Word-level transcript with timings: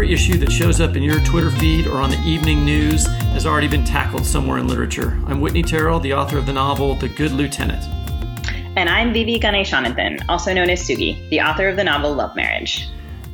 every 0.00 0.14
issue 0.14 0.38
that 0.38 0.50
shows 0.50 0.80
up 0.80 0.96
in 0.96 1.02
your 1.02 1.20
Twitter 1.26 1.50
feed 1.50 1.86
or 1.86 1.98
on 1.98 2.08
the 2.08 2.18
evening 2.22 2.64
news 2.64 3.06
has 3.34 3.44
already 3.44 3.68
been 3.68 3.84
tackled 3.84 4.24
somewhere 4.24 4.56
in 4.56 4.66
literature. 4.66 5.10
I'm 5.26 5.42
Whitney 5.42 5.62
Terrell, 5.62 6.00
the 6.00 6.14
author 6.14 6.38
of 6.38 6.46
the 6.46 6.54
novel 6.54 6.94
The 6.94 7.10
Good 7.10 7.32
Lieutenant. 7.32 7.84
And 8.78 8.88
I'm 8.88 9.12
Vivi 9.12 9.38
Ganeshananthan, 9.38 10.24
also 10.26 10.54
known 10.54 10.70
as 10.70 10.80
Sugi, 10.80 11.28
the 11.28 11.42
author 11.42 11.68
of 11.68 11.76
the 11.76 11.84
novel 11.84 12.14
Love 12.14 12.34
Marriage. 12.34 12.88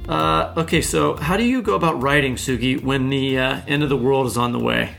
Uh, 0.08 0.52
okay, 0.56 0.80
so 0.80 1.14
how 1.14 1.36
do 1.36 1.44
you 1.44 1.62
go 1.62 1.76
about 1.76 2.02
writing, 2.02 2.34
Sugi, 2.34 2.82
when 2.82 3.10
the 3.10 3.38
uh, 3.38 3.60
end 3.68 3.84
of 3.84 3.88
the 3.88 3.96
world 3.96 4.26
is 4.26 4.36
on 4.36 4.50
the 4.50 4.58
way? 4.58 4.96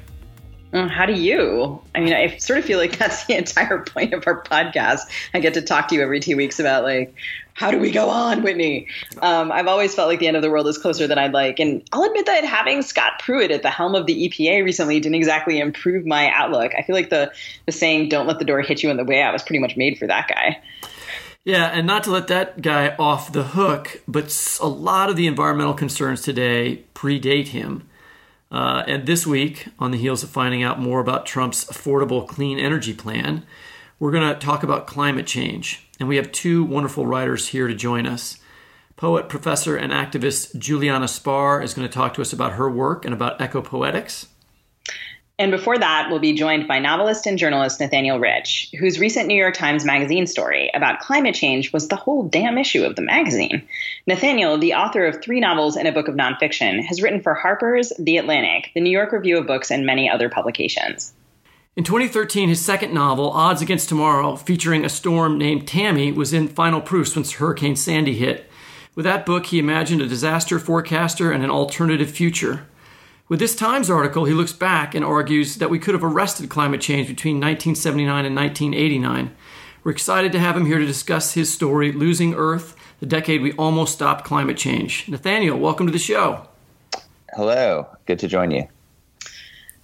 Mm, 0.71 0.89
how 0.89 1.05
do 1.05 1.13
you? 1.13 1.81
I 1.95 1.99
mean, 1.99 2.13
I 2.13 2.37
sort 2.37 2.59
of 2.59 2.65
feel 2.65 2.77
like 2.79 2.97
that's 2.97 3.25
the 3.25 3.35
entire 3.35 3.79
point 3.79 4.13
of 4.13 4.23
our 4.25 4.41
podcast. 4.41 5.01
I 5.33 5.41
get 5.41 5.53
to 5.55 5.61
talk 5.61 5.89
to 5.89 5.95
you 5.95 6.01
every 6.01 6.21
two 6.21 6.37
weeks 6.37 6.59
about 6.61 6.83
like, 6.83 7.13
how 7.57 7.71
do 7.71 7.79
we 7.79 7.89
go 7.89 8.07
on, 8.11 8.43
Whitney? 8.43 8.85
Um, 9.23 9.51
I've 9.51 9.65
always 9.65 9.95
felt 9.95 10.07
like 10.07 10.19
the 10.19 10.27
end 10.27 10.37
of 10.37 10.43
the 10.43 10.51
world 10.51 10.67
is 10.67 10.77
closer 10.77 11.07
than 11.07 11.17
I'd 11.17 11.33
like, 11.33 11.57
and 11.57 11.81
I'll 11.91 12.03
admit 12.03 12.27
that 12.27 12.45
having 12.45 12.83
Scott 12.83 13.13
Pruitt 13.19 13.49
at 13.49 13.63
the 13.63 13.71
helm 13.71 13.95
of 13.95 14.05
the 14.05 14.29
EPA 14.29 14.63
recently 14.63 14.99
didn't 14.99 15.15
exactly 15.15 15.59
improve 15.59 16.05
my 16.05 16.29
outlook. 16.29 16.73
I 16.77 16.83
feel 16.83 16.95
like 16.95 17.09
the 17.09 17.31
the 17.65 17.71
saying 17.71 18.09
"Don't 18.09 18.27
let 18.27 18.37
the 18.37 18.45
door 18.45 18.61
hit 18.61 18.83
you 18.83 18.91
on 18.91 18.97
the 18.97 19.03
way 19.03 19.23
out" 19.23 19.33
was 19.33 19.41
pretty 19.41 19.57
much 19.57 19.75
made 19.75 19.97
for 19.97 20.05
that 20.05 20.27
guy. 20.27 20.61
Yeah, 21.45 21.65
and 21.65 21.87
not 21.87 22.03
to 22.03 22.11
let 22.11 22.27
that 22.27 22.61
guy 22.61 22.95
off 22.99 23.31
the 23.31 23.43
hook, 23.43 24.03
but 24.07 24.57
a 24.61 24.67
lot 24.67 25.09
of 25.09 25.15
the 25.15 25.25
environmental 25.25 25.73
concerns 25.73 26.21
today 26.21 26.83
predate 26.93 27.47
him. 27.47 27.89
Uh, 28.51 28.83
and 28.85 29.07
this 29.07 29.25
week, 29.25 29.67
on 29.79 29.89
the 29.89 29.97
heels 29.97 30.21
of 30.21 30.29
finding 30.29 30.61
out 30.61 30.79
more 30.79 30.99
about 30.99 31.25
Trump's 31.25 31.65
affordable 31.65 32.27
clean 32.27 32.59
energy 32.59 32.93
plan, 32.93 33.43
we're 33.97 34.11
going 34.11 34.31
to 34.31 34.39
talk 34.39 34.61
about 34.61 34.85
climate 34.85 35.25
change. 35.25 35.86
And 35.99 36.07
we 36.07 36.17
have 36.17 36.31
two 36.31 36.63
wonderful 36.63 37.05
writers 37.05 37.47
here 37.47 37.67
to 37.67 37.73
join 37.73 38.05
us. 38.05 38.39
Poet, 38.95 39.29
professor, 39.29 39.75
and 39.75 39.91
activist 39.91 40.57
Juliana 40.57 41.05
Spahr 41.05 41.63
is 41.63 41.73
going 41.73 41.87
to 41.87 41.93
talk 41.93 42.13
to 42.15 42.21
us 42.21 42.33
about 42.33 42.53
her 42.53 42.69
work 42.69 43.05
and 43.05 43.13
about 43.13 43.39
eco 43.39 43.61
poetics. 43.61 44.27
And 45.39 45.51
before 45.51 45.77
that, 45.77 46.07
we'll 46.09 46.17
be 46.17 46.33
joined 46.33 46.67
by 46.67 46.79
novelist 46.79 47.27
and 47.27 47.37
journalist 47.37 47.79
Nathaniel 47.79 48.19
Rich, 48.19 48.73
whose 48.79 48.99
recent 48.99 49.27
New 49.27 49.35
York 49.35 49.53
Times 49.53 49.85
Magazine 49.85 50.25
story 50.25 50.71
about 50.73 50.99
climate 50.99 51.35
change 51.35 51.71
was 51.71 51.87
the 51.87 51.95
whole 51.95 52.23
damn 52.23 52.57
issue 52.57 52.83
of 52.83 52.95
the 52.95 53.03
magazine. 53.03 53.61
Nathaniel, 54.07 54.57
the 54.57 54.73
author 54.73 55.05
of 55.05 55.21
three 55.21 55.39
novels 55.39 55.77
and 55.77 55.87
a 55.87 55.91
book 55.91 56.07
of 56.07 56.15
nonfiction, 56.15 56.83
has 56.83 57.03
written 57.03 57.21
for 57.21 57.35
Harper's, 57.35 57.93
The 57.99 58.17
Atlantic, 58.17 58.71
the 58.73 58.81
New 58.81 58.89
York 58.89 59.11
Review 59.11 59.37
of 59.37 59.45
Books, 59.45 59.69
and 59.69 59.85
many 59.85 60.09
other 60.09 60.27
publications. 60.27 61.13
In 61.77 61.83
2013, 61.83 62.49
his 62.49 62.65
second 62.65 62.91
novel, 62.91 63.29
Odds 63.29 63.61
Against 63.61 63.87
Tomorrow, 63.87 64.35
featuring 64.35 64.83
a 64.83 64.89
storm 64.89 65.37
named 65.37 65.67
Tammy, 65.67 66.11
was 66.11 66.33
in 66.33 66.47
final 66.47 66.81
proofs 66.81 67.15
once 67.15 67.33
Hurricane 67.33 67.75
Sandy 67.75 68.15
hit. 68.15 68.49
With 68.95 69.03
that 69.03 69.27
book, 69.27 69.45
he 69.45 69.59
imagined 69.59 70.01
a 70.01 70.07
disaster 70.07 70.57
forecaster 70.57 71.31
and 71.31 71.43
an 71.43 71.51
alternative 71.51 72.09
future. 72.09 72.65
With 73.29 73.37
this 73.37 73.55
Times 73.55 73.91
article, 73.91 74.25
he 74.25 74.33
looks 74.33 74.53
back 74.53 74.95
and 74.95 75.05
argues 75.05 75.57
that 75.57 75.69
we 75.69 75.77
could 75.77 75.93
have 75.93 76.03
arrested 76.03 76.49
climate 76.49 76.81
change 76.81 77.07
between 77.07 77.35
1979 77.35 78.25
and 78.25 78.35
1989. 78.35 79.35
We're 79.83 79.91
excited 79.91 80.31
to 80.31 80.39
have 80.39 80.57
him 80.57 80.65
here 80.65 80.79
to 80.79 80.85
discuss 80.87 81.35
his 81.35 81.53
story, 81.53 81.91
Losing 81.91 82.33
Earth, 82.33 82.75
the 82.99 83.05
decade 83.05 83.43
we 83.43 83.53
almost 83.53 83.93
stopped 83.93 84.25
climate 84.25 84.57
change. 84.57 85.07
Nathaniel, 85.07 85.59
welcome 85.59 85.85
to 85.85 85.93
the 85.93 85.99
show. 85.99 86.47
Hello, 87.35 87.85
good 88.07 88.17
to 88.17 88.27
join 88.27 88.49
you. 88.49 88.67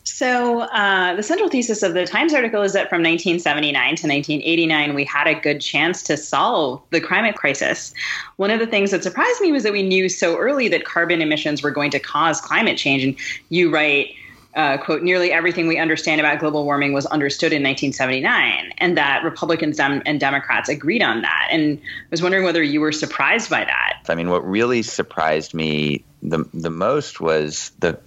So, 0.06 0.62
uh, 0.62 1.16
the 1.16 1.24
central 1.24 1.50
thesis 1.50 1.82
of 1.82 1.94
the 1.94 2.06
Times 2.06 2.34
article 2.34 2.62
is 2.62 2.74
that 2.74 2.90
from 2.90 3.02
1979 3.02 3.74
to 3.74 4.08
1989, 4.08 4.96
we 4.96 5.06
had 5.06 5.28
a 5.28 5.34
good 5.34 5.62
chance 5.62 6.04
to 6.04 6.18
solve 6.18 6.82
the 6.90 7.00
climate 7.00 7.36
crisis. 7.36 7.94
One 8.36 8.52
of 8.52 8.60
the 8.60 8.68
things 8.68 8.92
that 8.92 9.02
surprised 9.02 9.40
me 9.40 9.54
was 9.54 9.64
that 9.64 9.72
we 9.72 9.82
knew 9.82 10.10
so 10.10 10.38
early 10.38 10.68
that 10.68 10.84
carbon 10.84 11.22
emissions 11.22 11.64
were 11.64 11.72
going 11.72 11.90
to 11.92 12.00
cause 12.00 12.42
climate 12.42 12.78
change. 12.78 13.04
And 13.06 13.16
you 13.48 13.74
write, 13.74 14.14
uh, 14.56 14.78
quote, 14.78 15.04
nearly 15.04 15.32
everything 15.32 15.68
we 15.68 15.78
understand 15.78 16.20
about 16.20 16.40
global 16.40 16.66
warming 16.66 16.92
was 16.92 17.06
understood 17.06 17.54
in 17.54 17.64
1979, 17.64 18.74
and 18.80 18.98
that 18.98 19.24
Republicans 19.24 19.80
and 19.80 20.20
Democrats 20.20 20.68
agreed 20.68 21.02
on 21.02 21.22
that. 21.22 21.48
And 21.50 21.80
I 21.80 22.08
was 22.12 22.22
wondering 22.22 22.44
whether 22.44 22.62
you 22.62 22.82
were 22.82 22.92
surprised 22.92 23.50
by 23.50 23.64
that. 23.64 24.02
I 24.10 24.16
mean, 24.16 24.30
what 24.30 24.46
really 24.46 24.82
surprised 24.82 25.54
me 25.54 26.04
the, 26.22 26.44
the 26.54 26.70
most 26.70 27.22
was 27.22 27.72
the 27.80 27.98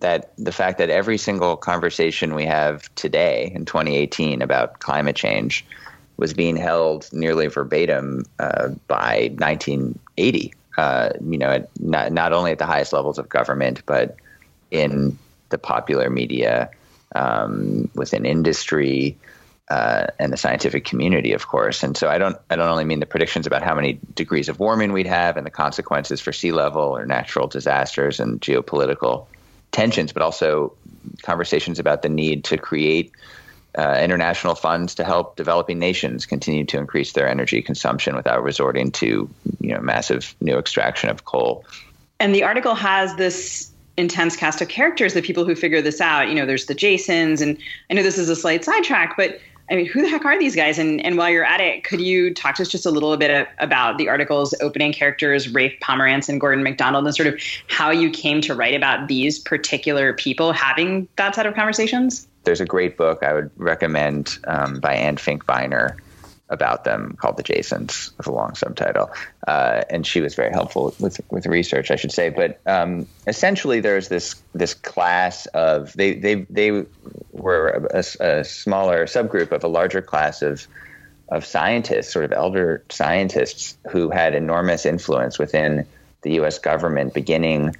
that 0.00 0.32
the 0.36 0.52
fact 0.52 0.78
that 0.78 0.90
every 0.90 1.18
single 1.18 1.56
conversation 1.56 2.34
we 2.34 2.44
have 2.44 2.92
today 2.94 3.52
in 3.54 3.64
2018 3.64 4.42
about 4.42 4.80
climate 4.80 5.16
change 5.16 5.64
was 6.16 6.34
being 6.34 6.56
held 6.56 7.08
nearly 7.12 7.46
verbatim 7.46 8.24
uh, 8.38 8.68
by 8.88 9.30
1980. 9.38 10.52
Uh, 10.76 11.10
you 11.24 11.38
know, 11.38 11.66
not 11.78 12.12
not 12.12 12.32
only 12.32 12.52
at 12.52 12.58
the 12.58 12.66
highest 12.66 12.92
levels 12.92 13.18
of 13.18 13.28
government, 13.28 13.82
but 13.86 14.16
in 14.70 15.18
the 15.50 15.58
popular 15.58 16.08
media, 16.08 16.70
um, 17.14 17.90
within 17.94 18.24
industry, 18.24 19.18
uh, 19.70 20.06
and 20.18 20.32
the 20.32 20.36
scientific 20.36 20.84
community, 20.84 21.32
of 21.32 21.48
course. 21.48 21.82
And 21.82 21.96
so 21.96 22.08
I 22.08 22.18
don't 22.18 22.36
I 22.50 22.56
don't 22.56 22.68
only 22.68 22.84
mean 22.84 23.00
the 23.00 23.06
predictions 23.06 23.46
about 23.46 23.62
how 23.62 23.74
many 23.74 23.98
degrees 24.14 24.48
of 24.48 24.58
warming 24.58 24.92
we'd 24.92 25.06
have 25.06 25.36
and 25.36 25.46
the 25.46 25.50
consequences 25.50 26.20
for 26.20 26.32
sea 26.32 26.52
level 26.52 26.82
or 26.82 27.06
natural 27.06 27.46
disasters 27.46 28.20
and 28.20 28.40
geopolitical 28.40 29.26
tensions, 29.72 30.12
but 30.12 30.22
also 30.22 30.72
conversations 31.22 31.78
about 31.78 32.02
the 32.02 32.08
need 32.08 32.44
to 32.44 32.58
create 32.58 33.12
uh, 33.78 33.98
international 34.02 34.54
funds 34.54 34.94
to 34.96 35.04
help 35.04 35.36
developing 35.36 35.78
nations 35.78 36.26
continue 36.26 36.64
to 36.64 36.78
increase 36.78 37.12
their 37.12 37.28
energy 37.28 37.62
consumption 37.62 38.16
without 38.16 38.42
resorting 38.42 38.90
to 38.90 39.30
you 39.60 39.74
know 39.74 39.80
massive 39.80 40.34
new 40.40 40.58
extraction 40.58 41.08
of 41.08 41.24
coal. 41.24 41.64
And 42.18 42.34
the 42.34 42.42
article 42.42 42.74
has 42.74 43.14
this 43.16 43.70
intense 43.96 44.36
cast 44.36 44.60
of 44.60 44.68
characters, 44.68 45.14
the 45.14 45.22
people 45.22 45.44
who 45.44 45.54
figure 45.54 45.82
this 45.82 46.00
out. 46.00 46.28
You 46.28 46.34
know, 46.34 46.46
there's 46.46 46.66
the 46.66 46.74
Jasons, 46.74 47.40
and 47.40 47.58
I 47.90 47.94
know 47.94 48.02
this 48.02 48.18
is 48.18 48.28
a 48.28 48.36
slight 48.36 48.64
sidetrack, 48.64 49.16
but 49.16 49.40
I 49.70 49.76
mean, 49.76 49.86
who 49.86 50.02
the 50.02 50.08
heck 50.08 50.24
are 50.24 50.38
these 50.38 50.56
guys? 50.56 50.78
And 50.78 51.04
and 51.04 51.16
while 51.16 51.30
you're 51.30 51.44
at 51.44 51.60
it, 51.60 51.84
could 51.84 52.00
you 52.00 52.34
talk 52.34 52.56
to 52.56 52.62
us 52.62 52.68
just 52.68 52.86
a 52.86 52.90
little 52.90 53.16
bit 53.16 53.48
about 53.58 53.98
the 53.98 54.08
article's 54.08 54.54
opening 54.60 54.92
characters, 54.92 55.48
Rafe 55.48 55.78
Pomerantz 55.80 56.28
and 56.28 56.40
Gordon 56.40 56.64
MacDonald, 56.64 57.06
and 57.06 57.14
sort 57.14 57.28
of 57.28 57.40
how 57.68 57.90
you 57.90 58.10
came 58.10 58.40
to 58.42 58.54
write 58.54 58.74
about 58.74 59.06
these 59.08 59.38
particular 59.38 60.12
people 60.12 60.52
having 60.52 61.08
that 61.16 61.34
set 61.34 61.46
of 61.46 61.54
conversations? 61.54 62.26
There's 62.44 62.60
a 62.60 62.66
great 62.66 62.96
book 62.96 63.22
I 63.22 63.32
would 63.32 63.50
recommend 63.56 64.38
um, 64.44 64.80
by 64.80 64.94
Ann 64.94 65.16
Finkbeiner 65.16 65.96
about 66.50 66.84
them 66.84 67.16
called 67.18 67.36
The 67.36 67.42
Jasons 67.42 68.10
with 68.18 68.26
a 68.26 68.32
long 68.32 68.54
subtitle. 68.54 69.10
Uh, 69.46 69.82
and 69.88 70.06
she 70.06 70.20
was 70.20 70.34
very 70.34 70.52
helpful 70.52 70.94
with, 70.98 71.20
with 71.30 71.46
research, 71.46 71.90
I 71.90 71.96
should 71.96 72.12
say. 72.12 72.28
But 72.28 72.60
um, 72.66 73.06
essentially, 73.26 73.80
there's 73.80 74.08
this 74.08 74.34
this 74.52 74.74
class 74.74 75.46
of 75.46 75.92
they 75.94 76.14
they 76.14 76.46
they 76.50 76.84
were 77.32 77.88
a, 77.92 77.98
a, 78.20 78.44
smaller 78.44 79.06
subgroup 79.06 79.52
of 79.52 79.64
a 79.64 79.68
larger 79.68 80.02
class 80.02 80.42
of 80.42 80.66
of 81.28 81.46
scientists, 81.46 82.12
sort 82.12 82.24
of 82.24 82.32
elder 82.32 82.84
scientists, 82.90 83.78
who 83.90 84.10
had 84.10 84.34
enormous 84.34 84.84
influence 84.84 85.38
within 85.38 85.86
the 86.22 86.34
U.S. 86.34 86.58
government, 86.58 87.14
beginning 87.14 87.76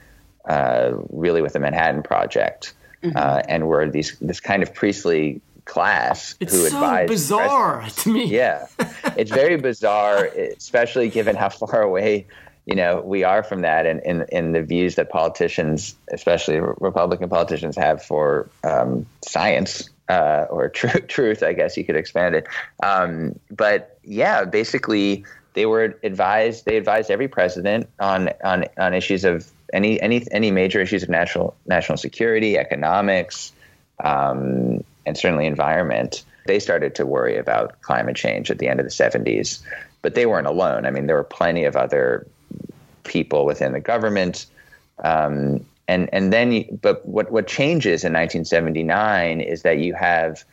uh, 0.49 0.93
really 1.11 1.43
with 1.43 1.53
the 1.53 1.61
Manhattan 1.61 2.03
Project. 2.03 2.73
Mm-hmm. 3.03 3.17
Uh, 3.17 3.43
and 3.49 3.67
were 3.67 3.89
these 3.89 4.17
this 4.21 4.41
kind 4.41 4.63
of 4.63 4.75
priestly 4.75 5.41
class 5.71 6.35
it's 6.41 6.53
who 6.53 6.69
so 6.69 6.77
advised 6.77 7.09
bizarre 7.09 7.79
presidents. 7.79 8.03
to 8.03 8.13
me. 8.13 8.25
Yeah, 8.27 8.67
it's 9.17 9.31
very 9.31 9.57
bizarre, 9.57 10.25
especially 10.57 11.09
given 11.09 11.37
how 11.37 11.49
far 11.49 11.81
away 11.81 12.27
you 12.67 12.75
know 12.75 13.01
we 13.01 13.23
are 13.23 13.43
from 13.45 13.63
that, 13.63 13.87
and 13.87 14.01
in, 14.03 14.27
in 14.31 14.53
the 14.53 14.63
views 14.63 14.97
that 14.97 15.11
politicians, 15.11 15.95
especially 16.13 16.59
Republican 16.59 17.29
politicians, 17.29 17.77
have 17.77 18.03
for 18.03 18.51
um, 18.65 19.07
science. 19.25 19.89
Uh, 20.09 20.45
or 20.51 20.69
tr- 20.69 20.99
truth, 21.07 21.45
I 21.45 21.53
guess 21.53 21.77
you 21.77 21.85
could 21.85 21.95
expand 21.95 22.35
it. 22.35 22.49
Um, 22.83 23.39
but 23.49 23.97
yeah, 24.03 24.45
basically, 24.45 25.25
they 25.55 25.67
were 25.67 25.97
advised. 26.03 26.65
They 26.65 26.77
advised 26.77 27.13
every 27.13 27.29
president 27.29 27.89
on 28.01 28.31
on 28.43 28.65
on 28.77 28.93
issues 28.93 29.25
of 29.25 29.49
any 29.73 30.03
any 30.03 30.27
any 30.33 30.51
major 30.51 30.81
issues 30.81 31.05
of 31.05 31.11
national 31.11 31.55
national 31.65 31.97
security, 31.97 32.59
economics, 32.59 33.53
um, 34.03 34.83
and 35.11 35.19
certainly 35.19 35.47
environment, 35.47 36.25
they 36.47 36.61
started 36.61 36.95
to 36.95 37.05
worry 37.05 37.37
about 37.37 37.83
climate 37.83 38.15
change 38.15 38.49
at 38.49 38.59
the 38.59 38.69
end 38.69 38.79
of 38.79 38.87
the 38.87 38.91
70s. 38.91 39.61
But 40.03 40.15
they 40.15 40.25
weren't 40.25 40.47
alone. 40.47 40.87
I 40.87 40.91
mean, 40.91 41.07
there 41.07 41.17
were 41.17 41.25
plenty 41.25 41.65
of 41.65 41.75
other 41.75 42.27
people 43.03 43.45
within 43.45 43.73
the 43.73 43.81
government. 43.81 44.47
Um, 45.03 45.67
and 45.89 46.09
and 46.13 46.33
then, 46.33 46.53
you, 46.53 46.79
but 46.81 47.05
what 47.05 47.33
what 47.33 47.49
changes 47.49 48.05
in 48.05 48.13
1979 48.13 49.41
is 49.41 49.63
that 49.63 49.79
you 49.79 49.93
have 49.95 50.45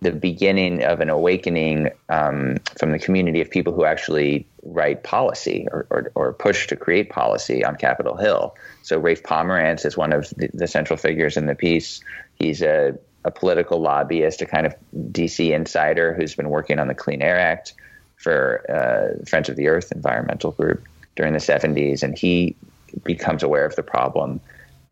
the 0.00 0.12
beginning 0.12 0.82
of 0.82 1.00
an 1.00 1.10
awakening 1.10 1.90
um, 2.08 2.56
from 2.78 2.92
the 2.92 2.98
community 2.98 3.40
of 3.40 3.50
people 3.50 3.72
who 3.74 3.84
actually 3.84 4.46
write 4.62 5.02
policy 5.02 5.66
or, 5.72 5.86
or, 5.90 6.12
or, 6.14 6.32
push 6.32 6.68
to 6.68 6.76
create 6.76 7.10
policy 7.10 7.64
on 7.64 7.74
Capitol 7.74 8.16
Hill. 8.16 8.54
So 8.82 8.96
Rafe 8.98 9.24
Pomerantz 9.24 9.84
is 9.84 9.96
one 9.96 10.12
of 10.12 10.30
the, 10.36 10.50
the 10.54 10.68
central 10.68 10.96
figures 10.96 11.36
in 11.36 11.46
the 11.46 11.54
piece. 11.56 12.00
He's 12.36 12.62
a 12.62 12.96
a 13.28 13.30
political 13.30 13.78
lobbyist, 13.80 14.40
a 14.40 14.46
kind 14.46 14.66
of 14.66 14.74
DC 15.12 15.54
insider 15.54 16.14
who's 16.14 16.34
been 16.34 16.48
working 16.48 16.78
on 16.78 16.88
the 16.88 16.94
Clean 16.94 17.20
Air 17.20 17.38
Act 17.38 17.74
for 18.16 18.64
uh, 18.68 19.22
Friends 19.26 19.50
of 19.50 19.56
the 19.56 19.68
Earth 19.68 19.92
environmental 19.92 20.52
group 20.52 20.82
during 21.14 21.34
the 21.34 21.38
70s. 21.38 22.02
And 22.02 22.18
he 22.18 22.56
becomes 23.04 23.42
aware 23.42 23.66
of 23.66 23.76
the 23.76 23.82
problem, 23.82 24.40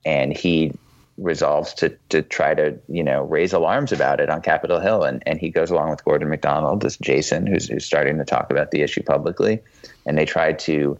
and 0.05 0.37
he 0.37 0.73
resolves 1.17 1.73
to 1.73 1.89
to 2.11 2.21
try 2.21 2.53
to 2.53 2.79
you 2.91 3.03
know 3.03 3.23
raise 3.23 3.55
alarms 3.55 3.91
about 3.91 4.21
it 4.21 4.29
on 4.29 4.43
Capitol 4.43 4.81
Hill, 4.81 5.03
and 5.03 5.23
and 5.25 5.41
he 5.41 5.49
goes 5.49 5.71
along 5.71 5.89
with 5.89 6.05
Gordon 6.05 6.29
MacDonald, 6.29 6.83
this 6.83 6.99
Jason, 6.99 7.47
who's 7.47 7.69
who's 7.69 7.87
starting 7.87 8.19
to 8.19 8.25
talk 8.25 8.51
about 8.51 8.71
the 8.71 8.83
issue 8.83 9.03
publicly, 9.03 9.61
and 10.05 10.19
they 10.19 10.27
try 10.27 10.53
to 10.53 10.99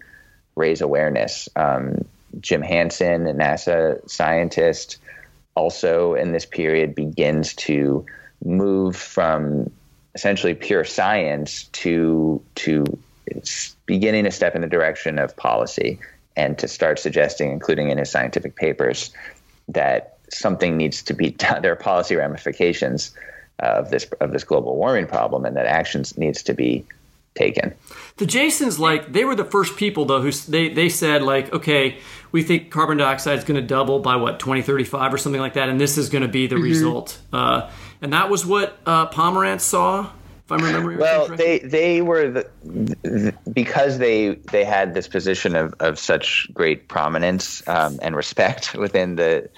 raise 0.57 0.81
awareness. 0.81 1.51
Um, 1.55 2.07
Jim 2.41 2.63
Hansen, 2.63 3.27
a 3.27 3.35
NASA 3.35 4.09
scientist, 4.09 4.97
also 5.57 6.15
in 6.15 6.33
this 6.33 6.47
period 6.47 6.95
begins 6.95 7.55
to 7.55 8.07
move 8.45 8.95
from 8.95 9.71
essentially 10.15 10.55
pure 10.55 10.85
science 10.85 11.65
to 11.73 12.41
to 12.55 12.85
beginning 13.87 14.25
to 14.25 14.31
step 14.31 14.55
in 14.55 14.61
the 14.61 14.69
direction 14.69 15.19
of 15.19 15.37
policy 15.37 15.99
and 16.37 16.59
to 16.59 16.69
start 16.69 16.99
suggesting, 16.99 17.51
including 17.51 17.91
in 17.91 17.99
his 17.99 18.11
scientific 18.11 18.55
papers, 18.55 19.11
that 19.69 20.19
something 20.31 20.77
needs 20.77 21.03
to 21.03 21.15
be 21.15 21.31
done. 21.43 21.63
There 21.63 21.73
are 21.73 21.77
policy 21.77 22.15
ramifications 22.15 23.13
of 23.59 23.91
this 23.91 24.05
of 24.21 24.33
this 24.33 24.45
global 24.45 24.77
warming 24.77 25.07
problem, 25.07 25.45
and 25.45 25.57
that 25.57 25.67
actions 25.67 26.17
needs 26.17 26.43
to 26.45 26.53
be 26.55 26.85
taken. 27.35 27.75
The 28.17 28.27
Jasons, 28.27 28.79
like 28.79 29.13
they 29.13 29.25
were 29.25 29.35
the 29.35 29.45
first 29.45 29.77
people 29.77 30.07
though 30.07 30.23
who 30.23 30.31
they 30.33 30.71
they 30.71 30.89
said 30.89 31.23
like, 31.23 31.53
okay, 31.53 31.99
we 32.33 32.43
think 32.43 32.71
carbon 32.71 32.97
dioxide 32.97 33.39
is 33.39 33.45
going 33.45 33.61
to 33.61 33.67
double 33.67 33.99
by 33.99 34.17
what 34.17 34.41
2035 34.41 35.13
or 35.13 35.19
something 35.19 35.41
like 35.41 35.55
that, 35.55 35.69
and 35.69 35.79
this 35.79 35.99
is 35.99 36.09
going 36.09 36.23
to 36.23 36.29
be 36.29 36.47
the 36.47 36.57
mm-hmm. 36.57 36.65
result. 36.65 37.19
Uh, 37.33 37.71
and 38.01 38.13
that 38.13 38.31
was 38.31 38.47
what 38.47 38.79
uh, 38.87 39.09
Pomerantz 39.09 39.61
saw. 39.61 40.11
If 40.47 40.53
I'm 40.53 40.61
remembering 40.61 40.99
well, 40.99 41.29
they 41.29 41.59
they 41.59 42.03
were 42.03 42.31
the, 42.31 42.51
the, 42.63 43.35
because 43.53 43.99
they 43.99 44.37
they 44.53 44.65
had 44.65 44.95
this 44.95 45.09
position 45.09 45.57
of, 45.57 45.75
of 45.81 45.99
such 45.99 46.49
great 46.55 46.89
prominence 46.89 47.67
um, 47.69 47.99
and 48.01 48.17
respect 48.17 48.75
within 48.79 49.17
the 49.17 49.51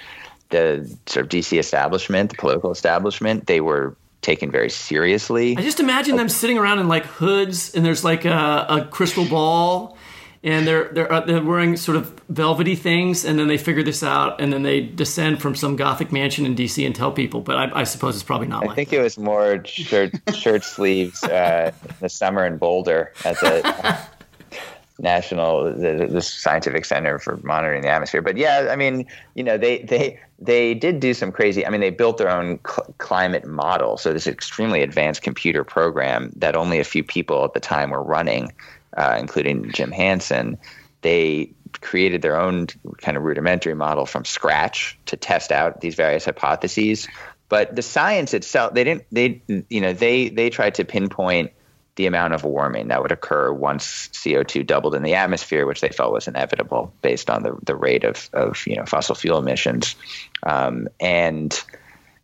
the 0.49 0.91
sort 1.07 1.27
of 1.27 1.31
DC 1.31 1.59
establishment, 1.59 2.31
the 2.31 2.37
political 2.37 2.71
establishment. 2.71 3.47
They 3.47 3.61
were 3.61 3.97
taken 4.23 4.51
very 4.51 4.71
seriously. 4.71 5.57
I 5.57 5.63
just 5.63 5.81
imagine 5.81 6.17
them 6.17 6.29
sitting 6.29 6.59
around 6.59 6.79
in 6.79 6.89
like 6.89 7.05
hoods, 7.05 7.75
and 7.75 7.85
there's 7.85 8.05
like 8.05 8.25
a, 8.25 8.67
a 8.69 8.89
crystal 8.91 9.25
ball, 9.25 9.97
and 10.43 10.67
they're 10.67 10.89
they're 10.93 11.13
uh, 11.13 11.21
they're 11.21 11.43
wearing 11.43 11.77
sort 11.77 11.97
of 11.97 12.21
velvety 12.29 12.75
things, 12.75 13.25
and 13.25 13.39
then 13.39 13.49
they 13.49 13.59
figure 13.59 13.83
this 13.83 14.03
out, 14.03 14.41
and 14.41 14.53
then 14.53 14.63
they 14.63 14.81
descend 14.81 15.41
from 15.41 15.55
some 15.55 15.77
gothic 15.77 16.13
mansion 16.13 16.47
in 16.47 16.55
DC 16.55 16.85
and 16.85 16.95
tell 16.95 17.13
people. 17.13 17.41
But 17.41 17.57
I, 17.57 17.81
I 17.81 17.85
suppose 17.85 18.15
it's 18.15 18.25
probably 18.25 18.49
not. 18.49 18.65
I 18.65 18.67
like 18.67 18.77
think 18.77 18.91
that. 18.91 19.01
it 19.01 19.03
was 19.03 19.19
more 19.19 19.65
shirt 19.65 20.15
shirt 20.35 20.65
sleeves 20.77 21.23
uh, 21.25 21.73
in 21.85 21.95
the 22.01 22.09
summer 22.09 22.47
in 22.47 22.59
Boulder 22.59 23.13
at 23.25 23.39
the. 23.41 23.99
national 24.99 25.73
the, 25.75 26.09
the, 26.11 26.21
scientific 26.21 26.85
center 26.85 27.19
for 27.19 27.37
monitoring 27.39 27.83
the 27.83 27.89
atmosphere. 27.89 28.23
But 28.23 28.37
yeah 28.37 28.69
i 28.71 28.77
mean 28.77 29.07
you 29.35 29.45
know 29.45 29.57
they 29.57 29.83
they 29.83 30.21
they 30.39 30.75
did 30.75 31.01
do 31.01 31.15
some 31.15 31.33
crazy 31.33 31.67
i 31.67 31.71
mean 31.71 31.81
they 31.81 31.91
built 31.91 32.19
their 32.19 32.31
own 32.31 32.59
cl- 32.67 32.95
climate 32.99 33.47
model. 33.47 33.97
So 33.97 34.13
this 34.13 34.27
extremely 34.27 34.83
advanced 34.83 35.23
computer 35.23 35.65
program 35.65 36.33
that 36.37 36.57
only 36.57 36.79
a 36.79 36.85
few 36.85 37.05
people 37.05 37.45
at 37.45 37.55
the 37.55 37.61
time 37.61 37.91
were 37.91 38.03
running 38.03 38.53
uh, 38.97 39.17
including 39.19 39.71
jim 39.73 39.93
hansen 39.93 40.59
they 41.03 41.51
created 41.81 42.23
their 42.23 42.37
own 42.37 42.67
kind 42.99 43.17
of 43.17 43.23
rudimentary 43.23 43.75
model 43.75 44.07
from 44.07 44.25
scratch 44.25 44.99
to 45.07 45.17
test 45.17 45.53
out 45.53 45.81
these 45.81 45.95
various 45.95 46.25
hypotheses. 46.25 47.09
But 47.49 47.75
the 47.77 47.83
science 47.83 48.35
itself 48.35 48.75
they 48.75 48.85
didn't 48.85 49.05
they 49.11 49.43
you 49.69 49.81
know 49.81 49.93
they 49.93 50.29
they 50.29 50.51
tried 50.51 50.75
to 50.77 50.85
pinpoint 50.85 51.53
the 51.99 52.07
amount 52.07 52.33
of 52.33 52.45
warming 52.45 52.89
that 52.89 53.03
would 53.03 53.11
occur 53.11 53.53
once 53.53 54.09
CO2 54.13 54.65
doubled 54.65 54.95
in 54.95 55.03
the 55.03 55.17
atmosphere, 55.17 55.67
which 55.67 55.81
they 55.81 55.89
felt 55.89 56.13
was 56.13 56.29
inevitable 56.29 56.93
based 57.03 57.29
on 57.29 57.43
the, 57.43 57.59
the 57.65 57.75
rate 57.75 58.05
of, 58.05 58.31
of 58.33 58.65
you 58.69 58.77
know 58.77 58.85
fossil 58.85 59.17
fuel 59.17 59.37
emissions. 59.37 59.97
Um, 60.45 60.89
and 61.01 61.61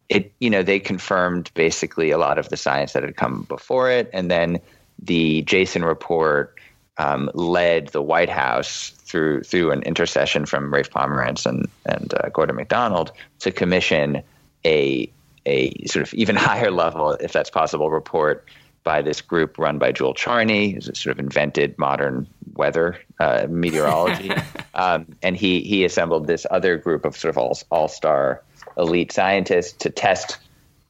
it 0.08 0.32
you 0.38 0.48
know 0.48 0.62
they 0.62 0.78
confirmed 0.78 1.50
basically 1.54 2.12
a 2.12 2.18
lot 2.18 2.38
of 2.38 2.48
the 2.50 2.56
science 2.56 2.92
that 2.92 3.02
had 3.02 3.16
come 3.16 3.42
before 3.42 3.90
it, 3.90 4.08
and 4.12 4.30
then 4.30 4.60
the 5.02 5.42
Jason 5.42 5.84
report 5.84 6.54
um, 6.96 7.28
led 7.34 7.88
the 7.88 8.00
White 8.00 8.30
House 8.30 8.90
through 8.98 9.42
through 9.42 9.72
an 9.72 9.82
intercession 9.82 10.46
from 10.46 10.72
Rafe 10.72 10.90
Pomerantz 10.90 11.46
and 11.46 11.66
and 11.84 12.14
uh, 12.14 12.28
Gordon 12.28 12.54
MacDonald 12.54 13.10
to 13.40 13.50
commission 13.50 14.22
a 14.64 15.10
a 15.46 15.84
sort 15.86 16.06
of 16.06 16.14
even 16.14 16.36
higher 16.50 16.70
level, 16.70 17.10
if 17.10 17.32
that's 17.32 17.50
possible, 17.50 17.90
report 17.90 18.46
by 18.84 19.02
this 19.02 19.20
group 19.22 19.58
run 19.58 19.78
by 19.78 19.90
Jule 19.92 20.14
Charney, 20.14 20.72
who's 20.72 20.90
sort 20.98 21.12
of 21.12 21.18
invented 21.18 21.78
modern 21.78 22.28
weather 22.54 22.98
uh, 23.18 23.46
meteorology, 23.48 24.30
um, 24.74 25.06
and 25.22 25.36
he 25.36 25.60
he 25.62 25.84
assembled 25.84 26.26
this 26.26 26.46
other 26.50 26.76
group 26.76 27.04
of 27.04 27.16
sort 27.16 27.30
of 27.30 27.38
all 27.38 27.58
all 27.70 27.88
star 27.88 28.42
elite 28.76 29.10
scientists 29.10 29.72
to 29.72 29.90
test 29.90 30.38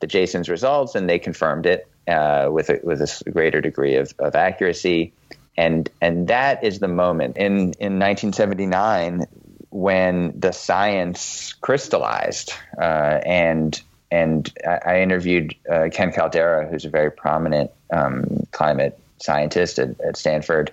the 0.00 0.06
Jason's 0.06 0.48
results, 0.48 0.94
and 0.94 1.08
they 1.08 1.18
confirmed 1.18 1.66
it 1.66 1.88
uh, 2.08 2.48
with 2.50 2.68
a, 2.68 2.80
with 2.82 3.00
a 3.00 3.30
greater 3.30 3.60
degree 3.60 3.96
of, 3.96 4.12
of 4.18 4.34
accuracy, 4.34 5.12
and 5.56 5.88
and 6.00 6.28
that 6.28 6.64
is 6.64 6.80
the 6.80 6.88
moment 6.88 7.36
in 7.36 7.72
in 7.78 7.98
1979 7.98 9.26
when 9.70 10.38
the 10.38 10.52
science 10.52 11.52
crystallized 11.54 12.52
uh, 12.80 13.20
and 13.24 13.82
and 14.10 14.52
I, 14.64 14.78
I 14.86 15.00
interviewed 15.00 15.56
uh, 15.70 15.88
Ken 15.92 16.12
Caldeira, 16.12 16.70
who's 16.70 16.84
a 16.84 16.90
very 16.90 17.10
prominent 17.10 17.70
um, 17.94 18.46
climate 18.50 18.98
scientist 19.20 19.78
at, 19.78 19.98
at, 20.00 20.16
Stanford, 20.16 20.72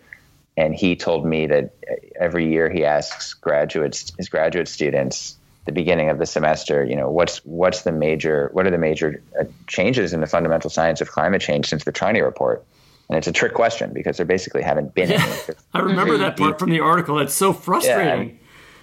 and 0.57 0.75
he 0.75 0.95
told 0.95 1.25
me 1.25 1.47
that 1.47 1.71
every 2.19 2.51
year 2.51 2.69
he 2.69 2.83
asks 2.83 3.33
graduates, 3.33 4.11
his 4.17 4.27
graduate 4.27 4.67
students, 4.67 5.37
the 5.65 5.71
beginning 5.71 6.09
of 6.09 6.17
the 6.17 6.25
semester, 6.25 6.83
you 6.83 6.95
know, 6.95 7.09
what's 7.09 7.37
what's 7.45 7.83
the 7.83 7.91
major, 7.91 8.49
what 8.53 8.65
are 8.65 8.71
the 8.71 8.77
major 8.79 9.21
uh, 9.39 9.43
changes 9.67 10.11
in 10.11 10.19
the 10.19 10.27
fundamental 10.27 10.69
science 10.69 11.01
of 11.01 11.11
climate 11.11 11.41
change 11.41 11.69
since 11.69 11.83
the 11.83 11.91
Charney 11.91 12.21
report? 12.21 12.65
And 13.09 13.17
it's 13.17 13.27
a 13.27 13.31
trick 13.31 13.53
question 13.53 13.91
because 13.93 14.17
there 14.17 14.25
basically 14.25 14.63
haven't 14.63 14.95
been 14.95 15.11
yeah, 15.11 15.23
any. 15.23 15.57
I 15.73 15.79
remember 15.79 16.17
that 16.17 16.37
part 16.37 16.57
from 16.57 16.69
the 16.69 16.79
article. 16.79 17.19
It's 17.19 17.33
so 17.33 17.53
frustrating. 17.53 18.29
Yeah. 18.29 18.35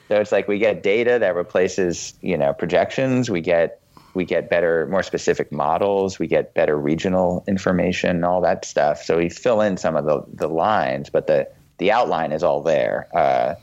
So 0.08 0.20
it's 0.20 0.32
like 0.32 0.48
we 0.48 0.58
get 0.58 0.82
data 0.82 1.18
that 1.18 1.34
replaces, 1.34 2.14
you 2.20 2.36
know, 2.36 2.52
projections. 2.52 3.28
We 3.28 3.40
get 3.40 3.80
we 4.18 4.24
get 4.24 4.50
better, 4.50 4.84
more 4.90 5.04
specific 5.04 5.52
models, 5.52 6.18
we 6.18 6.26
get 6.26 6.52
better 6.52 6.76
regional 6.76 7.44
information, 7.46 8.24
all 8.24 8.40
that 8.40 8.64
stuff. 8.64 9.00
So 9.00 9.16
we 9.16 9.28
fill 9.28 9.60
in 9.60 9.76
some 9.76 9.94
of 9.94 10.06
the, 10.06 10.24
the 10.34 10.48
lines, 10.48 11.08
but 11.08 11.28
the, 11.28 11.48
the 11.78 11.92
outline 11.92 12.32
is 12.32 12.42
all 12.42 12.60
there 12.60 13.06
uh, 13.16 13.54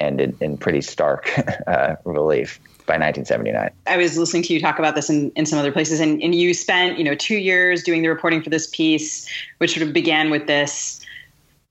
and 0.00 0.20
in, 0.20 0.36
in, 0.40 0.56
pretty 0.58 0.80
stark 0.80 1.30
uh, 1.68 1.94
relief 2.04 2.58
by 2.86 2.94
1979. 2.94 3.70
I 3.86 3.96
was 3.98 4.18
listening 4.18 4.42
to 4.42 4.52
you 4.52 4.60
talk 4.60 4.80
about 4.80 4.96
this 4.96 5.08
in, 5.08 5.30
in 5.36 5.46
some 5.46 5.60
other 5.60 5.70
places, 5.70 6.00
and, 6.00 6.20
and 6.20 6.34
you 6.34 6.54
spent 6.54 6.98
you 6.98 7.04
know 7.04 7.14
two 7.14 7.36
years 7.36 7.84
doing 7.84 8.02
the 8.02 8.08
reporting 8.08 8.42
for 8.42 8.50
this 8.50 8.66
piece, 8.66 9.28
which 9.58 9.74
sort 9.74 9.86
of 9.86 9.92
began 9.92 10.28
with 10.30 10.48
this 10.48 10.99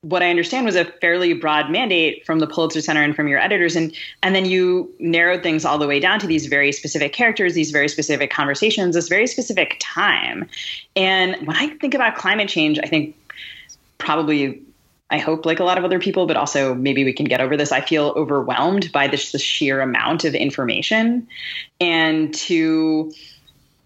what 0.02 0.22
I 0.22 0.30
understand 0.30 0.64
was 0.64 0.76
a 0.76 0.84
fairly 0.84 1.34
broad 1.34 1.70
mandate 1.70 2.24
from 2.24 2.38
the 2.38 2.46
Pulitzer 2.46 2.80
Center 2.80 3.02
and 3.02 3.14
from 3.14 3.28
your 3.28 3.38
editors, 3.38 3.76
and 3.76 3.94
and 4.22 4.34
then 4.34 4.46
you 4.46 4.92
narrowed 4.98 5.42
things 5.42 5.64
all 5.64 5.78
the 5.78 5.86
way 5.86 6.00
down 6.00 6.18
to 6.20 6.26
these 6.26 6.46
very 6.46 6.72
specific 6.72 7.12
characters, 7.12 7.54
these 7.54 7.70
very 7.70 7.88
specific 7.88 8.30
conversations, 8.30 8.94
this 8.94 9.08
very 9.08 9.26
specific 9.26 9.76
time. 9.80 10.48
And 10.96 11.46
when 11.46 11.56
I 11.56 11.68
think 11.68 11.92
about 11.94 12.16
climate 12.16 12.48
change, 12.48 12.78
I 12.78 12.86
think 12.86 13.14
probably 13.98 14.62
I 15.10 15.18
hope 15.18 15.44
like 15.44 15.60
a 15.60 15.64
lot 15.64 15.76
of 15.76 15.84
other 15.84 15.98
people, 15.98 16.26
but 16.26 16.36
also 16.36 16.74
maybe 16.74 17.04
we 17.04 17.12
can 17.12 17.26
get 17.26 17.42
over 17.42 17.56
this. 17.56 17.70
I 17.70 17.82
feel 17.82 18.14
overwhelmed 18.16 18.90
by 18.92 19.06
this 19.06 19.32
the 19.32 19.38
sheer 19.38 19.82
amount 19.82 20.24
of 20.24 20.34
information, 20.34 21.28
and 21.78 22.32
to 22.34 23.12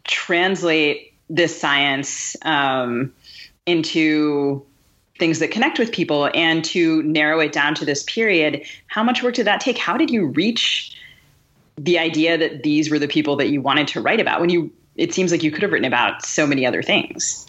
translate 0.05 1.13
this 1.29 1.59
science 1.59 2.37
um, 2.43 3.13
into 3.67 4.65
things 5.19 5.39
that 5.39 5.51
connect 5.51 5.79
with 5.79 5.93
people 5.93 6.31
and 6.35 6.65
to 6.65 7.03
narrow 7.05 7.41
it 7.41 7.53
down 7.53 7.75
to 7.77 7.85
this 7.85 8.03
period 8.05 8.65
how 8.89 9.03
much 9.03 9.23
work 9.23 9.35
did 9.35 9.47
that 9.47 9.61
take? 9.61 9.79
How 9.79 9.97
did 9.97 10.11
you 10.11 10.27
reach 10.27 10.97
the 11.77 11.99
idea 11.99 12.39
that 12.39 12.63
these 12.63 12.91
were 12.91 12.99
the 12.99 13.09
people 13.09 13.37
that 13.37 13.49
you 13.49 13.61
wanted 13.61 13.89
to 13.89 14.01
write 14.01 14.21
about 14.21 14.41
when 14.41 14.51
you 14.51 14.73
it 14.97 15.13
seems 15.13 15.33
like 15.33 15.43
you 15.43 15.51
could 15.51 15.63
have 15.63 15.73
written 15.73 15.87
about 15.87 16.25
so 16.25 16.47
many 16.47 16.65
other 16.65 16.83
things? 16.83 17.47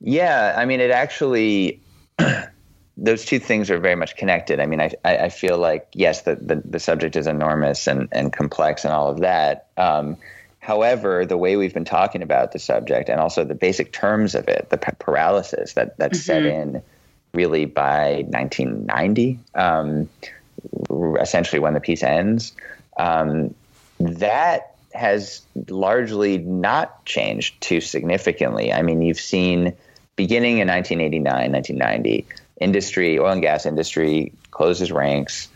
Yeah 0.00 0.54
i 0.56 0.64
mean 0.64 0.80
it 0.80 0.90
actually 0.90 1.80
those 2.96 3.24
two 3.24 3.40
things 3.40 3.70
are 3.70 3.80
very 3.80 3.96
much 3.96 4.16
connected. 4.16 4.60
I 4.60 4.66
mean 4.66 4.80
i, 4.80 4.92
I 5.04 5.28
feel 5.28 5.58
like 5.58 5.88
yes 5.92 6.22
the, 6.22 6.36
the, 6.36 6.62
the 6.64 6.78
subject 6.78 7.16
is 7.16 7.26
enormous 7.26 7.86
and, 7.86 8.08
and 8.12 8.32
complex 8.32 8.84
and 8.84 8.92
all 8.92 9.08
of 9.08 9.20
that. 9.20 9.68
Um, 9.76 10.16
However, 10.64 11.26
the 11.26 11.36
way 11.36 11.56
we've 11.56 11.74
been 11.74 11.84
talking 11.84 12.22
about 12.22 12.52
the 12.52 12.58
subject 12.58 13.10
and 13.10 13.20
also 13.20 13.44
the 13.44 13.54
basic 13.54 13.92
terms 13.92 14.34
of 14.34 14.48
it, 14.48 14.70
the 14.70 14.78
paralysis 14.78 15.74
that, 15.74 15.98
that 15.98 16.12
mm-hmm. 16.12 16.20
set 16.20 16.46
in 16.46 16.82
really 17.34 17.64
by 17.64 18.24
1990, 18.28 19.38
um, 19.54 20.08
essentially 21.20 21.58
when 21.58 21.74
the 21.74 21.80
piece 21.80 22.02
ends. 22.02 22.52
Um, 22.96 23.54
that 24.00 24.76
has 24.92 25.42
largely 25.68 26.38
not 26.38 27.04
changed 27.04 27.60
too 27.60 27.80
significantly. 27.80 28.72
I 28.72 28.82
mean, 28.82 29.02
you've 29.02 29.20
seen 29.20 29.74
beginning 30.16 30.58
in 30.58 30.68
1989, 30.68 31.52
1990, 31.52 32.26
industry, 32.60 33.18
oil 33.18 33.32
and 33.32 33.42
gas 33.42 33.66
industry 33.66 34.32
closes 34.50 34.92
ranks. 34.92 35.48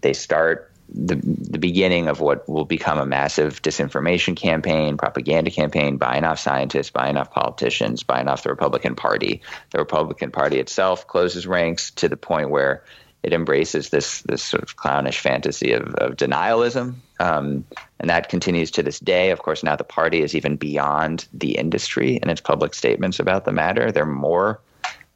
They 0.00 0.14
start 0.14 0.72
the 0.88 1.16
the 1.16 1.58
beginning 1.58 2.08
of 2.08 2.20
what 2.20 2.48
will 2.48 2.64
become 2.64 2.98
a 2.98 3.06
massive 3.06 3.60
disinformation 3.62 4.36
campaign, 4.36 4.96
propaganda 4.96 5.50
campaign, 5.50 5.96
buying 5.96 6.24
off 6.24 6.38
scientists, 6.38 6.90
buying 6.90 7.16
off 7.16 7.30
politicians, 7.30 8.02
buying 8.02 8.28
off 8.28 8.42
the 8.42 8.50
Republican 8.50 8.94
Party. 8.94 9.42
The 9.70 9.78
Republican 9.78 10.30
Party 10.30 10.58
itself 10.58 11.06
closes 11.06 11.46
ranks 11.46 11.90
to 11.92 12.08
the 12.08 12.16
point 12.16 12.50
where 12.50 12.84
it 13.22 13.32
embraces 13.32 13.90
this 13.90 14.22
this 14.22 14.42
sort 14.42 14.62
of 14.62 14.76
clownish 14.76 15.18
fantasy 15.18 15.72
of, 15.72 15.94
of 15.94 16.16
denialism, 16.16 16.94
um, 17.18 17.64
and 17.98 18.10
that 18.10 18.28
continues 18.28 18.70
to 18.72 18.82
this 18.84 19.00
day. 19.00 19.30
Of 19.30 19.40
course, 19.40 19.64
now 19.64 19.74
the 19.74 19.84
party 19.84 20.22
is 20.22 20.36
even 20.36 20.56
beyond 20.56 21.26
the 21.32 21.58
industry 21.58 22.16
in 22.16 22.30
its 22.30 22.40
public 22.40 22.74
statements 22.74 23.18
about 23.18 23.44
the 23.44 23.52
matter. 23.52 23.90
They're 23.90 24.06
more 24.06 24.60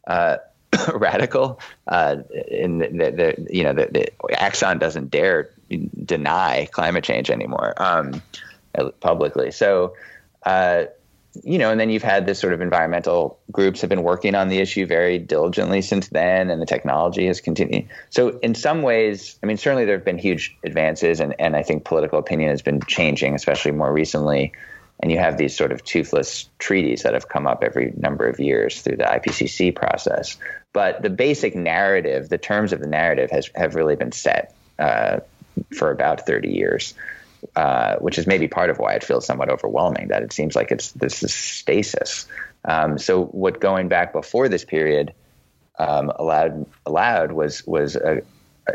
uh, 0.08 0.38
radical. 0.94 1.60
Uh, 1.86 2.16
in 2.48 2.78
the, 2.78 2.88
the, 2.88 3.10
the, 3.10 3.56
you 3.56 3.62
know 3.62 3.74
the, 3.74 3.86
the 3.92 4.34
Exxon 4.34 4.80
doesn't 4.80 5.10
dare 5.10 5.50
deny 6.04 6.68
climate 6.72 7.04
change 7.04 7.30
anymore 7.30 7.74
um, 7.82 8.22
publicly. 9.00 9.50
So. 9.50 9.94
Uh, 10.44 10.86
you 11.44 11.58
know, 11.58 11.70
and 11.70 11.78
then 11.78 11.90
you've 11.90 12.02
had 12.02 12.26
this 12.26 12.40
sort 12.40 12.52
of 12.52 12.60
environmental 12.60 13.38
groups 13.52 13.80
have 13.80 13.90
been 13.90 14.02
working 14.02 14.34
on 14.34 14.48
the 14.48 14.58
issue 14.58 14.84
very 14.84 15.18
diligently 15.18 15.80
since 15.80 16.08
then, 16.08 16.50
and 16.50 16.60
the 16.60 16.66
technology 16.66 17.26
has 17.26 17.40
continued. 17.40 17.88
So, 18.10 18.38
in 18.40 18.54
some 18.54 18.82
ways, 18.82 19.38
I 19.42 19.46
mean, 19.46 19.56
certainly 19.56 19.84
there 19.84 19.96
have 19.96 20.04
been 20.04 20.18
huge 20.18 20.56
advances, 20.64 21.20
and, 21.20 21.34
and 21.38 21.54
I 21.54 21.62
think 21.62 21.84
political 21.84 22.18
opinion 22.18 22.50
has 22.50 22.62
been 22.62 22.80
changing, 22.82 23.34
especially 23.34 23.72
more 23.72 23.92
recently. 23.92 24.52
And 25.02 25.10
you 25.10 25.18
have 25.18 25.38
these 25.38 25.56
sort 25.56 25.72
of 25.72 25.82
toothless 25.82 26.46
treaties 26.58 27.04
that 27.04 27.14
have 27.14 27.28
come 27.28 27.46
up 27.46 27.64
every 27.64 27.94
number 27.96 28.28
of 28.28 28.38
years 28.38 28.82
through 28.82 28.96
the 28.96 29.04
IPCC 29.04 29.74
process. 29.74 30.36
But 30.74 31.00
the 31.00 31.08
basic 31.08 31.54
narrative, 31.54 32.28
the 32.28 32.36
terms 32.36 32.74
of 32.74 32.80
the 32.80 32.86
narrative, 32.86 33.30
has 33.30 33.48
have 33.54 33.76
really 33.76 33.96
been 33.96 34.12
set 34.12 34.54
uh, 34.78 35.20
for 35.74 35.90
about 35.90 36.26
30 36.26 36.48
years. 36.50 36.94
Uh, 37.56 37.96
which 38.00 38.18
is 38.18 38.26
maybe 38.26 38.46
part 38.46 38.68
of 38.68 38.78
why 38.78 38.92
it 38.92 39.02
feels 39.02 39.24
somewhat 39.24 39.48
overwhelming. 39.48 40.08
That 40.08 40.22
it 40.22 40.30
seems 40.30 40.54
like 40.54 40.70
it's 40.70 40.92
this 40.92 41.22
is 41.22 41.32
stasis. 41.32 42.26
Um, 42.66 42.98
so 42.98 43.24
what 43.24 43.60
going 43.60 43.88
back 43.88 44.12
before 44.12 44.46
this 44.50 44.62
period 44.62 45.14
um, 45.78 46.12
allowed 46.16 46.66
allowed 46.84 47.32
was 47.32 47.66
was 47.66 47.96
uh, 47.96 48.20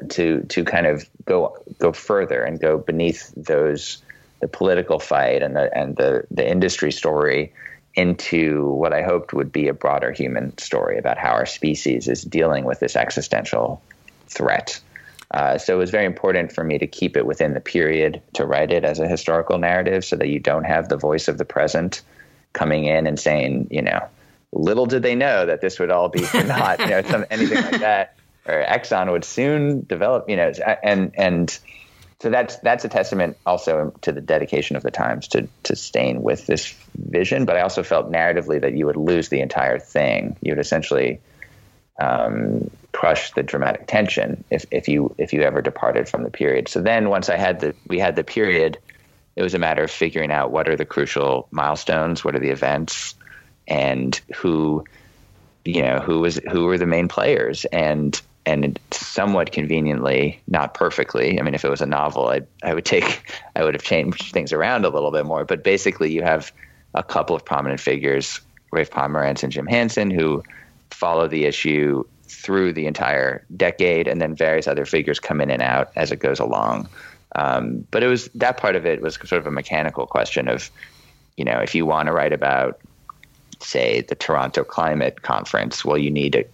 to 0.10 0.42
to 0.50 0.64
kind 0.64 0.88
of 0.88 1.08
go 1.26 1.56
go 1.78 1.94
further 1.94 2.42
and 2.42 2.60
go 2.60 2.80
beneath 2.80 3.32
those 3.38 4.02
the 4.42 4.48
political 4.48 5.00
fight 5.00 5.44
and 5.44 5.56
the 5.56 5.78
and 5.78 5.96
the 5.96 6.24
the 6.32 6.50
industry 6.50 6.92
story 6.92 7.54
into 7.94 8.66
what 8.72 8.94
I 8.94 9.04
hoped 9.04 9.32
would 9.32 9.52
be 9.52 9.68
a 9.68 9.74
broader 9.74 10.12
human 10.12 10.58
story 10.58 10.98
about 10.98 11.18
how 11.18 11.32
our 11.32 11.46
species 11.46 12.08
is 12.08 12.24
dealing 12.24 12.66
with 12.66 12.80
this 12.80 12.96
existential 12.96 13.82
threat. 14.28 14.80
Uh, 15.32 15.58
so 15.58 15.76
it 15.76 15.78
was 15.78 15.90
very 15.90 16.06
important 16.06 16.52
for 16.52 16.64
me 16.64 16.78
to 16.78 16.88
keep 16.88 17.18
it 17.18 17.26
within 17.26 17.54
the 17.54 17.60
period 17.60 18.22
to 18.34 18.46
write 18.46 18.72
it 18.72 18.84
as 18.84 19.00
a 19.00 19.08
historical 19.08 19.58
narrative 19.58 20.06
so 20.06 20.16
that 20.16 20.30
you 20.30 20.40
don't 20.40 20.66
have 20.66 20.88
the 20.88 20.98
voice 20.98 21.28
of 21.28 21.38
the 21.38 21.46
present 21.46 22.02
coming 22.54 22.86
in 22.86 23.08
and 23.08 23.20
saying, 23.20 23.68
you 23.72 23.82
know, 23.82 24.08
little 24.52 24.86
did 24.86 25.04
they 25.04 25.16
know 25.16 25.46
that 25.46 25.62
this 25.62 25.80
would 25.80 25.92
all 25.92 26.10
be 26.10 26.22
for 26.22 26.44
naught, 26.44 26.80
you 26.80 26.88
know, 26.88 27.02
some, 27.04 27.26
anything 27.30 27.62
like 27.62 27.82
that. 27.82 28.16
Or 28.48 28.64
Exxon 28.64 29.12
would 29.12 29.26
soon 29.26 29.82
develop, 29.82 30.30
you 30.30 30.36
know, 30.36 30.52
and 30.84 31.12
and 31.16 31.60
so 32.22 32.30
that's 32.30 32.58
that's 32.58 32.86
a 32.86 32.90
testament 32.90 33.38
also 33.46 33.92
to 34.02 34.12
the 34.12 34.22
dedication 34.22 34.76
of 34.76 34.84
the 34.84 34.92
Times 34.92 35.28
to 35.30 35.48
to 35.64 35.76
staying 35.76 36.22
with 36.22 36.46
this 36.46 36.76
vision. 36.96 37.46
But 37.46 37.58
I 37.58 37.62
also 37.62 37.82
felt 37.82 38.12
narratively 38.12 38.62
that 38.62 38.74
you 38.74 38.86
would 38.86 38.98
lose 38.98 39.30
the 39.30 39.42
entire 39.42 39.80
thing. 39.80 40.38
You 40.42 40.52
would 40.52 40.60
essentially 40.60 41.20
um, 42.00 42.70
crush 42.96 43.32
the 43.34 43.44
dramatic 43.44 43.88
tension 43.88 44.42
if, 44.50 44.66
if 44.72 44.88
you 44.88 45.14
if 45.18 45.34
you 45.34 45.42
ever 45.42 45.62
departed 45.62 46.08
from 46.08 46.24
the 46.24 46.30
period. 46.30 46.70
So 46.70 46.82
then 46.82 47.10
once 47.10 47.30
I 47.30 47.36
had 47.36 47.60
the 47.60 47.76
we 47.88 48.00
had 48.00 48.16
the 48.16 48.24
period, 48.24 48.78
it 49.36 49.44
was 49.44 49.54
a 49.54 49.60
matter 49.60 49.84
of 49.84 49.92
figuring 49.92 50.32
out 50.32 50.52
what 50.52 50.70
are 50.70 50.78
the 50.78 50.86
crucial 50.86 51.50
milestones, 51.52 52.24
what 52.24 52.36
are 52.36 52.40
the 52.40 52.52
events, 52.52 53.16
and 53.68 54.20
who 54.34 54.86
you 55.66 55.82
know 55.82 56.00
who 56.00 56.22
was 56.22 56.40
who 56.50 56.64
were 56.64 56.78
the 56.78 56.86
main 56.86 57.10
players 57.10 57.66
and 57.66 58.22
and 58.46 58.80
somewhat 58.92 59.52
conveniently, 59.52 60.40
not 60.48 60.74
perfectly. 60.74 61.38
I 61.38 61.44
mean, 61.44 61.56
if 61.56 61.66
it 61.66 61.70
was 61.70 61.82
a 61.82 61.86
novel, 61.86 62.30
I 62.30 62.42
I 62.64 62.74
would 62.74 62.86
take 62.86 63.30
I 63.58 63.66
would 63.66 63.74
have 63.74 63.84
changed 63.84 64.32
things 64.32 64.54
around 64.54 64.86
a 64.86 64.90
little 64.90 65.12
bit 65.12 65.26
more. 65.26 65.44
But 65.44 65.66
basically, 65.66 66.14
you 66.14 66.22
have 66.22 66.54
a 66.94 67.04
couple 67.04 67.36
of 67.36 67.44
prominent 67.44 67.82
figures, 67.82 68.40
Rafe 68.72 68.90
Pomerantz 68.90 69.44
and 69.44 69.52
Jim 69.52 69.66
Hansen, 69.66 70.12
who 70.12 70.44
follow 70.92 71.28
the 71.28 71.44
issue 71.44 72.06
through 72.28 72.74
the 72.74 72.86
entire 72.88 73.46
decade, 73.56 74.08
and 74.08 74.22
then 74.22 74.36
various 74.36 74.68
other 74.68 74.86
figures 74.86 75.20
come 75.20 75.42
in 75.42 75.50
and 75.50 75.62
out 75.62 75.92
as 75.96 76.12
it 76.12 76.18
goes 76.18 76.40
along. 76.40 76.88
Um, 77.36 77.86
but 77.92 78.04
it 78.04 78.08
was 78.08 78.30
that 78.36 78.58
part 78.58 78.76
of 78.76 78.86
it 78.86 79.02
was 79.02 79.16
sort 79.16 79.34
of 79.34 79.48
a 79.48 79.52
mechanical 79.52 80.06
question 80.06 80.48
of, 80.48 80.72
you 81.38 81.44
know, 81.44 81.60
if 81.60 81.76
you 81.76 81.86
want 81.86 82.08
to 82.08 82.14
write 82.14 82.34
about, 82.34 82.80
say, 83.60 84.02
the 84.02 84.16
Toronto 84.16 84.64
Climate 84.64 85.22
Conference, 85.22 85.84
well, 85.84 85.98
you 85.98 86.12
need 86.12 86.36
a, 86.36 86.46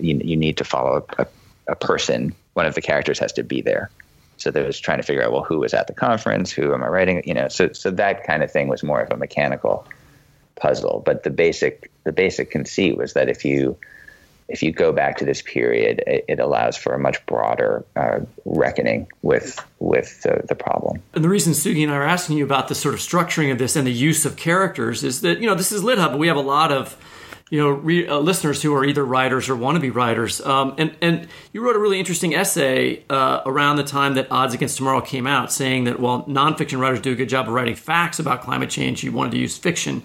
you, 0.00 0.20
you 0.24 0.36
need 0.36 0.56
to 0.56 0.64
follow 0.64 1.04
a, 1.18 1.26
a 1.68 1.76
person. 1.76 2.34
One 2.54 2.66
of 2.66 2.74
the 2.74 2.82
characters 2.82 3.18
has 3.18 3.32
to 3.34 3.42
be 3.42 3.60
there. 3.60 3.90
So 4.38 4.50
there 4.50 4.64
was 4.64 4.80
trying 4.80 4.98
to 4.98 5.04
figure 5.04 5.22
out, 5.22 5.32
well, 5.32 5.44
who 5.44 5.60
was 5.60 5.74
at 5.74 5.86
the 5.86 5.92
conference? 5.92 6.50
Who 6.50 6.74
am 6.74 6.82
I 6.82 6.88
writing? 6.88 7.22
You 7.24 7.34
know, 7.34 7.48
so 7.48 7.72
so 7.72 7.90
that 7.90 8.26
kind 8.26 8.42
of 8.42 8.50
thing 8.50 8.68
was 8.68 8.82
more 8.82 9.00
of 9.00 9.10
a 9.10 9.16
mechanical 9.16 9.86
puzzle. 10.56 11.02
But 11.04 11.22
the 11.22 11.30
basic 11.30 11.90
the 12.04 12.12
basic 12.12 12.50
conceit 12.50 12.96
was 12.96 13.12
that 13.12 13.28
if 13.28 13.44
you 13.44 13.76
if 14.52 14.62
you 14.62 14.70
go 14.70 14.92
back 14.92 15.16
to 15.16 15.24
this 15.24 15.40
period, 15.40 16.04
it, 16.06 16.26
it 16.28 16.38
allows 16.38 16.76
for 16.76 16.94
a 16.94 16.98
much 16.98 17.24
broader 17.24 17.84
uh, 17.96 18.20
reckoning 18.44 19.08
with 19.22 19.58
with 19.78 20.22
the, 20.22 20.42
the, 20.46 20.54
problem. 20.54 21.02
And 21.14 21.24
the 21.24 21.28
reason 21.28 21.54
Sugi 21.54 21.82
and 21.82 21.90
I 21.90 21.96
are 21.96 22.04
asking 22.04 22.36
you 22.36 22.44
about 22.44 22.68
the 22.68 22.74
sort 22.74 22.94
of 22.94 23.00
structuring 23.00 23.50
of 23.50 23.58
this 23.58 23.74
and 23.74 23.86
the 23.86 23.92
use 23.92 24.24
of 24.26 24.36
characters 24.36 25.02
is 25.02 25.22
that 25.22 25.40
you 25.40 25.46
know 25.46 25.54
this 25.54 25.72
is 25.72 25.82
LitHub, 25.82 26.10
but 26.10 26.18
we 26.18 26.28
have 26.28 26.36
a 26.36 26.40
lot 26.40 26.70
of 26.70 26.96
you 27.50 27.58
know 27.58 27.70
re, 27.70 28.06
uh, 28.06 28.18
listeners 28.18 28.62
who 28.62 28.74
are 28.74 28.84
either 28.84 29.04
writers 29.04 29.48
or 29.48 29.56
want 29.56 29.76
to 29.76 29.80
be 29.80 29.90
writers. 29.90 30.42
Um, 30.42 30.74
and 30.76 30.94
and 31.00 31.28
you 31.54 31.64
wrote 31.64 31.74
a 31.74 31.80
really 31.80 31.98
interesting 31.98 32.34
essay 32.34 33.02
uh, 33.08 33.40
around 33.46 33.76
the 33.76 33.84
time 33.84 34.14
that 34.14 34.30
Odds 34.30 34.52
Against 34.52 34.76
Tomorrow 34.76 35.00
came 35.00 35.26
out, 35.26 35.50
saying 35.50 35.84
that 35.84 35.98
while 35.98 36.24
nonfiction 36.24 36.78
writers 36.78 37.00
do 37.00 37.12
a 37.12 37.16
good 37.16 37.30
job 37.30 37.48
of 37.48 37.54
writing 37.54 37.74
facts 37.74 38.18
about 38.18 38.42
climate 38.42 38.68
change, 38.68 39.02
you 39.02 39.12
wanted 39.12 39.30
to 39.30 39.38
use 39.38 39.56
fiction 39.56 40.02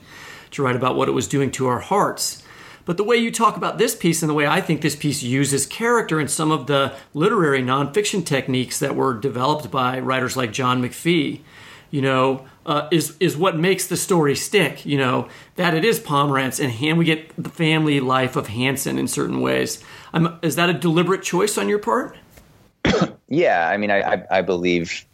to 0.52 0.64
write 0.64 0.78
about 0.78 0.96
what 0.96 1.10
it 1.10 1.12
was 1.12 1.28
doing 1.28 1.52
to 1.52 1.68
our 1.68 1.80
hearts. 1.80 2.44
But 2.88 2.96
the 2.96 3.04
way 3.04 3.18
you 3.18 3.32
talk 3.32 3.58
about 3.58 3.78
this 3.78 3.94
piece 3.94 4.24
and 4.24 4.30
the 4.30 4.34
way 4.34 4.48
I 4.48 4.62
think 4.62 4.80
this 4.80 4.96
piece 4.96 5.22
uses 5.22 5.66
character 5.66 6.22
and 6.22 6.32
some 6.32 6.52
of 6.52 6.68
the 6.68 6.94
literary 7.14 7.62
nonfiction 7.62 8.26
techniques 8.26 8.80
that 8.80 8.96
were 8.96 9.14
developed 9.14 9.70
by 9.70 10.00
writers 10.00 10.38
like 10.38 10.54
John 10.54 10.82
McPhee, 10.82 11.42
you 11.92 12.02
know, 12.02 12.46
uh, 12.66 12.88
is 12.90 13.18
is 13.20 13.36
what 13.36 13.58
makes 13.58 13.88
the 13.88 13.98
story 13.98 14.36
stick. 14.36 14.86
You 14.86 14.98
know 14.98 15.28
that 15.58 15.74
it 15.74 15.84
is 15.84 16.00
Pomerantz 16.00 16.64
and 16.64 16.72
Han. 16.72 16.98
We 16.98 17.04
get 17.04 17.32
the 17.38 17.50
family 17.50 18.00
life 18.00 18.38
of 18.38 18.48
Hansen 18.48 18.98
in 18.98 19.10
certain 19.10 19.42
ways. 19.42 19.84
I'm, 20.14 20.40
is 20.42 20.56
that 20.56 20.70
a 20.70 20.74
deliberate 20.74 21.24
choice 21.24 21.58
on 21.58 21.68
your 21.68 21.80
part? 21.80 22.16
yeah, 23.28 23.68
I 23.70 23.76
mean, 23.76 23.92
I, 23.92 24.14
I, 24.14 24.24
I 24.32 24.42
believe 24.42 25.06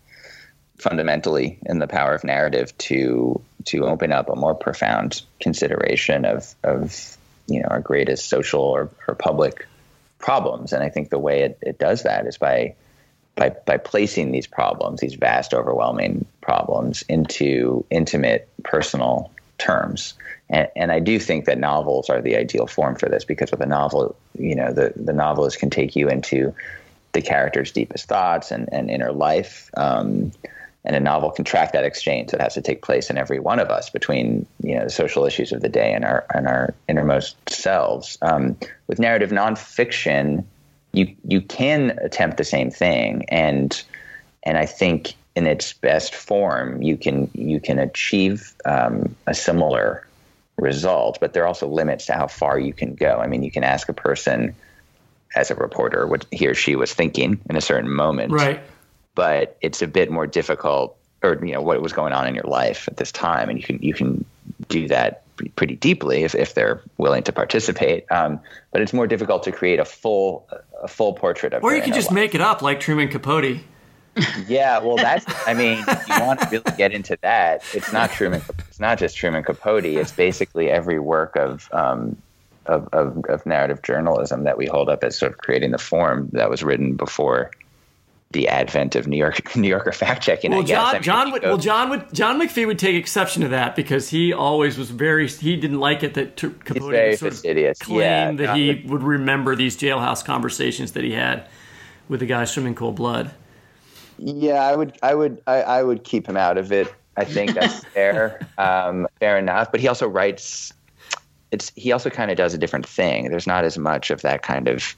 fundamentally 0.77 1.57
in 1.65 1.79
the 1.79 1.87
power 1.87 2.13
of 2.13 2.23
narrative 2.23 2.77
to 2.77 3.41
to 3.65 3.87
open 3.87 4.11
up 4.11 4.29
a 4.29 4.35
more 4.35 4.53
profound 4.53 5.23
consideration 5.39 6.23
of 6.23 6.53
of 6.63 7.17
you 7.47 7.61
know 7.61 7.67
our 7.69 7.79
greatest 7.79 8.29
social 8.29 8.61
or, 8.61 8.89
or 9.07 9.15
public 9.15 9.67
problems. 10.19 10.71
And 10.71 10.81
I 10.81 10.89
think 10.89 11.09
the 11.09 11.19
way 11.19 11.41
it, 11.41 11.57
it 11.61 11.77
does 11.79 12.03
that 12.03 12.25
is 12.25 12.37
by 12.37 12.75
by 13.35 13.49
by 13.65 13.77
placing 13.77 14.31
these 14.31 14.47
problems, 14.47 15.01
these 15.01 15.15
vast, 15.15 15.53
overwhelming 15.53 16.25
problems, 16.41 17.03
into 17.03 17.85
intimate, 17.89 18.47
personal 18.63 19.31
terms. 19.57 20.13
And, 20.49 20.67
and 20.75 20.91
I 20.91 20.99
do 20.99 21.19
think 21.19 21.45
that 21.45 21.57
novels 21.57 22.09
are 22.09 22.21
the 22.21 22.35
ideal 22.35 22.67
form 22.67 22.95
for 22.95 23.09
this 23.09 23.25
because 23.25 23.51
with 23.51 23.61
a 23.61 23.65
novel, 23.65 24.15
you 24.37 24.55
know, 24.55 24.71
the 24.71 24.93
the 24.95 25.13
novelist 25.13 25.59
can 25.59 25.69
take 25.69 25.95
you 25.95 26.09
into 26.09 26.53
the 27.13 27.21
character's 27.21 27.71
deepest 27.71 28.07
thoughts 28.07 28.51
and, 28.51 28.69
and 28.71 28.89
inner 28.89 29.11
life. 29.11 29.69
Um, 29.77 30.31
and 30.85 30.95
a 30.95 30.99
novel 30.99 31.31
can 31.31 31.45
track 31.45 31.71
that 31.71 31.85
exchange 31.85 32.31
that 32.31 32.41
has 32.41 32.53
to 32.55 32.61
take 32.61 32.81
place 32.81 33.09
in 33.09 33.17
every 33.17 33.39
one 33.39 33.59
of 33.59 33.69
us 33.69 33.89
between 33.89 34.45
you 34.61 34.75
know 34.75 34.83
the 34.83 34.89
social 34.89 35.25
issues 35.25 35.51
of 35.51 35.61
the 35.61 35.69
day 35.69 35.93
and 35.93 36.03
our 36.03 36.25
and 36.33 36.47
our 36.47 36.73
innermost 36.87 37.37
selves. 37.49 38.17
Um, 38.21 38.57
with 38.87 38.99
narrative 38.99 39.29
nonfiction, 39.29 40.43
you 40.91 41.15
you 41.25 41.41
can 41.41 41.97
attempt 42.01 42.37
the 42.37 42.43
same 42.43 42.69
thing, 42.69 43.25
and 43.29 43.81
and 44.43 44.57
I 44.57 44.65
think 44.65 45.13
in 45.35 45.47
its 45.47 45.73
best 45.73 46.13
form, 46.13 46.81
you 46.81 46.97
can 46.97 47.29
you 47.33 47.59
can 47.59 47.79
achieve 47.79 48.53
um, 48.65 49.15
a 49.25 49.33
similar 49.33 50.07
result. 50.57 51.17
But 51.21 51.33
there 51.33 51.43
are 51.43 51.47
also 51.47 51.67
limits 51.67 52.05
to 52.07 52.13
how 52.13 52.27
far 52.27 52.59
you 52.59 52.73
can 52.73 52.93
go. 52.95 53.19
I 53.19 53.27
mean, 53.27 53.43
you 53.43 53.51
can 53.51 53.63
ask 53.63 53.87
a 53.89 53.93
person 53.93 54.55
as 55.35 55.49
a 55.49 55.55
reporter 55.55 56.05
what 56.05 56.25
he 56.31 56.45
or 56.45 56.53
she 56.53 56.75
was 56.75 56.93
thinking 56.93 57.39
in 57.49 57.55
a 57.55 57.61
certain 57.61 57.89
moment, 57.89 58.33
right? 58.33 58.61
But 59.15 59.57
it's 59.61 59.81
a 59.81 59.87
bit 59.87 60.11
more 60.11 60.27
difficult 60.27 60.97
or 61.23 61.43
you 61.45 61.53
know 61.53 61.61
what 61.61 61.81
was 61.81 61.93
going 61.93 62.13
on 62.13 62.27
in 62.27 62.35
your 62.35 62.43
life 62.43 62.87
at 62.87 62.97
this 62.97 63.11
time 63.11 63.49
and 63.49 63.59
you 63.59 63.63
can 63.63 63.79
you 63.81 63.93
can 63.93 64.25
do 64.67 64.87
that 64.87 65.23
pretty 65.55 65.75
deeply 65.75 66.23
if, 66.23 66.35
if 66.35 66.53
they're 66.53 66.81
willing 66.97 67.23
to 67.23 67.31
participate 67.31 68.05
um, 68.11 68.39
but 68.71 68.81
it's 68.81 68.93
more 68.93 69.07
difficult 69.07 69.43
to 69.43 69.51
create 69.51 69.79
a 69.79 69.85
full 69.85 70.47
a 70.81 70.87
full 70.87 71.13
portrait 71.13 71.53
of 71.53 71.63
or 71.63 71.73
you 71.75 71.81
can 71.81 71.93
just 71.93 72.09
life. 72.09 72.15
make 72.15 72.35
it 72.35 72.41
up 72.41 72.61
like 72.61 72.79
truman 72.79 73.07
capote 73.07 73.59
yeah, 74.47 74.79
well, 74.79 74.97
that's. 74.97 75.25
I 75.47 75.53
mean, 75.55 75.83
if 75.87 76.07
you 76.07 76.15
want 76.19 76.39
to 76.41 76.47
really 76.51 76.77
get 76.77 76.91
into 76.91 77.17
that, 77.21 77.63
it's 77.73 77.91
not 77.91 78.11
Truman. 78.11 78.41
It's 78.69 78.79
not 78.79 78.99
just 78.99 79.17
Truman 79.17 79.43
Capote. 79.43 79.85
It's 79.85 80.11
basically 80.11 80.69
every 80.69 80.99
work 80.99 81.35
of, 81.35 81.67
um, 81.71 82.17
of 82.65 82.87
of, 82.93 83.25
of 83.25 83.45
narrative 83.45 83.81
journalism 83.81 84.43
that 84.43 84.57
we 84.57 84.67
hold 84.67 84.89
up 84.89 85.03
as 85.03 85.17
sort 85.17 85.31
of 85.31 85.39
creating 85.39 85.71
the 85.71 85.77
form 85.77 86.29
that 86.33 86.49
was 86.49 86.63
written 86.63 86.95
before 86.95 87.51
the 88.33 88.47
advent 88.49 88.95
of 88.95 89.07
New 89.07 89.17
York 89.17 89.55
New 89.55 89.67
Yorker 89.67 89.91
fact 89.91 90.21
checking. 90.23 90.51
Well, 90.51 90.59
I 90.61 90.63
guess. 90.63 90.75
John, 90.77 90.89
I 90.89 90.93
mean, 90.93 91.03
John 91.03 91.31
would, 91.31 91.43
well, 91.43 91.57
John 91.57 91.89
would, 91.89 92.13
John 92.13 92.39
McPhee 92.41 92.67
would 92.67 92.77
take 92.79 92.95
exception 92.95 93.41
to 93.43 93.47
that 93.49 93.75
because 93.75 94.09
he 94.09 94.33
always 94.33 94.77
was 94.77 94.89
very, 94.91 95.27
he 95.27 95.55
didn't 95.55 95.79
like 95.79 96.03
it 96.03 96.13
that 96.15 96.35
T- 96.37 96.49
Capote 96.65 97.17
sort 97.17 97.31
fastidious. 97.33 97.79
of 97.81 97.87
claim 97.87 97.99
Yeah, 97.99 98.31
that 98.33 98.45
John 98.47 98.55
he 98.57 98.67
would- 98.69 98.89
would 98.89 99.03
remember 99.03 99.55
these 99.55 99.77
jailhouse 99.77 100.23
conversations 100.25 100.91
that 100.93 101.03
he 101.03 101.11
had 101.13 101.47
with 102.09 102.19
the 102.19 102.25
guys 102.25 102.51
swimming 102.51 102.75
cold 102.75 102.95
blood. 102.95 103.31
Yeah, 104.17 104.61
I 104.63 104.75
would, 104.75 104.97
I 105.01 105.15
would, 105.15 105.41
I, 105.47 105.61
I 105.61 105.83
would 105.83 106.03
keep 106.03 106.27
him 106.27 106.37
out 106.37 106.57
of 106.57 106.71
it. 106.71 106.93
I 107.17 107.25
think 107.25 107.53
that's 107.53 107.83
fair, 107.93 108.45
um, 108.57 109.07
fair 109.19 109.37
enough. 109.37 109.71
But 109.71 109.79
he 109.79 109.87
also 109.87 110.07
writes. 110.07 110.73
It's 111.51 111.71
he 111.75 111.91
also 111.91 112.09
kind 112.09 112.31
of 112.31 112.37
does 112.37 112.55
a 112.55 112.57
different 112.57 112.83
thing. 112.87 113.29
There's 113.29 113.45
not 113.45 113.63
as 113.63 113.77
much 113.77 114.09
of 114.09 114.21
that 114.23 114.41
kind 114.41 114.67
of 114.67 114.95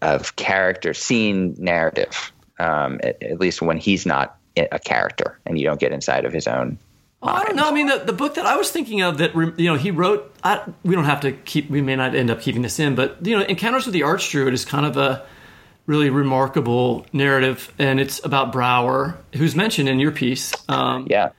of 0.00 0.36
character 0.36 0.94
scene 0.94 1.54
narrative. 1.58 2.32
Um, 2.58 3.00
at, 3.02 3.22
at 3.22 3.40
least 3.40 3.60
when 3.60 3.78
he's 3.78 4.06
not 4.06 4.38
a 4.56 4.78
character, 4.78 5.38
and 5.46 5.58
you 5.58 5.64
don't 5.64 5.80
get 5.80 5.92
inside 5.92 6.24
of 6.24 6.32
his 6.32 6.46
own. 6.46 6.78
Oh, 7.22 7.28
I 7.28 7.44
don't 7.44 7.56
know. 7.56 7.68
I 7.68 7.72
mean, 7.72 7.86
the, 7.86 7.98
the 7.98 8.12
book 8.12 8.34
that 8.34 8.46
I 8.46 8.56
was 8.56 8.70
thinking 8.70 9.00
of 9.00 9.18
that 9.18 9.34
you 9.34 9.66
know 9.66 9.76
he 9.76 9.90
wrote. 9.90 10.34
I, 10.42 10.62
we 10.82 10.94
don't 10.94 11.04
have 11.04 11.20
to 11.20 11.32
keep. 11.32 11.70
We 11.70 11.80
may 11.80 11.96
not 11.96 12.14
end 12.14 12.30
up 12.30 12.40
keeping 12.40 12.62
this 12.62 12.78
in, 12.78 12.94
but 12.94 13.24
you 13.24 13.36
know, 13.36 13.44
Encounters 13.44 13.86
with 13.86 13.92
the 13.92 14.00
Archdruid 14.00 14.52
is 14.52 14.64
kind 14.64 14.86
of 14.86 14.96
a 14.96 15.24
really 15.86 16.10
remarkable 16.10 17.06
narrative, 17.12 17.72
and 17.78 18.00
it's 18.00 18.24
about 18.24 18.52
Brower, 18.52 19.18
who's 19.34 19.54
mentioned 19.54 19.88
in 19.88 19.98
your 19.98 20.12
piece. 20.12 20.52
Um, 20.68 21.06
Yeah, 21.08 21.30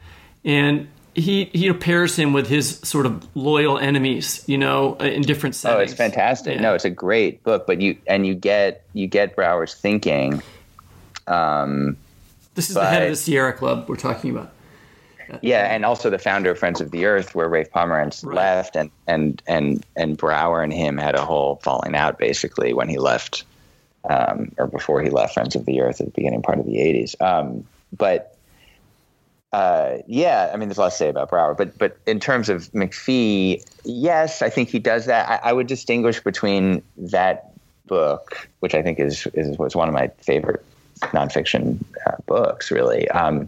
and 0.45 0.87
he 1.15 1.45
he 1.45 1.71
pairs 1.73 2.15
him 2.15 2.33
with 2.33 2.47
his 2.47 2.79
sort 2.79 3.05
of 3.05 3.27
loyal 3.35 3.77
enemies, 3.77 4.43
you 4.47 4.57
know, 4.57 4.95
in 4.95 5.21
different 5.21 5.55
settings. 5.55 5.79
Oh, 5.79 5.83
it's 5.83 5.93
fantastic. 5.93 6.55
Yeah. 6.55 6.61
No, 6.61 6.73
it's 6.73 6.85
a 6.85 6.89
great 6.89 7.43
book, 7.43 7.65
but 7.67 7.81
you 7.81 7.97
and 8.07 8.25
you 8.25 8.35
get 8.35 8.83
you 8.93 9.07
get 9.07 9.35
Brower's 9.35 9.73
thinking. 9.75 10.41
Um, 11.27 11.97
This 12.55 12.69
is 12.69 12.75
the 12.75 12.85
head 12.85 13.03
of 13.03 13.09
the 13.09 13.15
Sierra 13.15 13.53
Club 13.53 13.87
we're 13.87 13.95
talking 13.95 14.31
about. 14.31 14.51
yeah, 15.41 15.73
and 15.73 15.85
also 15.85 16.09
the 16.09 16.19
founder 16.19 16.51
of 16.51 16.59
Friends 16.59 16.81
of 16.81 16.91
the 16.91 17.05
Earth, 17.05 17.33
where 17.33 17.47
Rafe 17.47 17.71
Pomerantz 17.71 18.25
Right. 18.25 18.35
left, 18.35 18.75
and 18.75 18.91
and 19.07 19.41
and 19.47 19.85
and 19.95 20.17
Brower 20.17 20.61
and 20.61 20.73
him 20.73 20.97
had 20.97 21.15
a 21.15 21.23
whole 21.25 21.55
falling 21.63 21.95
out 21.95 22.17
basically 22.19 22.73
when 22.73 22.89
he 22.89 22.97
left, 22.97 23.43
um, 24.09 24.51
or 24.57 24.67
before 24.67 25.01
he 25.01 25.09
left 25.09 25.33
Friends 25.33 25.55
of 25.55 25.65
the 25.65 25.81
Earth 25.81 26.01
at 26.01 26.07
the 26.07 26.11
beginning 26.11 26.41
part 26.41 26.59
of 26.59 26.65
the 26.65 26.77
'80s. 26.77 27.15
Um, 27.21 27.63
but 27.97 28.32
uh, 29.53 29.99
yeah, 30.07 30.49
I 30.51 30.57
mean, 30.57 30.67
there's 30.67 30.79
a 30.79 30.81
lot 30.81 30.89
to 30.89 30.97
say 30.97 31.09
about 31.09 31.29
Brower, 31.29 31.53
but 31.53 31.77
but 31.77 31.97
in 32.07 32.19
terms 32.19 32.49
of 32.49 32.71
McPhee, 32.71 33.63
yes, 33.83 34.41
I 34.41 34.49
think 34.49 34.69
he 34.69 34.79
does 34.79 35.05
that. 35.05 35.29
I, 35.29 35.49
I 35.49 35.53
would 35.53 35.67
distinguish 35.67 36.19
between 36.19 36.81
that 36.97 37.53
book, 37.85 38.49
which 38.61 38.73
I 38.73 38.81
think 38.81 38.99
is 38.99 39.27
is 39.35 39.55
was 39.59 39.75
one 39.75 39.87
of 39.87 39.93
my 39.93 40.07
favorite 40.21 40.65
nonfiction 41.01 41.83
uh, 42.07 42.15
books, 42.25 42.71
really, 42.71 43.07
um, 43.09 43.47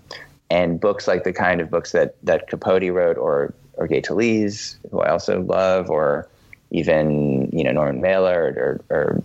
and 0.51 0.79
books 0.79 1.07
like 1.07 1.23
the 1.23 1.33
kind 1.33 1.59
of 1.59 1.71
books 1.71 1.91
that 1.93 2.15
that 2.23 2.49
Capote 2.49 2.93
wrote, 2.93 3.17
or 3.17 3.51
or 3.73 3.87
Gay 3.87 4.01
Talese, 4.01 4.75
who 4.91 4.99
I 4.99 5.09
also 5.09 5.41
love, 5.41 5.89
or 5.89 6.29
even 6.69 7.49
you 7.51 7.63
know 7.63 7.71
Norman 7.71 7.99
Mailer 7.99 8.79
or, 8.89 8.95
or 8.95 9.23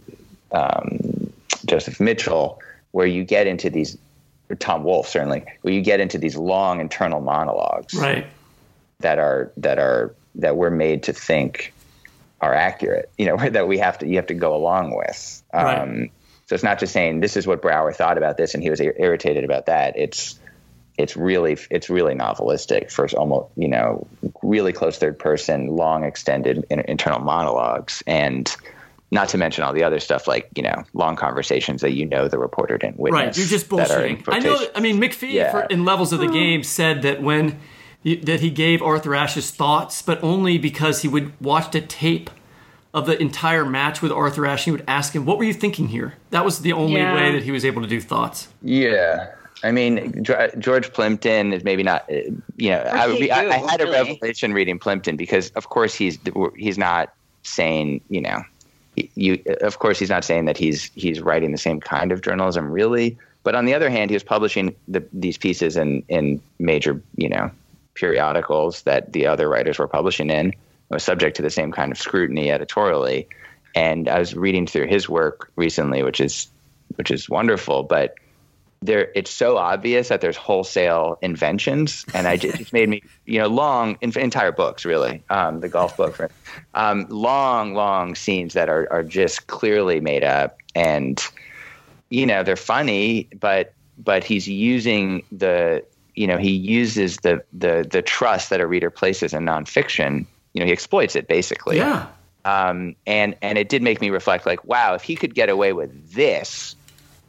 um, 0.52 1.31
Joseph 1.66 2.00
Mitchell, 2.00 2.59
where 2.92 3.07
you 3.07 3.22
get 3.22 3.46
into 3.46 3.68
these 3.68 3.98
or 4.50 4.56
Tom 4.56 4.84
Wolfe 4.84 5.08
certainly, 5.08 5.44
where 5.62 5.72
you 5.72 5.80
get 5.80 6.00
into 6.00 6.18
these 6.18 6.36
long 6.36 6.80
internal 6.80 7.20
monologues 7.20 7.94
Right. 7.94 8.26
that 8.98 9.18
are 9.18 9.52
that 9.58 9.78
are 9.78 10.14
that 10.34 10.56
we're 10.56 10.70
made 10.70 11.04
to 11.04 11.12
think 11.12 11.72
are 12.40 12.52
accurate. 12.54 13.10
You 13.16 13.26
know, 13.26 13.36
that 13.50 13.68
we 13.68 13.78
have 13.78 13.98
to 13.98 14.06
you 14.06 14.16
have 14.16 14.26
to 14.26 14.34
go 14.34 14.54
along 14.54 14.94
with. 14.94 15.42
Um, 15.52 15.64
Right. 15.64 16.12
So 16.46 16.54
it's 16.54 16.64
not 16.64 16.80
just 16.80 16.92
saying 16.92 17.20
this 17.20 17.36
is 17.36 17.46
what 17.46 17.62
Brower 17.62 17.92
thought 17.92 18.18
about 18.18 18.36
this 18.36 18.54
and 18.54 18.62
he 18.62 18.70
was 18.70 18.80
ir- 18.80 18.96
irritated 18.98 19.44
about 19.44 19.66
that. 19.66 19.96
It's 19.96 20.38
it's 20.98 21.16
really 21.16 21.56
it's 21.70 21.88
really 21.88 22.14
novelistic. 22.14 22.90
First, 22.90 23.14
almost 23.14 23.50
you 23.56 23.68
know, 23.68 24.08
really 24.42 24.72
close 24.72 24.98
third 24.98 25.16
person, 25.18 25.68
long 25.68 26.02
extended 26.04 26.66
in, 26.68 26.80
internal 26.80 27.20
monologues, 27.20 28.02
and 28.06 28.54
not 29.12 29.29
to 29.31 29.38
mention 29.38 29.64
all 29.64 29.73
the 29.73 29.83
other 29.83 29.99
stuff 30.01 30.29
like 30.29 30.49
you 30.55 30.62
know 30.62 30.85
long 30.94 31.16
conversations 31.16 31.81
that 31.83 31.92
you 31.92 32.07
know 32.07 32.29
the 32.29 32.38
reporter 32.38 32.79
didn't 32.79 32.99
witness. 32.99 33.18
Right, 33.20 33.37
you're 33.37 33.46
just 33.46 33.68
that 33.70 33.90
are 33.90 34.05
in 34.05 34.16
bullshitting. 34.18 34.35
I 34.35 34.38
know. 34.38 34.66
I 34.75 34.81
mean, 34.81 35.01
McPhee 35.01 35.33
Yeah. 35.33 35.51
for, 35.51 35.62
in 35.64 35.85
Levels 35.85 36.12
of 36.12 36.20
the 36.20 36.29
Game 36.29 36.62
said 36.62 37.03
that 37.03 37.23
when 37.23 37.59
that 38.05 38.40
he 38.40 38.51
gave 38.51 38.81
Arthur 38.83 39.14
Ashe 39.14 39.35
his 39.35 39.51
thoughts, 39.51 40.01
but 40.03 40.23
only 40.23 40.57
because 40.59 41.03
he 41.03 41.09
would 41.09 41.38
watch 41.40 41.75
a 41.75 41.81
tape 41.81 42.31
of 42.94 43.07
the 43.07 43.20
entire 43.20 43.64
match 43.64 44.01
with 44.03 44.11
Arthur 44.11 44.46
Ashe. 44.46 44.66
And 44.66 44.77
he 44.77 44.81
would 44.81 44.88
ask 44.88 45.14
him, 45.14 45.25
"What 45.27 45.38
were 45.38 45.44
you 45.44 45.53
thinking 45.53 45.88
here?" 45.88 46.14
That 46.31 46.44
was 46.44 46.61
the 46.61 46.73
only 46.73 47.01
Yeah. 47.01 47.14
way 47.14 47.33
that 47.33 47.42
he 47.42 47.51
was 47.53 47.64
able 47.64 47.83
to 47.83 47.88
do 47.88 48.01
thoughts. 48.01 48.49
Yeah. 48.62 49.29
I 49.62 49.73
mean, 49.73 50.25
George 50.59 50.90
Plimpton 50.94 51.53
is 51.53 51.62
maybe 51.64 51.83
not. 51.83 52.11
uh, 52.11 52.14
You 52.57 52.70
know, 52.70 52.79
I, 52.79 53.07
would 53.07 53.16
Kate 53.16 53.23
be, 53.25 53.31
I, 53.33 53.40
I 53.42 53.59
Gould, 53.61 53.70
had 53.70 53.81
a 53.83 53.90
revelation 53.90 54.55
reading 54.55 54.79
Plimpton 54.79 55.16
because, 55.16 55.51
of 55.51 55.68
course, 55.68 55.94
he's 55.94 56.18
he's 56.57 56.79
not 56.79 57.12
saying 57.42 58.01
you 58.09 58.23
know, 58.23 58.38
he- 58.38 58.44
you 58.96 59.42
of 59.61 59.79
course 59.79 59.98
he's 59.98 60.11
not 60.11 60.24
saying 60.24 60.46
that 60.46 60.57
he's 60.57 60.90
he's 60.94 61.20
writing 61.20 61.53
the 61.53 61.59
same 61.59 61.81
kind 61.81 62.12
of 62.12 62.22
journalism 62.22 62.70
really. 62.70 63.18
But 63.42 63.55
on 63.55 63.64
the 63.64 63.72
other 63.72 63.88
hand, 63.88 64.11
he 64.11 64.14
was 64.14 64.22
publishing 64.22 64.74
the, 64.87 65.07
these 65.12 65.38
pieces 65.38 65.76
in 65.76 66.03
in 66.09 66.40
major 66.59 67.00
you 67.16 67.29
know 67.29 67.50
periodicals 67.94 68.83
that 68.83 69.12
the 69.12 69.26
other 69.26 69.48
writers 69.48 69.79
were 69.79 69.88
publishing 69.88 70.31
in. 70.31 70.55
Was 70.88 71.05
subject 71.05 71.37
to 71.37 71.42
the 71.42 71.50
same 71.50 71.70
kind 71.70 71.92
of 71.92 71.98
scrutiny 71.98 72.50
editorially. 72.50 73.29
And 73.76 74.09
I 74.09 74.18
was 74.18 74.35
reading 74.35 74.66
through 74.66 74.88
his 74.88 75.09
work 75.09 75.53
recently, 75.55 76.03
which 76.03 76.20
is 76.20 76.48
which 76.96 77.12
is 77.12 77.29
wonderful, 77.29 77.85
but 77.85 78.14
there 78.82 79.10
it's 79.14 79.30
so 79.30 79.58
obvious 79.58 80.08
that 80.08 80.20
there's 80.22 80.36
wholesale 80.36 81.18
inventions 81.20 82.06
and 82.14 82.26
i 82.26 82.36
just, 82.36 82.58
it's 82.58 82.72
made 82.72 82.88
me 82.88 83.02
you 83.26 83.38
know 83.38 83.46
long 83.46 83.98
entire 84.00 84.52
books 84.52 84.84
really 84.84 85.22
um, 85.28 85.60
the 85.60 85.68
golf 85.68 85.96
book 85.96 86.14
for 86.16 86.30
um, 86.74 87.06
long 87.10 87.74
long 87.74 88.14
scenes 88.14 88.54
that 88.54 88.68
are, 88.68 88.90
are 88.90 89.02
just 89.02 89.46
clearly 89.48 90.00
made 90.00 90.24
up 90.24 90.56
and 90.74 91.22
you 92.08 92.24
know 92.24 92.42
they're 92.42 92.56
funny 92.56 93.28
but 93.38 93.74
but 93.98 94.24
he's 94.24 94.48
using 94.48 95.22
the 95.30 95.84
you 96.14 96.26
know 96.26 96.38
he 96.38 96.50
uses 96.50 97.18
the 97.18 97.42
the 97.52 97.86
the 97.90 98.00
trust 98.00 98.48
that 98.48 98.60
a 98.60 98.66
reader 98.66 98.90
places 98.90 99.34
in 99.34 99.44
nonfiction 99.44 100.24
you 100.54 100.60
know 100.60 100.66
he 100.66 100.72
exploits 100.72 101.14
it 101.14 101.28
basically 101.28 101.76
Yeah. 101.76 102.06
um, 102.46 102.96
and 103.06 103.36
and 103.42 103.58
it 103.58 103.68
did 103.68 103.82
make 103.82 104.00
me 104.00 104.08
reflect 104.08 104.46
like 104.46 104.64
wow 104.64 104.94
if 104.94 105.02
he 105.02 105.16
could 105.16 105.34
get 105.34 105.50
away 105.50 105.74
with 105.74 106.14
this 106.14 106.76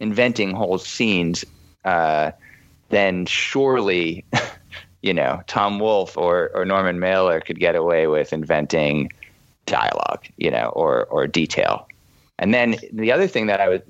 inventing 0.02 0.54
whole 0.54 0.78
scenes 0.78 1.46
uh, 1.86 2.32
then 2.90 3.26
surely 3.26 4.26
you 5.02 5.14
know 5.14 5.42
tom 5.48 5.80
wolfe 5.80 6.18
or, 6.18 6.52
or 6.54 6.66
norman 6.66 7.00
mailer 7.00 7.40
could 7.40 7.60
get 7.60 7.76
away 7.76 8.08
with 8.08 8.34
inventing 8.34 9.10
dialogue 9.66 10.26
you 10.38 10.52
know 10.52 10.68
or 10.76 11.06
or 11.06 11.28
detail 11.28 11.88
and 12.42 12.56
then 12.56 12.78
the 12.92 13.12
other 13.12 13.28
thing 13.28 13.46
that 13.46 13.62
I 13.62 13.70
was, 13.70 13.82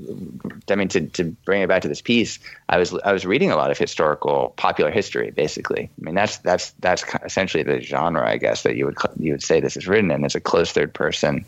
I 0.69 0.75
mean, 0.75 0.89
to, 0.89 1.07
to 1.07 1.23
bring 1.45 1.61
it 1.61 1.69
back 1.69 1.83
to 1.83 1.87
this 1.87 2.01
piece, 2.01 2.37
I 2.67 2.77
was 2.77 2.93
I 3.05 3.13
was 3.13 3.25
reading 3.25 3.49
a 3.49 3.55
lot 3.55 3.71
of 3.71 3.77
historical 3.77 4.53
popular 4.57 4.91
history, 4.91 5.31
basically. 5.31 5.83
I 5.83 6.03
mean, 6.03 6.15
that's 6.15 6.37
that's 6.39 6.71
that's 6.79 7.05
essentially 7.23 7.63
the 7.63 7.79
genre, 7.79 8.29
I 8.29 8.35
guess, 8.35 8.63
that 8.63 8.75
you 8.75 8.85
would 8.85 8.97
you 9.17 9.31
would 9.31 9.41
say 9.41 9.61
this 9.61 9.77
is 9.77 9.87
written 9.87 10.11
in. 10.11 10.25
It's 10.25 10.35
a 10.35 10.41
close 10.41 10.73
third 10.73 10.93
person 10.93 11.45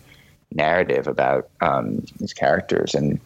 narrative 0.55 1.07
about 1.07 1.49
um, 1.59 2.05
these 2.19 2.31
characters, 2.31 2.95
and 2.95 3.19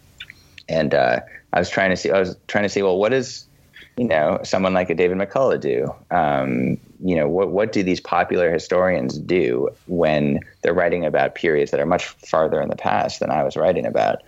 and 0.70 0.94
uh, 0.94 1.20
I 1.54 1.60
was 1.60 1.70
trying 1.70 1.90
to 1.90 1.98
see, 1.98 2.12
I 2.12 2.20
was 2.20 2.38
trying 2.48 2.64
to 2.64 2.70
see, 2.70 2.82
well, 2.82 2.98
what 2.98 3.14
is 3.14 3.46
you 3.98 4.06
know 4.06 4.40
someone 4.44 4.74
like 4.74 4.90
a 4.90 4.96
David 4.96 5.18
McCullough 5.18 5.60
do? 5.60 5.94
Um, 6.12 6.78
you 7.04 7.16
know, 7.16 7.28
what 7.28 7.50
what 7.50 7.72
do 7.72 7.84
these 7.84 8.00
popular 8.00 8.52
historians 8.52 9.18
do 9.18 9.70
when 9.88 10.40
they're 10.62 10.74
writing 10.74 11.06
about 11.06 11.36
periods 11.36 11.72
that 11.72 11.80
are 11.80 11.86
much 11.86 12.06
farther 12.06 12.62
in 12.62 12.70
the 12.70 12.76
past 12.76 13.20
than 13.20 13.32
I 13.32 13.44
was 13.44 13.58
writing 13.58 13.86
about? 13.86 14.22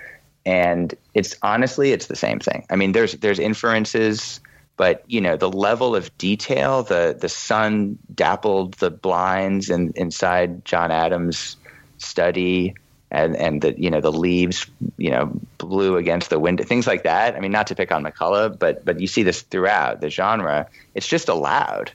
And 0.46 0.96
it's 1.14 1.36
honestly, 1.44 1.92
it's 1.92 2.08
the 2.08 2.16
same 2.16 2.40
thing. 2.40 2.66
I 2.70 2.76
mean, 2.76 2.94
there's 2.94 3.14
there's 3.14 3.40
inferences, 3.40 4.40
but 4.78 5.04
you 5.08 5.22
know, 5.22 5.38
the 5.38 5.52
level 5.52 5.96
of 5.96 6.16
detail, 6.18 6.84
the 6.84 7.16
the 7.20 7.30
sun 7.30 8.00
dappled 8.16 8.76
the 8.76 8.90
blinds 8.90 9.70
and 9.70 9.96
inside 9.96 10.66
John 10.66 10.92
Adams' 10.92 11.58
study 11.98 12.74
and 13.12 13.36
and 13.36 13.62
the 13.62 13.80
you 13.80 13.90
know 13.90 14.02
the 14.02 14.12
leaves 14.12 14.66
you 14.98 15.10
know 15.10 15.32
blew 15.58 15.98
against 15.98 16.30
the 16.30 16.40
window 16.40 16.64
things 16.64 16.88
like 16.88 17.04
that 17.04 17.36
i 17.36 17.40
mean 17.40 17.52
not 17.52 17.68
to 17.68 17.76
pick 17.76 17.92
on 17.92 18.04
mccullough 18.04 18.58
but 18.58 18.84
but 18.86 19.00
you 19.00 19.08
see 19.08 19.24
this 19.24 19.42
throughout 19.42 20.02
the 20.02 20.10
genre 20.10 20.68
it's 20.96 21.08
just 21.08 21.30
allowed 21.30 21.92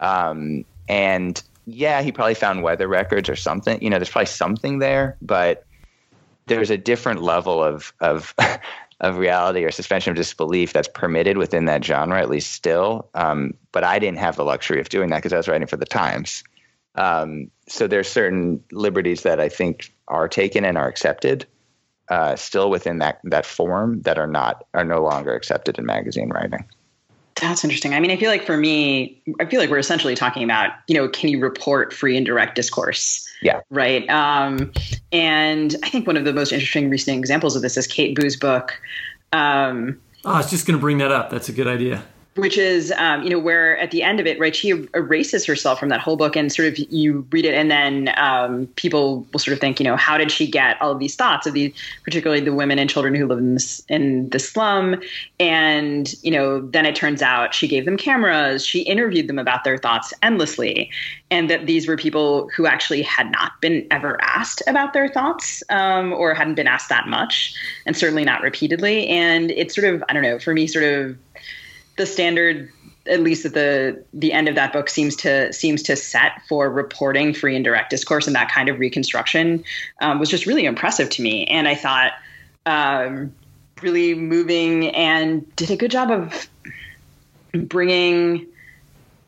um, 0.00 0.64
and 0.88 1.42
yeah 1.66 2.02
he 2.02 2.12
probably 2.12 2.34
found 2.34 2.62
weather 2.62 2.88
records 2.88 3.28
or 3.28 3.36
something 3.36 3.80
you 3.82 3.90
know 3.90 3.98
there's 3.98 4.10
probably 4.10 4.26
something 4.26 4.78
there 4.78 5.16
but 5.22 5.64
there's 6.46 6.70
a 6.70 6.78
different 6.78 7.22
level 7.22 7.62
of 7.62 7.92
of 8.00 8.34
of 9.00 9.18
reality 9.18 9.64
or 9.64 9.70
suspension 9.70 10.10
of 10.10 10.16
disbelief 10.16 10.72
that's 10.72 10.88
permitted 10.88 11.36
within 11.36 11.66
that 11.66 11.84
genre, 11.84 12.20
at 12.20 12.28
least 12.28 12.52
still. 12.52 13.08
Um, 13.14 13.54
but 13.70 13.84
I 13.84 13.98
didn't 13.98 14.18
have 14.18 14.36
the 14.36 14.44
luxury 14.44 14.80
of 14.80 14.88
doing 14.88 15.10
that 15.10 15.18
because 15.18 15.32
I 15.32 15.36
was 15.36 15.48
writing 15.48 15.68
for 15.68 15.76
the 15.76 15.86
Times. 15.86 16.42
Um, 16.96 17.50
so 17.68 17.86
there's 17.86 18.08
certain 18.08 18.62
liberties 18.72 19.22
that 19.22 19.38
I 19.38 19.48
think 19.48 19.92
are 20.08 20.28
taken 20.28 20.64
and 20.64 20.76
are 20.76 20.88
accepted 20.88 21.46
uh, 22.08 22.36
still 22.36 22.70
within 22.70 22.98
that 22.98 23.20
that 23.24 23.44
form 23.44 24.00
that 24.02 24.18
are 24.18 24.26
not 24.26 24.64
are 24.74 24.84
no 24.84 25.02
longer 25.02 25.34
accepted 25.34 25.78
in 25.78 25.86
magazine 25.86 26.30
writing. 26.30 26.64
That's 27.40 27.62
interesting. 27.62 27.94
I 27.94 28.00
mean, 28.00 28.10
I 28.10 28.16
feel 28.16 28.30
like 28.30 28.44
for 28.44 28.56
me, 28.56 29.22
I 29.38 29.44
feel 29.44 29.60
like 29.60 29.70
we're 29.70 29.78
essentially 29.78 30.16
talking 30.16 30.42
about, 30.42 30.72
you 30.88 30.94
know, 30.96 31.08
can 31.08 31.28
you 31.28 31.38
report 31.38 31.92
free 31.92 32.16
and 32.16 32.26
direct 32.26 32.56
discourse? 32.56 33.28
Yeah. 33.42 33.60
Right. 33.70 34.08
Um, 34.10 34.72
and 35.12 35.76
I 35.84 35.88
think 35.88 36.08
one 36.08 36.16
of 36.16 36.24
the 36.24 36.32
most 36.32 36.50
interesting 36.50 36.90
recent 36.90 37.16
examples 37.16 37.54
of 37.54 37.62
this 37.62 37.76
is 37.76 37.86
Kate 37.86 38.16
Boo's 38.16 38.34
book. 38.34 38.80
Um, 39.32 40.00
oh, 40.24 40.32
I 40.32 40.38
was 40.38 40.50
just 40.50 40.66
going 40.66 40.76
to 40.76 40.80
bring 40.80 40.98
that 40.98 41.12
up. 41.12 41.30
That's 41.30 41.48
a 41.48 41.52
good 41.52 41.68
idea 41.68 42.02
which 42.38 42.56
is 42.56 42.92
um, 42.92 43.22
you 43.22 43.30
know 43.30 43.38
where 43.38 43.76
at 43.78 43.90
the 43.90 44.02
end 44.02 44.20
of 44.20 44.26
it 44.26 44.38
right 44.38 44.54
she 44.54 44.70
erases 44.94 45.44
herself 45.44 45.78
from 45.78 45.88
that 45.88 46.00
whole 46.00 46.16
book 46.16 46.36
and 46.36 46.52
sort 46.52 46.68
of 46.68 46.78
you 46.78 47.26
read 47.30 47.44
it 47.44 47.54
and 47.54 47.70
then 47.70 48.12
um, 48.16 48.66
people 48.76 49.26
will 49.32 49.40
sort 49.40 49.52
of 49.52 49.60
think 49.60 49.80
you 49.80 49.84
know 49.84 49.96
how 49.96 50.16
did 50.16 50.30
she 50.30 50.46
get 50.46 50.80
all 50.80 50.92
of 50.92 50.98
these 50.98 51.16
thoughts 51.16 51.46
of 51.46 51.54
these 51.54 51.72
particularly 52.04 52.40
the 52.42 52.54
women 52.54 52.78
and 52.78 52.88
children 52.88 53.14
who 53.14 53.26
live 53.26 53.38
in 53.38 53.58
in 53.88 54.28
the 54.30 54.38
slum? 54.38 55.00
And 55.40 56.14
you 56.22 56.30
know 56.30 56.60
then 56.60 56.86
it 56.86 56.94
turns 56.94 57.22
out 57.22 57.54
she 57.54 57.66
gave 57.66 57.84
them 57.84 57.96
cameras 57.96 58.64
she 58.64 58.80
interviewed 58.82 59.28
them 59.28 59.38
about 59.38 59.64
their 59.64 59.78
thoughts 59.78 60.14
endlessly 60.22 60.90
and 61.30 61.50
that 61.50 61.66
these 61.66 61.86
were 61.86 61.96
people 61.96 62.48
who 62.56 62.66
actually 62.66 63.02
had 63.02 63.30
not 63.32 63.60
been 63.60 63.86
ever 63.90 64.18
asked 64.22 64.62
about 64.66 64.92
their 64.92 65.08
thoughts 65.08 65.62
um, 65.68 66.12
or 66.12 66.32
hadn't 66.32 66.54
been 66.54 66.66
asked 66.66 66.88
that 66.88 67.06
much 67.06 67.54
and 67.84 67.96
certainly 67.96 68.24
not 68.24 68.40
repeatedly. 68.42 69.08
And 69.08 69.50
it's 69.50 69.74
sort 69.74 69.92
of 69.92 70.04
i 70.08 70.12
don't 70.12 70.22
know 70.22 70.38
for 70.38 70.54
me 70.54 70.66
sort 70.66 70.84
of 70.84 71.16
the 71.98 72.06
standard 72.06 72.72
at 73.08 73.20
least 73.20 73.44
at 73.44 73.54
the 73.54 74.02
the 74.12 74.32
end 74.32 74.48
of 74.48 74.54
that 74.54 74.72
book 74.72 74.88
seems 74.88 75.16
to 75.16 75.52
seems 75.52 75.82
to 75.82 75.96
set 75.96 76.42
for 76.48 76.70
reporting 76.70 77.32
free 77.34 77.56
and 77.56 77.64
direct 77.64 77.90
discourse 77.90 78.26
and 78.26 78.36
that 78.36 78.50
kind 78.50 78.68
of 78.68 78.78
reconstruction 78.78 79.64
um, 80.00 80.18
was 80.18 80.28
just 80.28 80.46
really 80.46 80.64
impressive 80.64 81.10
to 81.10 81.22
me. 81.22 81.44
And 81.46 81.68
i 81.68 81.74
thought 81.74 82.12
um, 82.66 83.32
really 83.82 84.14
moving 84.14 84.88
and 84.94 85.44
did 85.56 85.70
a 85.70 85.76
good 85.76 85.90
job 85.90 86.10
of 86.10 86.48
bringing 87.54 88.46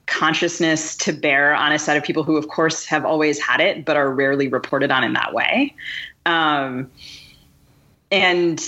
consciousness 0.07 0.97
to 0.97 1.13
bear 1.13 1.55
on 1.55 1.73
a 1.73 1.79
set 1.79 1.97
of 1.97 2.03
people 2.03 2.23
who 2.23 2.37
of 2.37 2.49
course 2.49 2.85
have 2.85 3.05
always 3.05 3.41
had 3.41 3.61
it 3.61 3.85
but 3.85 3.97
are 3.97 4.11
rarely 4.11 4.49
reported 4.49 4.91
on 4.91 5.05
in 5.05 5.13
that 5.15 5.33
way. 5.33 5.75
Um, 6.27 6.91
and 8.11 8.61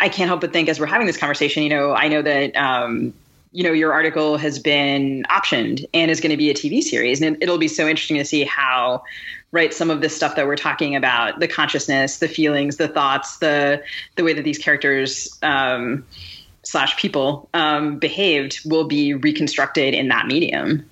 I 0.00 0.08
can't 0.08 0.28
help 0.28 0.40
but 0.40 0.52
think 0.52 0.68
as 0.68 0.80
we're 0.80 0.86
having 0.86 1.06
this 1.06 1.16
conversation, 1.16 1.62
you 1.62 1.68
know, 1.68 1.94
I 1.94 2.08
know 2.08 2.20
that 2.20 2.56
um, 2.56 3.14
you 3.54 3.62
know 3.62 3.72
your 3.72 3.92
article 3.92 4.36
has 4.36 4.58
been 4.58 5.24
optioned 5.30 5.86
and 5.94 6.10
is 6.10 6.20
going 6.20 6.32
to 6.32 6.36
be 6.36 6.50
a 6.50 6.54
TV 6.54 6.82
series, 6.82 7.22
and 7.22 7.40
it'll 7.40 7.56
be 7.56 7.68
so 7.68 7.86
interesting 7.88 8.18
to 8.18 8.24
see 8.24 8.44
how 8.44 9.02
right 9.52 9.72
some 9.72 9.90
of 9.90 10.00
this 10.00 10.14
stuff 10.14 10.34
that 10.34 10.46
we're 10.46 10.56
talking 10.56 10.96
about 10.96 11.38
the 11.38 11.46
consciousness 11.46 12.18
the 12.18 12.28
feelings 12.28 12.76
the 12.76 12.88
thoughts 12.88 13.38
the 13.38 13.80
the 14.16 14.24
way 14.24 14.32
that 14.32 14.42
these 14.42 14.58
characters 14.58 15.38
um, 15.42 16.04
slash 16.64 16.96
people 16.96 17.48
um, 17.54 17.98
behaved 17.98 18.60
will 18.64 18.84
be 18.84 19.14
reconstructed 19.14 19.94
in 19.94 20.08
that 20.08 20.26
medium. 20.26 20.84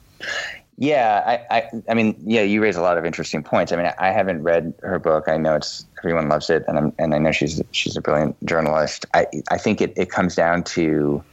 Yeah 0.79 1.23
I, 1.27 1.57
I, 1.57 1.71
I 1.89 1.95
mean 1.95 2.15
yeah 2.25 2.43
you 2.43 2.63
raise 2.63 2.77
a 2.77 2.83
lot 2.83 2.97
of 2.97 3.05
interesting 3.05 3.43
points. 3.43 3.73
I 3.73 3.77
mean 3.77 3.91
i 3.99 4.13
haven't 4.13 4.45
read 4.45 4.73
her 4.83 5.01
book. 5.01 5.27
I 5.27 5.37
know 5.37 5.57
it's 5.57 5.85
everyone 5.99 6.29
loves 6.29 6.49
it 6.49 6.65
and 6.69 6.79
I'm, 6.79 6.93
and 6.99 7.15
i 7.15 7.19
know 7.19 7.33
she's 7.33 7.61
she's 7.73 7.97
a 7.97 8.01
brilliant 8.01 8.37
journalist. 8.47 9.05
I 9.13 9.27
i 9.51 9.59
think 9.59 9.81
it, 9.81 9.93
it 9.97 10.11
comes 10.11 10.37
down 10.37 10.63
to 10.77 11.25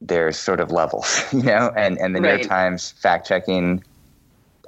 there's 0.00 0.38
sort 0.38 0.60
of 0.60 0.70
levels, 0.70 1.24
you 1.32 1.42
know, 1.42 1.72
and, 1.76 1.98
and 1.98 2.14
the 2.14 2.20
right. 2.20 2.28
New 2.28 2.38
York 2.38 2.48
Times 2.48 2.92
fact 2.92 3.26
checking 3.26 3.84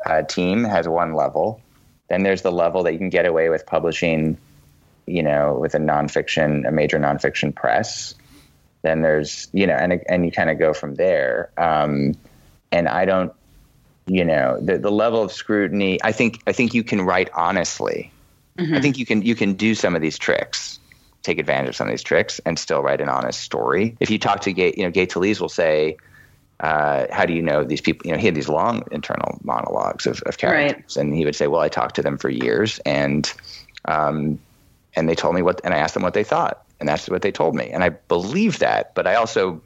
uh, 0.05 0.23
team 0.23 0.65
has 0.65 0.89
one 0.89 1.15
level. 1.15 1.61
Then 2.09 2.23
there's 2.23 2.43
the 2.43 2.53
level 2.53 2.83
that 2.83 2.93
you 2.93 2.99
can 2.99 3.09
get 3.09 3.27
away 3.27 3.49
with 3.49 3.65
publishing, 3.65 4.37
you 5.07 5.23
know, 5.23 5.57
with 5.59 5.75
a 5.75 5.79
nonfiction, 5.79 6.69
a 6.69 6.73
major 6.73 6.99
nonfiction 6.99 7.55
press. 7.55 8.15
Then 8.83 9.01
there's, 9.01 9.49
you 9.53 9.67
know, 9.67 9.75
and 9.75 10.03
and 10.09 10.25
you 10.25 10.33
kind 10.33 10.51
of 10.51 10.59
go 10.59 10.75
from 10.75 10.97
there. 10.97 11.51
Um, 11.57 12.15
and 12.73 12.89
I 12.89 13.05
don't, 13.05 13.33
you 14.07 14.25
know, 14.25 14.59
the 14.61 14.77
the 14.77 14.91
level 14.91 15.23
of 15.23 15.33
scrutiny. 15.33 16.01
I 16.03 16.13
think 16.13 16.43
I 16.47 16.53
think 16.53 16.75
you 16.75 16.83
can 16.83 17.01
write 17.01 17.31
honestly. 17.33 18.11
Mm-hmm. 18.59 18.75
I 18.75 18.81
think 18.81 18.99
you 18.99 19.07
can 19.07 19.23
you 19.23 19.35
can 19.35 19.55
do 19.55 19.75
some 19.75 19.95
of 19.95 20.03
these 20.03 20.19
tricks 20.19 20.81
take 21.23 21.39
advantage 21.39 21.71
of 21.71 21.77
some 21.77 21.87
of 21.87 21.93
these 21.93 22.03
tricks 22.03 22.41
and 22.45 22.59
still 22.59 22.83
write 22.83 23.01
an 23.01 23.09
honest 23.09 23.41
story. 23.41 23.97
If 24.01 24.11
you 24.11 24.19
talk 24.19 24.41
to 24.41 24.53
Gay, 24.53 24.75
you 24.77 24.85
know, 24.85 24.91
Gay 24.91 25.07
Talese 25.07 25.41
will 25.41 25.49
say, 25.49 25.97
uh, 26.61 27.07
how 27.11 27.27
do 27.27 27.33
you 27.33 27.43
know 27.43 27.65
these 27.65 27.81
people? 27.81 28.07
You 28.07 28.13
know, 28.13 28.19
he 28.19 28.27
had 28.27 28.35
these 28.35 28.49
long 28.49 28.85
internal 28.93 29.39
monologues 29.43 30.07
of, 30.07 30.23
of 30.23 30.39
characters, 30.39 30.97
right. 30.97 31.03
and 31.03 31.15
he 31.15 31.25
would 31.25 31.35
say, 31.35 31.49
"Well, 31.49 31.61
I 31.61 31.69
talked 31.69 31.97
to 31.97 32.03
them 32.03 32.19
for 32.19 32.29
years, 32.31 32.79
and 32.87 33.33
um, 33.87 34.39
and 34.95 35.09
they 35.09 35.17
told 35.17 35.35
me 35.35 35.43
what, 35.43 35.61
and 35.65 35.75
I 35.75 35.79
asked 35.79 35.95
them 35.95 36.05
what 36.05 36.15
they 36.15 36.23
thought, 36.23 36.65
and 36.79 36.89
that's 36.89 37.09
what 37.09 37.23
they 37.23 37.33
told 37.33 37.57
me, 37.57 37.69
and 37.71 37.83
I 37.83 37.89
believe 37.89 38.61
that, 38.61 38.95
but 38.95 39.09
I 39.09 39.17
also 39.17 39.61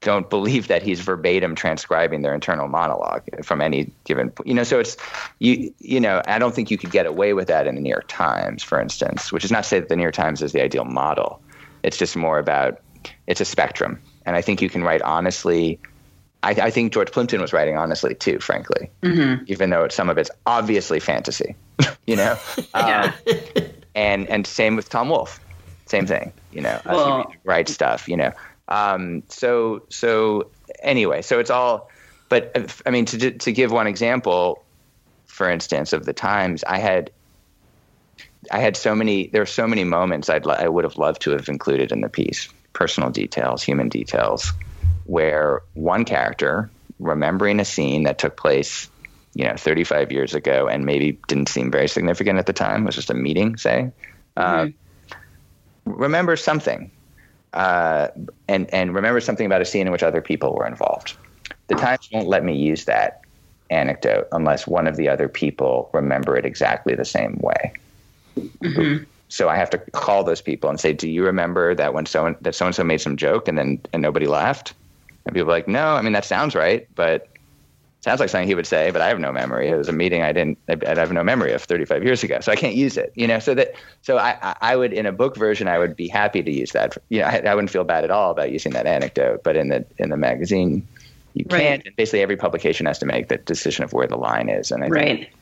don't 0.00 0.28
believe 0.28 0.68
that 0.68 0.82
he's 0.82 1.00
verbatim 1.00 1.54
transcribing 1.54 2.22
their 2.22 2.34
internal 2.34 2.68
monologue 2.68 3.22
from 3.42 3.60
any 3.60 3.90
given 4.04 4.32
you 4.44 4.54
know 4.54 4.62
so 4.62 4.78
it's 4.78 4.96
you 5.38 5.72
you 5.78 6.00
know 6.00 6.22
i 6.26 6.38
don't 6.38 6.54
think 6.54 6.70
you 6.70 6.78
could 6.78 6.90
get 6.90 7.06
away 7.06 7.32
with 7.32 7.48
that 7.48 7.66
in 7.66 7.74
the 7.74 7.80
new 7.80 7.90
york 7.90 8.04
times 8.08 8.62
for 8.62 8.80
instance 8.80 9.32
which 9.32 9.44
is 9.44 9.50
not 9.50 9.62
to 9.62 9.68
say 9.68 9.80
that 9.80 9.88
the 9.88 9.96
new 9.96 10.02
york 10.02 10.14
times 10.14 10.42
is 10.42 10.52
the 10.52 10.62
ideal 10.62 10.84
model 10.84 11.40
it's 11.82 11.96
just 11.96 12.16
more 12.16 12.38
about 12.38 12.80
it's 13.26 13.40
a 13.40 13.44
spectrum 13.44 14.00
and 14.26 14.36
i 14.36 14.42
think 14.42 14.60
you 14.60 14.68
can 14.68 14.82
write 14.84 15.02
honestly 15.02 15.78
i, 16.42 16.50
I 16.50 16.70
think 16.70 16.92
george 16.92 17.10
plimpton 17.10 17.40
was 17.40 17.52
writing 17.52 17.76
honestly 17.78 18.14
too 18.14 18.38
frankly 18.38 18.90
mm-hmm. 19.02 19.44
even 19.46 19.70
though 19.70 19.88
some 19.88 20.10
of 20.10 20.18
it's 20.18 20.30
obviously 20.46 21.00
fantasy 21.00 21.56
you 22.06 22.16
know 22.16 22.38
yeah. 22.74 23.12
Um, 23.26 23.64
and 23.94 24.28
and 24.28 24.46
same 24.46 24.76
with 24.76 24.88
tom 24.88 25.08
wolfe 25.08 25.40
same 25.86 26.06
thing 26.06 26.32
you 26.52 26.60
know 26.60 26.80
well, 26.84 27.32
write 27.44 27.68
stuff 27.68 28.08
you 28.08 28.16
know 28.16 28.32
um, 28.68 29.22
so 29.28 29.84
so 29.88 30.50
anyway, 30.82 31.22
so 31.22 31.38
it's 31.38 31.50
all. 31.50 31.90
But 32.28 32.56
I 32.84 32.90
mean, 32.90 33.04
to 33.06 33.30
to 33.30 33.52
give 33.52 33.70
one 33.70 33.86
example, 33.86 34.64
for 35.26 35.48
instance, 35.48 35.92
of 35.92 36.04
the 36.04 36.12
times 36.12 36.64
I 36.64 36.78
had. 36.78 37.10
I 38.50 38.60
had 38.60 38.76
so 38.76 38.94
many. 38.94 39.26
There 39.28 39.42
were 39.42 39.46
so 39.46 39.66
many 39.66 39.82
moments 39.82 40.30
I'd 40.30 40.46
I 40.46 40.68
would 40.68 40.84
have 40.84 40.98
loved 40.98 41.22
to 41.22 41.32
have 41.32 41.48
included 41.48 41.90
in 41.90 42.00
the 42.00 42.08
piece, 42.08 42.48
personal 42.72 43.10
details, 43.10 43.62
human 43.62 43.88
details, 43.88 44.52
where 45.04 45.62
one 45.74 46.04
character 46.04 46.70
remembering 47.00 47.58
a 47.58 47.64
scene 47.64 48.04
that 48.04 48.18
took 48.18 48.36
place, 48.36 48.88
you 49.34 49.44
know, 49.44 49.56
35 49.56 50.12
years 50.12 50.34
ago, 50.34 50.68
and 50.68 50.86
maybe 50.86 51.18
didn't 51.26 51.48
seem 51.48 51.72
very 51.72 51.88
significant 51.88 52.38
at 52.38 52.46
the 52.46 52.52
time, 52.52 52.84
was 52.84 52.94
just 52.94 53.10
a 53.10 53.14
meeting, 53.14 53.56
say, 53.56 53.90
mm-hmm. 54.36 54.70
uh, 54.70 55.16
remember 55.84 56.36
something 56.36 56.90
uh, 57.56 58.08
and 58.48 58.72
and 58.72 58.94
remember 58.94 59.20
something 59.20 59.46
about 59.46 59.62
a 59.62 59.64
scene 59.64 59.86
in 59.86 59.92
which 59.92 60.02
other 60.02 60.20
people 60.20 60.54
were 60.54 60.66
involved. 60.66 61.16
The 61.68 61.74
Times 61.74 62.08
won't 62.12 62.28
let 62.28 62.44
me 62.44 62.54
use 62.54 62.84
that 62.84 63.22
anecdote 63.70 64.28
unless 64.30 64.66
one 64.66 64.86
of 64.86 64.96
the 64.96 65.08
other 65.08 65.28
people 65.28 65.90
remember 65.92 66.36
it 66.36 66.44
exactly 66.44 66.94
the 66.94 67.04
same 67.04 67.38
way. 67.40 67.72
Mm-hmm. 68.38 69.04
So 69.28 69.48
I 69.48 69.56
have 69.56 69.70
to 69.70 69.78
call 69.78 70.22
those 70.22 70.42
people 70.42 70.68
and 70.68 70.78
say, 70.78 70.92
"Do 70.92 71.08
you 71.08 71.24
remember 71.24 71.74
that 71.74 71.94
when 71.94 72.04
so 72.04 72.36
that 72.42 72.54
so 72.54 72.66
and 72.66 72.74
so 72.74 72.84
made 72.84 73.00
some 73.00 73.16
joke 73.16 73.48
and 73.48 73.56
then 73.56 73.80
and 73.92 74.02
nobody 74.02 74.26
laughed?" 74.26 74.74
And 75.24 75.34
people 75.34 75.48
are 75.48 75.54
like, 75.54 75.66
"No, 75.66 75.94
I 75.94 76.02
mean 76.02 76.12
that 76.12 76.26
sounds 76.26 76.54
right, 76.54 76.86
but 76.94 77.26
sounds 78.06 78.20
like 78.20 78.28
something 78.28 78.46
he 78.46 78.54
would 78.54 78.68
say, 78.68 78.92
but 78.92 79.02
I 79.02 79.08
have 79.08 79.18
no 79.18 79.32
memory. 79.32 79.68
It 79.68 79.76
was 79.76 79.88
a 79.88 79.92
meeting 79.92 80.22
I 80.22 80.30
didn't, 80.30 80.58
I 80.68 80.94
have 80.94 81.12
no 81.12 81.24
memory 81.24 81.52
of 81.52 81.64
35 81.64 82.04
years 82.04 82.22
ago, 82.22 82.38
so 82.38 82.52
I 82.52 82.56
can't 82.56 82.76
use 82.76 82.96
it. 82.96 83.12
You 83.16 83.26
know, 83.26 83.40
so 83.40 83.52
that, 83.54 83.74
so 84.02 84.16
I, 84.16 84.54
I 84.60 84.76
would 84.76 84.92
in 84.92 85.06
a 85.06 85.12
book 85.12 85.36
version, 85.36 85.66
I 85.66 85.78
would 85.78 85.96
be 85.96 86.06
happy 86.06 86.40
to 86.40 86.50
use 86.50 86.70
that. 86.70 86.96
You 87.08 87.20
know, 87.20 87.26
I, 87.26 87.38
I 87.38 87.54
wouldn't 87.56 87.70
feel 87.70 87.82
bad 87.82 88.04
at 88.04 88.12
all 88.12 88.30
about 88.30 88.52
using 88.52 88.72
that 88.74 88.86
anecdote, 88.86 89.42
but 89.42 89.56
in 89.56 89.70
the 89.70 89.84
in 89.98 90.10
the 90.10 90.16
magazine, 90.16 90.86
you 91.34 91.44
can't. 91.44 91.84
And 91.84 91.96
basically, 91.96 92.20
every 92.22 92.36
publication 92.36 92.86
has 92.86 93.00
to 93.00 93.06
make 93.06 93.26
the 93.28 93.38
decision 93.38 93.82
of 93.82 93.92
where 93.92 94.06
the 94.06 94.16
line 94.16 94.48
is, 94.48 94.70
and 94.70 94.84
I 94.84 94.86
right. 94.86 95.32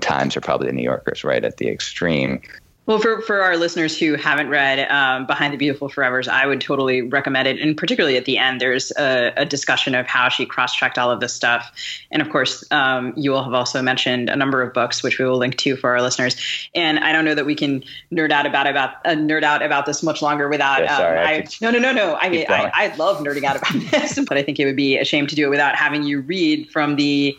Times 0.00 0.34
are 0.36 0.40
probably 0.40 0.68
the 0.68 0.72
New 0.72 0.82
Yorkers 0.82 1.24
right 1.24 1.44
at 1.44 1.58
the 1.58 1.68
extreme. 1.68 2.40
Well, 2.88 2.98
for, 2.98 3.20
for 3.20 3.42
our 3.42 3.58
listeners 3.58 3.98
who 3.98 4.14
haven't 4.14 4.48
read 4.48 4.90
um, 4.90 5.26
Behind 5.26 5.52
the 5.52 5.58
Beautiful 5.58 5.90
Forevers, 5.90 6.26
I 6.26 6.46
would 6.46 6.62
totally 6.62 7.02
recommend 7.02 7.46
it. 7.46 7.60
And 7.60 7.76
particularly 7.76 8.16
at 8.16 8.24
the 8.24 8.38
end, 8.38 8.62
there's 8.62 8.92
a, 8.92 9.30
a 9.36 9.44
discussion 9.44 9.94
of 9.94 10.06
how 10.06 10.30
she 10.30 10.46
cross 10.46 10.74
checked 10.74 10.96
all 10.96 11.10
of 11.10 11.20
this 11.20 11.34
stuff. 11.34 11.70
And 12.10 12.22
of 12.22 12.30
course, 12.30 12.64
um, 12.70 13.12
you 13.14 13.30
will 13.30 13.44
have 13.44 13.52
also 13.52 13.82
mentioned 13.82 14.30
a 14.30 14.36
number 14.36 14.62
of 14.62 14.72
books, 14.72 15.02
which 15.02 15.18
we 15.18 15.26
will 15.26 15.36
link 15.36 15.56
to 15.58 15.76
for 15.76 15.90
our 15.90 16.00
listeners. 16.00 16.34
And 16.74 16.98
I 17.00 17.12
don't 17.12 17.26
know 17.26 17.34
that 17.34 17.44
we 17.44 17.54
can 17.54 17.84
nerd 18.10 18.30
out 18.30 18.46
about 18.46 18.66
about 18.66 18.94
uh, 19.04 19.10
nerd 19.10 19.42
out 19.42 19.62
about 19.62 19.84
this 19.84 20.02
much 20.02 20.22
longer 20.22 20.48
without. 20.48 20.80
Yeah, 20.80 20.96
sorry, 20.96 21.18
um, 21.18 21.26
I, 21.26 21.32
I 21.34 21.46
no, 21.60 21.70
no, 21.70 21.78
no, 21.78 21.92
no. 21.92 22.16
I 22.16 22.30
mean, 22.30 22.46
I, 22.48 22.70
I 22.72 22.96
love 22.96 23.18
nerding 23.18 23.44
out 23.44 23.56
about 23.56 23.74
this, 23.90 24.18
but 24.26 24.38
I 24.38 24.42
think 24.42 24.58
it 24.58 24.64
would 24.64 24.76
be 24.76 24.96
a 24.96 25.04
shame 25.04 25.26
to 25.26 25.34
do 25.34 25.44
it 25.44 25.50
without 25.50 25.76
having 25.76 26.04
you 26.04 26.22
read 26.22 26.70
from 26.70 26.96
the 26.96 27.36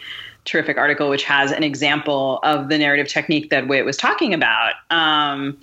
terrific 0.50 0.78
article 0.78 1.10
which 1.10 1.24
has 1.24 1.52
an 1.52 1.64
example 1.64 2.40
of 2.44 2.70
the 2.70 2.78
narrative 2.78 3.08
technique 3.08 3.50
that 3.50 3.68
Wit 3.68 3.86
was 3.86 3.98
talking 3.98 4.34
about. 4.34 4.74
Um, 4.90 5.58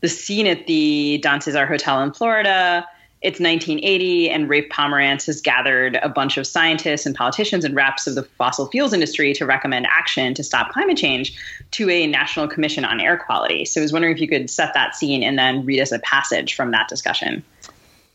the 0.00 0.08
scene 0.08 0.46
at 0.46 0.66
the 0.66 1.18
Don 1.22 1.40
Cesar 1.40 1.66
Hotel 1.66 2.02
in 2.02 2.12
Florida. 2.12 2.86
It's 3.22 3.38
1980, 3.38 4.30
and 4.30 4.48
Rafe 4.48 4.68
Pomerantz 4.68 5.26
has 5.26 5.40
gathered 5.40 5.96
a 6.02 6.08
bunch 6.08 6.36
of 6.38 6.44
scientists 6.44 7.06
and 7.06 7.14
politicians 7.14 7.64
and 7.64 7.72
reps 7.72 8.08
of 8.08 8.16
the 8.16 8.24
fossil 8.24 8.66
fuels 8.66 8.92
industry 8.92 9.32
to 9.34 9.46
recommend 9.46 9.86
action 9.88 10.34
to 10.34 10.42
stop 10.42 10.72
climate 10.72 10.96
change 10.96 11.32
to 11.72 11.88
a 11.88 12.08
National 12.08 12.48
Commission 12.48 12.84
on 12.84 12.98
Air 12.98 13.16
Quality. 13.16 13.64
So 13.64 13.80
I 13.80 13.82
was 13.82 13.92
wondering 13.92 14.12
if 14.12 14.20
you 14.20 14.26
could 14.26 14.50
set 14.50 14.74
that 14.74 14.96
scene 14.96 15.22
and 15.22 15.38
then 15.38 15.64
read 15.64 15.80
us 15.80 15.92
a 15.92 16.00
passage 16.00 16.54
from 16.54 16.72
that 16.72 16.88
discussion. 16.88 17.44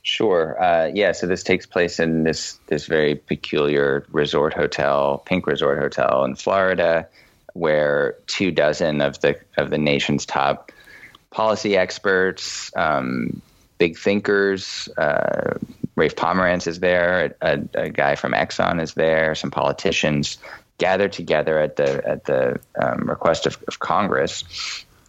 Sure. 0.07 0.57
Uh, 0.57 0.89
yeah. 0.93 1.11
So 1.11 1.27
this 1.27 1.43
takes 1.43 1.65
place 1.65 1.99
in 1.99 2.23
this 2.23 2.57
this 2.67 2.85
very 2.85 3.15
peculiar 3.15 4.05
resort 4.09 4.53
hotel, 4.53 5.21
Pink 5.25 5.45
Resort 5.45 5.79
Hotel 5.79 6.23
in 6.23 6.35
Florida, 6.35 7.09
where 7.51 8.15
two 8.25 8.51
dozen 8.51 9.01
of 9.01 9.19
the 9.19 9.37
of 9.57 9.69
the 9.69 9.77
nation's 9.77 10.25
top 10.25 10.71
policy 11.29 11.75
experts, 11.75 12.71
um, 12.77 13.41
big 13.79 13.97
thinkers, 13.97 14.87
uh, 14.97 15.55
Rafe 15.97 16.15
Pomerantz 16.15 16.67
is 16.67 16.79
there, 16.79 17.35
a, 17.41 17.59
a, 17.73 17.89
guy 17.89 18.15
from 18.15 18.31
Exxon 18.31 18.81
is 18.81 18.93
there, 18.93 19.35
some 19.35 19.51
politicians 19.51 20.37
gathered 20.77 21.11
together 21.11 21.59
at 21.59 21.75
the 21.75 22.07
at 22.07 22.23
the 22.23 22.61
um, 22.81 23.09
request 23.09 23.45
of, 23.45 23.61
of 23.67 23.77
Congress 23.79 24.45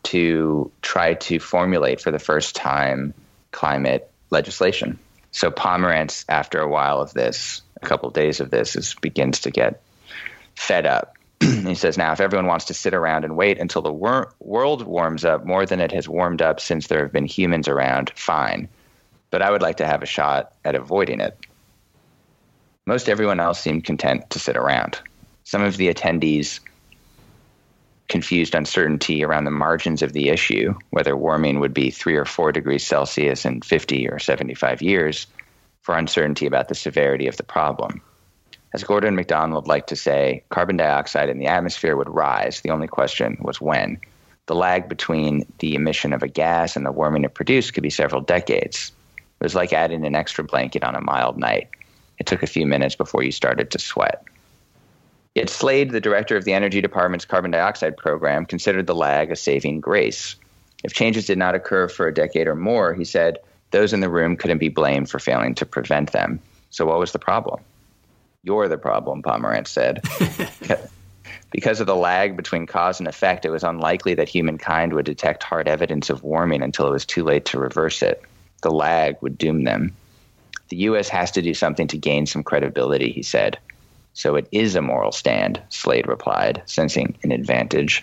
to 0.02 0.72
try 0.82 1.14
to 1.14 1.38
formulate 1.38 2.00
for 2.00 2.10
the 2.10 2.18
first 2.18 2.56
time 2.56 3.14
climate 3.52 4.10
legislation. 4.30 4.98
So 5.30 5.50
Pomerantz, 5.50 6.24
after 6.28 6.60
a 6.60 6.68
while 6.68 7.00
of 7.00 7.12
this, 7.12 7.62
a 7.82 7.86
couple 7.86 8.08
of 8.08 8.14
days 8.14 8.40
of 8.40 8.50
this, 8.50 8.76
is, 8.76 8.94
begins 8.94 9.40
to 9.40 9.50
get 9.50 9.82
fed 10.54 10.86
up. 10.86 11.16
he 11.40 11.74
says, 11.74 11.98
now, 11.98 12.12
if 12.12 12.20
everyone 12.20 12.46
wants 12.46 12.66
to 12.66 12.74
sit 12.74 12.94
around 12.94 13.24
and 13.24 13.36
wait 13.36 13.58
until 13.58 13.82
the 13.82 13.92
wor- 13.92 14.32
world 14.40 14.82
warms 14.82 15.24
up 15.24 15.44
more 15.44 15.66
than 15.66 15.80
it 15.80 15.92
has 15.92 16.08
warmed 16.08 16.42
up 16.42 16.60
since 16.60 16.86
there 16.86 17.02
have 17.02 17.12
been 17.12 17.26
humans 17.26 17.68
around, 17.68 18.10
fine. 18.16 18.68
But 19.30 19.42
I 19.42 19.50
would 19.50 19.62
like 19.62 19.76
to 19.76 19.86
have 19.86 20.02
a 20.02 20.06
shot 20.06 20.52
at 20.64 20.74
avoiding 20.74 21.20
it. 21.20 21.38
Most 22.86 23.08
everyone 23.08 23.38
else 23.38 23.60
seemed 23.60 23.84
content 23.84 24.30
to 24.30 24.38
sit 24.38 24.56
around. 24.56 24.98
Some 25.44 25.62
of 25.62 25.76
the 25.76 25.92
attendees 25.92 26.60
confused 28.08 28.54
uncertainty 28.54 29.22
around 29.22 29.44
the 29.44 29.50
margins 29.50 30.02
of 30.02 30.12
the 30.12 30.30
issue, 30.30 30.74
whether 30.90 31.16
warming 31.16 31.60
would 31.60 31.74
be 31.74 31.90
3 31.90 32.16
or 32.16 32.24
4 32.24 32.52
degrees 32.52 32.86
Celsius 32.86 33.44
in 33.44 33.60
50 33.60 34.08
or 34.08 34.18
75 34.18 34.82
years, 34.82 35.26
for 35.82 35.96
uncertainty 35.96 36.46
about 36.46 36.68
the 36.68 36.74
severity 36.74 37.26
of 37.26 37.36
the 37.36 37.42
problem. 37.42 38.00
As 38.74 38.84
Gordon 38.84 39.14
MacDonald 39.14 39.66
liked 39.66 39.88
to 39.88 39.96
say, 39.96 40.42
carbon 40.50 40.76
dioxide 40.76 41.30
in 41.30 41.38
the 41.38 41.46
atmosphere 41.46 41.96
would 41.96 42.10
rise. 42.10 42.60
The 42.60 42.70
only 42.70 42.88
question 42.88 43.38
was 43.40 43.60
when. 43.60 43.98
The 44.46 44.54
lag 44.54 44.88
between 44.88 45.46
the 45.58 45.74
emission 45.74 46.12
of 46.12 46.22
a 46.22 46.28
gas 46.28 46.76
and 46.76 46.84
the 46.84 46.92
warming 46.92 47.24
it 47.24 47.34
produced 47.34 47.74
could 47.74 47.82
be 47.82 47.90
several 47.90 48.20
decades. 48.20 48.92
It 49.16 49.44
was 49.44 49.54
like 49.54 49.72
adding 49.72 50.04
an 50.04 50.14
extra 50.14 50.44
blanket 50.44 50.84
on 50.84 50.94
a 50.94 51.00
mild 51.00 51.38
night. 51.38 51.68
It 52.18 52.26
took 52.26 52.42
a 52.42 52.46
few 52.46 52.66
minutes 52.66 52.94
before 52.94 53.22
you 53.22 53.32
started 53.32 53.70
to 53.70 53.78
sweat. 53.78 54.24
Yet 55.38 55.50
Slade, 55.50 55.92
the 55.92 56.00
director 56.00 56.36
of 56.36 56.44
the 56.44 56.52
Energy 56.52 56.80
Department's 56.80 57.24
carbon 57.24 57.52
dioxide 57.52 57.96
program, 57.96 58.44
considered 58.44 58.88
the 58.88 58.94
lag 58.96 59.30
a 59.30 59.36
saving 59.36 59.78
grace. 59.78 60.34
If 60.82 60.94
changes 60.94 61.26
did 61.26 61.38
not 61.38 61.54
occur 61.54 61.86
for 61.86 62.08
a 62.08 62.12
decade 62.12 62.48
or 62.48 62.56
more, 62.56 62.92
he 62.92 63.04
said, 63.04 63.38
those 63.70 63.92
in 63.92 64.00
the 64.00 64.08
room 64.08 64.36
couldn't 64.36 64.58
be 64.58 64.68
blamed 64.68 65.08
for 65.08 65.20
failing 65.20 65.54
to 65.54 65.64
prevent 65.64 66.10
them. 66.10 66.40
So 66.70 66.86
what 66.86 66.98
was 66.98 67.12
the 67.12 67.20
problem? 67.20 67.60
You're 68.42 68.66
the 68.66 68.78
problem, 68.78 69.22
Pomerantz 69.22 69.68
said. 69.68 70.02
because 71.52 71.78
of 71.78 71.86
the 71.86 71.94
lag 71.94 72.36
between 72.36 72.66
cause 72.66 72.98
and 72.98 73.06
effect, 73.06 73.44
it 73.44 73.50
was 73.50 73.62
unlikely 73.62 74.14
that 74.14 74.28
humankind 74.28 74.92
would 74.92 75.06
detect 75.06 75.44
hard 75.44 75.68
evidence 75.68 76.10
of 76.10 76.24
warming 76.24 76.62
until 76.62 76.88
it 76.88 76.92
was 76.92 77.06
too 77.06 77.22
late 77.22 77.44
to 77.44 77.60
reverse 77.60 78.02
it. 78.02 78.20
The 78.62 78.72
lag 78.72 79.16
would 79.20 79.38
doom 79.38 79.62
them. 79.62 79.94
The 80.70 80.78
U.S. 80.78 81.08
has 81.10 81.30
to 81.30 81.42
do 81.42 81.54
something 81.54 81.86
to 81.86 81.96
gain 81.96 82.26
some 82.26 82.42
credibility, 82.42 83.12
he 83.12 83.22
said. 83.22 83.56
So 84.18 84.34
it 84.34 84.48
is 84.50 84.74
a 84.74 84.82
moral 84.82 85.12
stand, 85.12 85.62
Slade 85.68 86.08
replied, 86.08 86.60
sensing 86.66 87.16
an 87.22 87.30
advantage. 87.30 88.02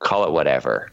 Call 0.00 0.24
it 0.24 0.32
whatever. 0.32 0.90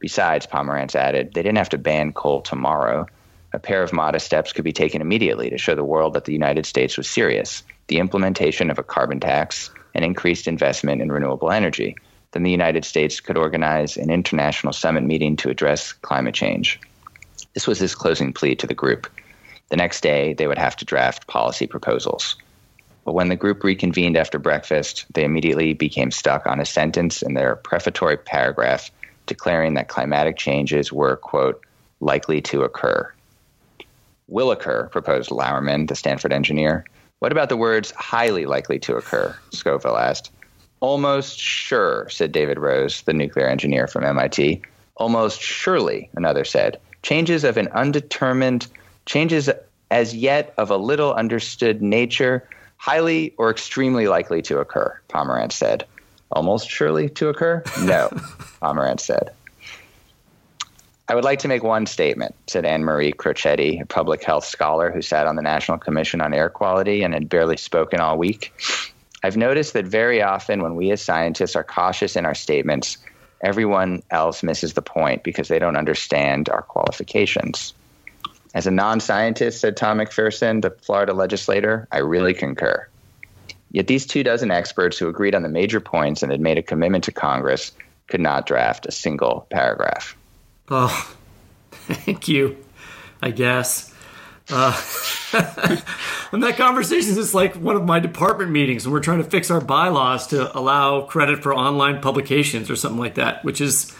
Besides, 0.00 0.44
Pomerantz 0.44 0.96
added, 0.96 1.34
they 1.34 1.42
didn't 1.42 1.58
have 1.58 1.68
to 1.68 1.78
ban 1.78 2.12
coal 2.12 2.42
tomorrow. 2.42 3.06
A 3.52 3.60
pair 3.60 3.80
of 3.80 3.92
modest 3.92 4.26
steps 4.26 4.52
could 4.52 4.64
be 4.64 4.72
taken 4.72 5.00
immediately 5.00 5.50
to 5.50 5.56
show 5.56 5.76
the 5.76 5.84
world 5.84 6.14
that 6.14 6.24
the 6.24 6.32
United 6.32 6.66
States 6.66 6.96
was 6.96 7.08
serious 7.08 7.62
the 7.86 8.00
implementation 8.00 8.70
of 8.70 8.78
a 8.80 8.82
carbon 8.82 9.20
tax 9.20 9.70
and 9.94 10.04
increased 10.04 10.48
investment 10.48 11.00
in 11.00 11.12
renewable 11.12 11.52
energy. 11.52 11.94
Then 12.32 12.42
the 12.42 12.50
United 12.50 12.84
States 12.84 13.20
could 13.20 13.38
organize 13.38 13.96
an 13.96 14.10
international 14.10 14.72
summit 14.72 15.04
meeting 15.04 15.36
to 15.36 15.48
address 15.48 15.92
climate 15.92 16.34
change. 16.34 16.80
This 17.54 17.68
was 17.68 17.78
his 17.78 17.94
closing 17.94 18.32
plea 18.32 18.56
to 18.56 18.66
the 18.66 18.74
group. 18.74 19.08
The 19.68 19.76
next 19.76 20.00
day, 20.00 20.32
they 20.32 20.48
would 20.48 20.58
have 20.58 20.74
to 20.78 20.84
draft 20.84 21.28
policy 21.28 21.68
proposals. 21.68 22.34
But 23.04 23.14
when 23.14 23.28
the 23.28 23.36
group 23.36 23.64
reconvened 23.64 24.16
after 24.16 24.38
breakfast, 24.38 25.06
they 25.12 25.24
immediately 25.24 25.74
became 25.74 26.10
stuck 26.10 26.46
on 26.46 26.60
a 26.60 26.66
sentence 26.66 27.22
in 27.22 27.34
their 27.34 27.56
prefatory 27.56 28.16
paragraph 28.16 28.90
declaring 29.26 29.74
that 29.74 29.88
climatic 29.88 30.36
changes 30.36 30.92
were, 30.92 31.16
quote, 31.16 31.64
likely 32.00 32.40
to 32.42 32.62
occur. 32.62 33.12
Will 34.28 34.50
occur, 34.50 34.88
proposed 34.88 35.30
Lauerman, 35.30 35.86
the 35.86 35.94
Stanford 35.94 36.32
engineer. 36.32 36.84
What 37.20 37.32
about 37.32 37.48
the 37.48 37.56
words 37.56 37.92
highly 37.92 38.46
likely 38.46 38.78
to 38.80 38.96
occur? 38.96 39.36
Scoville 39.50 39.98
asked. 39.98 40.30
Almost 40.80 41.38
sure, 41.38 42.08
said 42.08 42.32
David 42.32 42.58
Rose, 42.58 43.02
the 43.02 43.12
nuclear 43.12 43.46
engineer 43.46 43.86
from 43.86 44.04
MIT. 44.04 44.62
Almost 44.96 45.40
surely, 45.40 46.10
another 46.16 46.44
said. 46.44 46.80
Changes 47.02 47.44
of 47.44 47.56
an 47.56 47.68
undetermined, 47.68 48.66
changes 49.06 49.48
as 49.90 50.14
yet 50.14 50.52
of 50.58 50.70
a 50.70 50.76
little 50.76 51.14
understood 51.14 51.82
nature 51.82 52.48
highly 52.82 53.32
or 53.38 53.48
extremely 53.48 54.08
likely 54.08 54.42
to 54.42 54.58
occur, 54.58 55.00
Pomerantz 55.08 55.52
said. 55.52 55.86
Almost 56.32 56.68
surely 56.68 57.08
to 57.10 57.28
occur? 57.28 57.62
No, 57.82 58.08
Pomerantz 58.60 59.02
said. 59.02 59.32
I 61.08 61.14
would 61.14 61.22
like 61.22 61.38
to 61.40 61.48
make 61.48 61.62
one 61.62 61.86
statement, 61.86 62.34
said 62.48 62.64
Anne 62.64 62.82
Marie 62.82 63.12
Crocetti, 63.12 63.80
a 63.80 63.86
public 63.86 64.24
health 64.24 64.44
scholar 64.44 64.90
who 64.90 65.00
sat 65.00 65.28
on 65.28 65.36
the 65.36 65.42
National 65.42 65.78
Commission 65.78 66.20
on 66.20 66.34
Air 66.34 66.48
Quality 66.48 67.04
and 67.04 67.14
had 67.14 67.28
barely 67.28 67.56
spoken 67.56 68.00
all 68.00 68.18
week. 68.18 68.52
I've 69.22 69.36
noticed 69.36 69.74
that 69.74 69.86
very 69.86 70.20
often 70.20 70.60
when 70.60 70.74
we 70.74 70.90
as 70.90 71.00
scientists 71.00 71.54
are 71.54 71.62
cautious 71.62 72.16
in 72.16 72.26
our 72.26 72.34
statements, 72.34 72.98
everyone 73.42 74.02
else 74.10 74.42
misses 74.42 74.72
the 74.72 74.82
point 74.82 75.22
because 75.22 75.46
they 75.46 75.60
don't 75.60 75.76
understand 75.76 76.48
our 76.48 76.62
qualifications. 76.62 77.74
As 78.54 78.66
a 78.66 78.70
non 78.70 79.00
scientist, 79.00 79.60
said 79.60 79.76
Tom 79.76 79.98
McPherson, 79.98 80.62
the 80.62 80.70
Florida 80.70 81.14
legislator, 81.14 81.88
I 81.90 81.98
really 81.98 82.34
concur. 82.34 82.86
Yet 83.70 83.86
these 83.86 84.04
two 84.04 84.22
dozen 84.22 84.50
experts 84.50 84.98
who 84.98 85.08
agreed 85.08 85.34
on 85.34 85.42
the 85.42 85.48
major 85.48 85.80
points 85.80 86.22
and 86.22 86.30
had 86.30 86.40
made 86.40 86.58
a 86.58 86.62
commitment 86.62 87.04
to 87.04 87.12
Congress 87.12 87.72
could 88.06 88.20
not 88.20 88.46
draft 88.46 88.86
a 88.86 88.92
single 88.92 89.46
paragraph. 89.50 90.14
Oh, 90.68 91.14
thank 91.70 92.28
you, 92.28 92.58
I 93.22 93.30
guess. 93.30 93.92
Uh, 94.50 94.78
and 96.32 96.42
that 96.42 96.56
conversation 96.58 97.10
is 97.10 97.16
just 97.16 97.34
like 97.34 97.54
one 97.54 97.76
of 97.76 97.84
my 97.84 98.00
department 98.00 98.50
meetings, 98.50 98.84
and 98.84 98.92
we're 98.92 99.00
trying 99.00 99.22
to 99.22 99.30
fix 99.30 99.50
our 99.50 99.62
bylaws 99.62 100.26
to 100.26 100.56
allow 100.56 101.02
credit 101.02 101.42
for 101.42 101.54
online 101.54 102.02
publications 102.02 102.70
or 102.70 102.76
something 102.76 103.00
like 103.00 103.14
that, 103.14 103.42
which 103.42 103.62
is, 103.62 103.96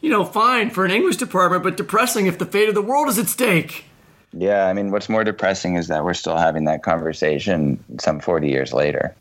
you 0.00 0.08
know, 0.08 0.24
fine 0.24 0.70
for 0.70 0.86
an 0.86 0.90
English 0.90 1.16
department, 1.16 1.62
but 1.62 1.76
depressing 1.76 2.26
if 2.26 2.38
the 2.38 2.46
fate 2.46 2.70
of 2.70 2.74
the 2.74 2.80
world 2.80 3.08
is 3.08 3.18
at 3.18 3.26
stake. 3.26 3.84
Yeah, 4.32 4.66
I 4.66 4.72
mean, 4.72 4.90
what's 4.90 5.08
more 5.08 5.24
depressing 5.24 5.76
is 5.76 5.88
that 5.88 6.04
we're 6.04 6.14
still 6.14 6.36
having 6.36 6.64
that 6.64 6.82
conversation 6.82 7.82
some 7.98 8.20
40 8.20 8.48
years 8.48 8.72
later. 8.72 9.14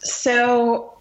So, 0.00 0.92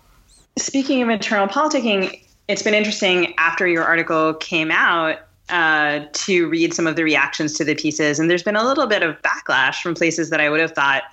speaking 0.57 1.01
of 1.01 1.09
internal 1.09 1.47
politicking, 1.47 2.23
it's 2.47 2.63
been 2.63 2.73
interesting 2.73 3.33
after 3.37 3.67
your 3.67 3.83
article 3.83 4.33
came 4.35 4.71
out 4.71 5.19
uh, 5.49 6.05
to 6.13 6.49
read 6.49 6.73
some 6.73 6.87
of 6.87 6.95
the 6.95 7.03
reactions 7.03 7.53
to 7.53 7.63
the 7.63 7.75
pieces. 7.75 8.19
And 8.19 8.29
there's 8.29 8.43
been 8.43 8.55
a 8.55 8.63
little 8.63 8.87
bit 8.87 9.03
of 9.03 9.21
backlash 9.21 9.81
from 9.81 9.95
places 9.95 10.29
that 10.29 10.41
I 10.41 10.49
would 10.49 10.59
have 10.59 10.71
thought 10.71 11.03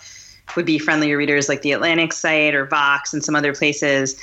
would 0.57 0.67
be 0.67 0.79
friendlier 0.79 1.17
readers, 1.17 1.49
like 1.49 1.63
the 1.63 1.73
Atlantic 1.73 2.13
site 2.13 2.55
or 2.55 2.67
Vox 2.67 3.13
and 3.13 3.23
some 3.23 3.37
other 3.37 3.55
places. 3.55 4.19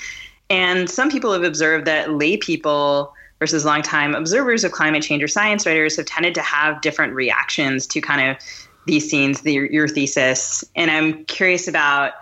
And 0.50 0.90
some 0.90 1.10
people 1.10 1.32
have 1.34 1.44
observed 1.44 1.86
that 1.86 2.12
lay 2.12 2.38
people 2.38 3.14
versus 3.40 3.66
longtime 3.66 4.16
observers 4.16 4.64
of 4.64 4.72
climate 4.72 5.04
change 5.04 5.22
or 5.22 5.28
science 5.28 5.66
writers 5.66 5.98
have 5.98 6.06
tended 6.06 6.34
to 6.36 6.42
have 6.42 6.82
different 6.82 7.14
reactions 7.14 7.86
to 7.88 8.02
kind 8.02 8.30
of 8.30 8.38
these 8.86 9.10
scenes, 9.10 9.42
the, 9.42 9.54
your 9.54 9.88
thesis. 9.88 10.64
And 10.76 10.92
I'm 10.92 11.26
curious 11.26 11.68
about 11.68 12.14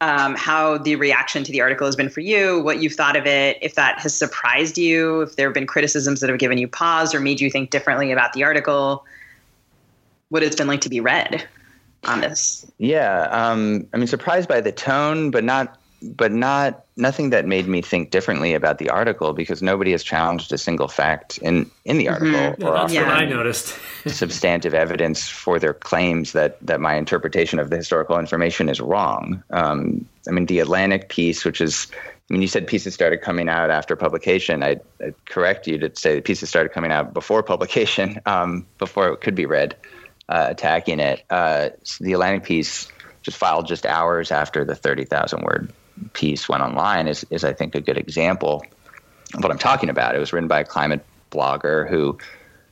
um, 0.00 0.34
how 0.34 0.78
the 0.78 0.96
reaction 0.96 1.42
to 1.44 1.52
the 1.52 1.60
article 1.60 1.86
has 1.86 1.96
been 1.96 2.08
for 2.08 2.20
you, 2.20 2.60
what 2.62 2.80
you've 2.80 2.92
thought 2.92 3.16
of 3.16 3.26
it, 3.26 3.58
if 3.62 3.74
that 3.74 3.98
has 4.00 4.14
surprised 4.14 4.78
you, 4.78 5.22
if 5.22 5.36
there 5.36 5.48
have 5.48 5.54
been 5.54 5.66
criticisms 5.66 6.20
that 6.20 6.30
have 6.30 6.38
given 6.38 6.58
you 6.58 6.68
pause 6.68 7.14
or 7.14 7.20
made 7.20 7.40
you 7.40 7.50
think 7.50 7.70
differently 7.70 8.12
about 8.12 8.32
the 8.32 8.44
article, 8.44 9.04
what 10.28 10.42
it's 10.42 10.56
been 10.56 10.66
like 10.66 10.82
to 10.82 10.88
be 10.88 11.00
read 11.00 11.46
on 12.04 12.20
this. 12.20 12.70
Yeah, 12.78 13.22
um, 13.30 13.86
I 13.92 13.96
mean, 13.96 14.06
surprised 14.06 14.48
by 14.48 14.60
the 14.60 14.72
tone, 14.72 15.30
but 15.30 15.44
not 15.44 15.78
but 16.02 16.32
not 16.32 16.84
nothing 16.96 17.30
that 17.30 17.46
made 17.46 17.66
me 17.66 17.82
think 17.82 18.10
differently 18.10 18.54
about 18.54 18.78
the 18.78 18.90
article 18.90 19.32
because 19.32 19.62
nobody 19.62 19.92
has 19.92 20.02
challenged 20.02 20.52
a 20.52 20.58
single 20.58 20.88
fact 20.88 21.38
in 21.38 21.70
in 21.84 21.98
the 21.98 22.08
article 22.08 22.28
mm-hmm. 22.28 22.64
or 22.64 22.72
that's 22.72 22.94
what 22.94 23.08
I 23.08 23.24
noticed. 23.24 23.78
substantive 24.06 24.74
evidence 24.74 25.28
for 25.28 25.58
their 25.58 25.74
claims 25.74 26.32
that 26.32 26.58
that 26.66 26.80
my 26.80 26.94
interpretation 26.94 27.58
of 27.58 27.70
the 27.70 27.76
historical 27.76 28.18
information 28.18 28.68
is 28.68 28.80
wrong. 28.80 29.42
Um, 29.50 30.06
I 30.28 30.32
mean, 30.32 30.46
the 30.46 30.58
Atlantic 30.58 31.08
piece, 31.08 31.44
which 31.44 31.60
is 31.60 31.88
I 32.28 32.32
mean, 32.32 32.42
you 32.42 32.48
said 32.48 32.66
pieces 32.66 32.92
started 32.92 33.22
coming 33.22 33.48
out 33.48 33.70
after 33.70 33.94
publication. 33.94 34.62
I'd, 34.62 34.80
I'd 35.00 35.14
correct 35.26 35.68
you 35.68 35.78
to 35.78 35.94
say 35.94 36.16
the 36.16 36.22
pieces 36.22 36.48
started 36.48 36.70
coming 36.70 36.90
out 36.90 37.14
before 37.14 37.42
publication, 37.42 38.20
um, 38.26 38.66
before 38.78 39.08
it 39.08 39.20
could 39.20 39.36
be 39.36 39.46
read, 39.46 39.76
uh, 40.28 40.48
attacking 40.50 40.98
it. 40.98 41.24
Uh, 41.30 41.70
so 41.84 42.04
the 42.04 42.12
Atlantic 42.12 42.42
piece 42.42 42.88
just 43.22 43.38
filed 43.38 43.66
just 43.66 43.86
hours 43.86 44.30
after 44.30 44.64
the 44.64 44.74
30,000 44.74 45.42
word 45.42 45.72
piece 46.12 46.48
went 46.48 46.62
online 46.62 47.08
is, 47.08 47.24
is, 47.30 47.44
I 47.44 47.52
think, 47.52 47.74
a 47.74 47.80
good 47.80 47.98
example 47.98 48.64
of 49.34 49.42
what 49.42 49.50
I'm 49.50 49.58
talking 49.58 49.88
about. 49.88 50.14
It 50.14 50.18
was 50.18 50.32
written 50.32 50.48
by 50.48 50.60
a 50.60 50.64
climate 50.64 51.04
blogger 51.30 51.88
who, 51.88 52.18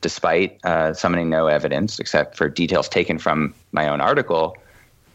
despite 0.01 0.59
uh, 0.63 0.93
summoning 0.93 1.29
no 1.29 1.47
evidence 1.47 1.99
except 1.99 2.37
for 2.37 2.49
details 2.49 2.89
taken 2.89 3.17
from 3.17 3.53
my 3.71 3.87
own 3.87 4.01
article, 4.01 4.57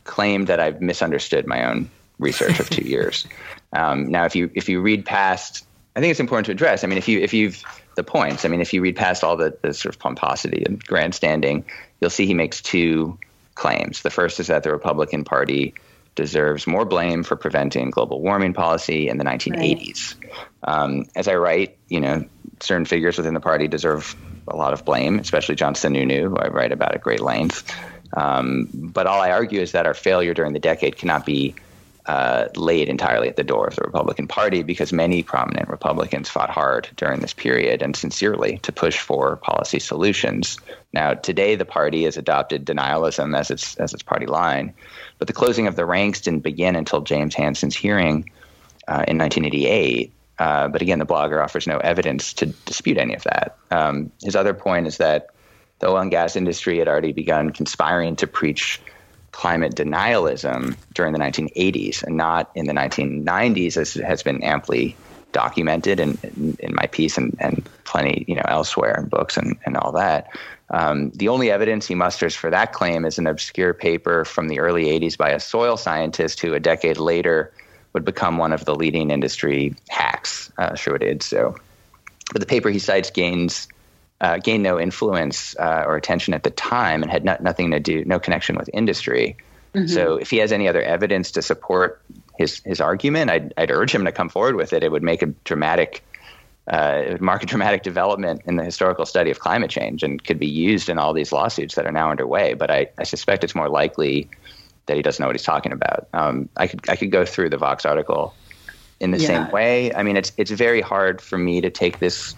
claimed 0.05 0.47
that 0.47 0.61
I've 0.61 0.81
misunderstood 0.81 1.47
my 1.47 1.69
own 1.69 1.91
research 2.19 2.61
of 2.61 2.69
two 2.71 2.83
years. 2.89 3.27
Um, 3.73 4.11
now, 4.11 4.25
if 4.25 4.35
you 4.35 4.51
if 4.55 4.69
you 4.69 4.81
read 4.81 5.05
past, 5.05 5.67
I 5.97 6.01
think 6.01 6.11
it's 6.11 6.21
important 6.21 6.47
to 6.47 6.53
address. 6.53 6.85
I 6.85 6.87
mean, 6.87 6.99
if 6.99 7.09
you 7.09 7.21
if 7.21 7.33
you've 7.33 7.63
the 7.97 8.05
points, 8.05 8.45
I 8.45 8.49
mean, 8.49 8.61
if 8.61 8.73
you 8.73 8.81
read 8.81 8.97
past 8.97 9.25
all 9.25 9.37
the, 9.37 9.57
the 9.63 9.75
sort 9.75 9.95
of 9.95 9.99
pomposity 10.01 10.65
and 10.65 10.85
grandstanding, 10.85 11.65
you'll 12.01 12.11
see 12.11 12.27
he 12.27 12.35
makes 12.35 12.63
two 12.63 13.19
claims. 13.57 14.03
The 14.03 14.11
first 14.11 14.41
is 14.41 14.47
that 14.47 14.63
the 14.63 14.71
Republican 14.71 15.25
Party 15.25 15.75
deserves 16.15 16.67
more 16.67 16.85
blame 16.85 17.23
for 17.23 17.37
preventing 17.37 17.91
global 17.91 18.21
warming 18.21 18.53
policy 18.53 19.09
in 19.09 19.19
the 19.19 19.25
1980s. 19.25 20.15
Right. 20.23 20.33
Um, 20.65 21.07
as 21.15 21.29
I 21.29 21.35
write, 21.37 21.79
you 21.89 22.01
know, 22.01 22.25
certain 22.61 22.85
figures 22.85 23.17
within 23.17 23.35
the 23.35 23.41
party 23.41 23.69
deserve 23.69 24.15
a 24.49 24.57
lot 24.57 24.73
of 24.73 24.85
blame, 24.85 25.19
especially 25.19 25.55
John 25.55 25.75
Sununu, 25.75 26.23
who 26.23 26.37
I 26.37 26.49
write 26.49 26.73
about 26.73 26.95
at 26.95 27.01
great 27.01 27.21
length. 27.21 27.73
Um, 28.13 28.69
but 28.73 29.07
all 29.07 29.21
I 29.21 29.31
argue 29.31 29.61
is 29.61 29.73
that 29.73 29.87
our 29.87 29.95
failure 29.95 30.35
during 30.35 30.53
the 30.53 30.59
decade 30.59 30.97
cannot 30.97 31.25
be 31.25 31.55
uh, 32.07 32.49
laid 32.57 32.89
entirely 32.89 33.29
at 33.29 33.37
the 33.37 33.45
door 33.45 33.69
of 33.69 33.77
the 33.77 33.83
Republican 33.83 34.27
Party 34.27 34.63
because 34.63 34.93
many 34.93 35.23
prominent 35.23 35.69
Republicans 35.69 36.29
fought 36.29 36.51
hard 36.51 36.89
during 36.97 37.21
this 37.21 37.35
period 37.35 37.83
and 37.83 37.95
sincerely 37.95 38.59
to 38.63 38.73
push 38.73 38.99
for 38.99 39.37
policy 39.37 39.79
solutions. 39.79 40.59
Now, 40.93 41.15
today 41.15 41.55
the 41.55 41.65
party 41.65 42.05
has 42.05 42.17
adopted 42.17 42.65
denialism 42.65 43.39
as 43.39 43.51
its 43.51 43.77
as 43.77 43.95
its 43.95 44.03
party 44.03 44.27
line, 44.27 44.75
but 45.21 45.29
the 45.29 45.35
closing 45.35 45.69
of 45.69 45.77
the 45.77 45.85
ranks 45.85 46.23
didn't 46.23 46.43
begin 46.43 46.75
until 46.75 47.03
James 47.03 47.35
Hansen's 47.35 47.77
hearing 47.77 48.31
uh, 48.89 49.05
in 49.07 49.19
1988. 49.19 50.13
Uh, 50.39 50.69
but 50.69 50.81
again, 50.81 50.99
the 50.99 51.07
blogger 51.07 51.45
offers 51.45 51.67
no 51.67 51.77
evidence 51.77 52.33
to 52.33 52.47
dispute 52.47 52.97
any 52.97 53.15
of 53.15 53.23
that. 53.25 53.59
Um, 53.71 54.11
his 54.23 54.35
other 54.35 54.55
point 54.55 54.87
is 54.87 54.97
that 54.97 55.29
the 55.79 55.89
oil 55.89 55.99
and 55.99 56.11
gas 56.11 56.37
industry 56.37 56.79
had 56.79 56.89
already 56.89 57.13
begun 57.13 57.51
conspiring 57.51 58.17
to 58.17 58.27
preach 58.27 58.81
climate 59.33 59.75
denialism 59.75 60.75
during 60.95 61.13
the 61.13 61.19
1980s 61.19 62.03
and 62.03 62.17
not 62.17 62.51
in 62.55 62.67
the 62.67 62.73
1990s, 62.73 63.77
as 63.77 63.95
has 63.95 64.23
been 64.23 64.43
amply 64.43 64.97
documented 65.33 66.01
in, 66.01 66.19
in, 66.23 66.57
in 66.61 66.75
my 66.75 66.87
piece 66.87 67.19
and, 67.19 67.37
and, 67.39 67.69
plenty, 67.85 68.25
you 68.29 68.37
know, 68.37 68.45
elsewhere 68.47 68.97
in 69.01 69.07
books 69.07 69.37
and, 69.37 69.59
and 69.67 69.77
all 69.77 69.91
that. 69.91 70.31
Um, 70.71 71.11
the 71.11 71.29
only 71.29 71.51
evidence 71.51 71.87
he 71.87 71.95
musters 71.95 72.35
for 72.35 72.51
that 72.51 72.73
claim 72.73 73.05
is 73.05 73.19
an 73.19 73.27
obscure 73.27 73.75
paper 73.75 74.25
from 74.25 74.49
the 74.49 74.61
early 74.61 74.85
80s 74.87 75.17
by 75.19 75.31
a 75.31 75.41
soil 75.41 75.77
scientist 75.77 76.41
who 76.41 76.55
a 76.55 76.61
decade 76.61 76.99
later 76.99 77.53
would 77.93 78.05
become 78.05 78.39
one 78.39 78.53
of 78.53 78.65
the 78.65 78.75
leading 78.75 79.11
industry 79.11 79.75
hacks. 79.89 80.53
Uh, 80.57 80.77
sure 80.77 80.97
did. 80.97 81.23
So, 81.23 81.57
but 82.33 82.41
the 82.41 82.47
paper 82.47 82.71
he 82.71 82.79
cites 82.79 83.11
gains 83.11 83.67
uh, 84.21 84.39
gained 84.39 84.63
no 84.63 84.79
influence 84.79 85.57
uh, 85.59 85.85
or 85.87 85.97
attention 85.97 86.35
at 86.35 86.43
the 86.43 86.51
time 86.51 87.03
and 87.03 87.11
had 87.11 87.25
not, 87.25 87.43
nothing 87.43 87.71
to 87.71 87.81
do, 87.81 88.05
no 88.05 88.19
connection 88.19 88.57
with 88.57 88.69
industry. 88.73 89.37
Mm-hmm. 89.75 89.87
So 89.87 90.17
if 90.17 90.31
he 90.31 90.39
has 90.39 90.53
any 90.53 90.69
other 90.69 90.83
evidence 90.83 91.33
to 91.33 91.43
support 91.43 92.03
his 92.37 92.61
his 92.65 92.81
argument, 92.81 93.31
I'd, 93.31 93.55
I'd 93.57 93.71
urge 93.71 93.95
him 93.95 94.05
to 94.05 94.13
come 94.13 94.29
forward 94.29 94.57
with 94.57 94.73
it. 94.73 94.83
It 94.83 94.93
would 94.93 95.03
make 95.03 95.23
a 95.23 95.27
dramatic, 95.27 96.03
uh, 96.69 97.03
it 97.05 97.13
would 97.13 97.21
mark 97.21 97.43
a 97.43 97.47
dramatic 97.53 97.83
development 97.83 98.43
in 98.47 98.57
the 98.57 98.65
historical 98.65 99.07
study 99.07 99.31
of 99.31 99.41
climate 99.41 99.71
change 99.71 100.03
and 100.03 100.23
could 100.23 100.39
be 100.39 100.47
used 100.49 100.89
in 100.89 100.99
all 100.99 101.13
these 101.13 101.33
lawsuits 101.33 101.75
that 101.75 101.87
are 101.87 101.93
now 101.93 102.11
underway. 102.11 102.55
But 102.55 102.71
I, 102.71 102.89
I 102.99 103.05
suspect 103.05 103.45
it's 103.45 103.55
more 103.55 103.69
likely 103.69 104.29
that 104.87 104.97
he 104.97 105.03
doesn't 105.03 105.23
know 105.23 105.29
what 105.29 105.37
he's 105.37 105.45
talking 105.45 105.73
about. 105.73 106.09
Um, 106.13 106.49
I 106.57 106.67
could 106.67 106.89
I 106.89 106.97
could 106.97 107.11
go 107.11 107.25
through 107.25 107.51
the 107.51 107.59
Vox 107.59 107.85
article 107.85 108.35
in 108.99 109.11
the 109.13 109.19
yeah. 109.19 109.27
same 109.27 109.51
way. 109.51 109.95
I 109.95 110.03
mean, 110.03 110.17
it's 110.17 110.33
it's 110.37 110.51
very 110.51 110.81
hard 110.81 111.21
for 111.21 111.39
me 111.39 111.61
to 111.61 111.71
take 111.71 111.99
this 111.99 112.35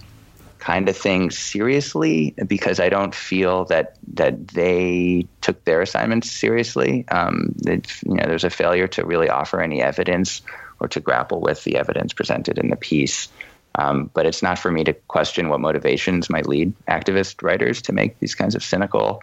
kind 0.59 0.89
of 0.89 0.97
thing 0.97 1.29
seriously 1.33 2.37
because 2.47 2.79
I 2.79 2.89
don't 2.89 3.13
feel 3.15 3.65
that 3.65 3.97
that 4.15 4.49
they 4.49 5.27
took 5.41 5.65
their 5.65 5.83
assignments 5.83 6.31
seriously. 6.31 7.05
Um, 7.09 7.55
you 7.67 7.83
know, 8.05 8.27
there's 8.27 8.45
a 8.45 8.51
failure 8.51 8.87
to 8.89 9.05
really 9.05 9.29
offer 9.29 9.61
any 9.61 9.83
evidence 9.83 10.41
or 10.79 10.89
to 10.89 11.01
grapple 11.01 11.41
with 11.41 11.65
the 11.65 11.77
evidence 11.77 12.13
presented 12.13 12.59
in 12.59 12.71
the 12.71 12.77
piece. 12.77 13.29
Um, 13.77 14.11
but 14.13 14.27
it's 14.27 14.43
not 14.43 14.59
for 14.59 14.71
me 14.71 14.85
to 14.85 14.93
question 14.93 15.49
what 15.49 15.61
motivations 15.61 16.29
might 16.29 16.47
lead 16.47 16.75
activist 16.89 17.43
writers 17.43 17.81
to 17.83 17.93
make 17.93 18.19
these 18.19 18.35
kinds 18.35 18.55
of 18.55 18.63
cynical 18.63 19.23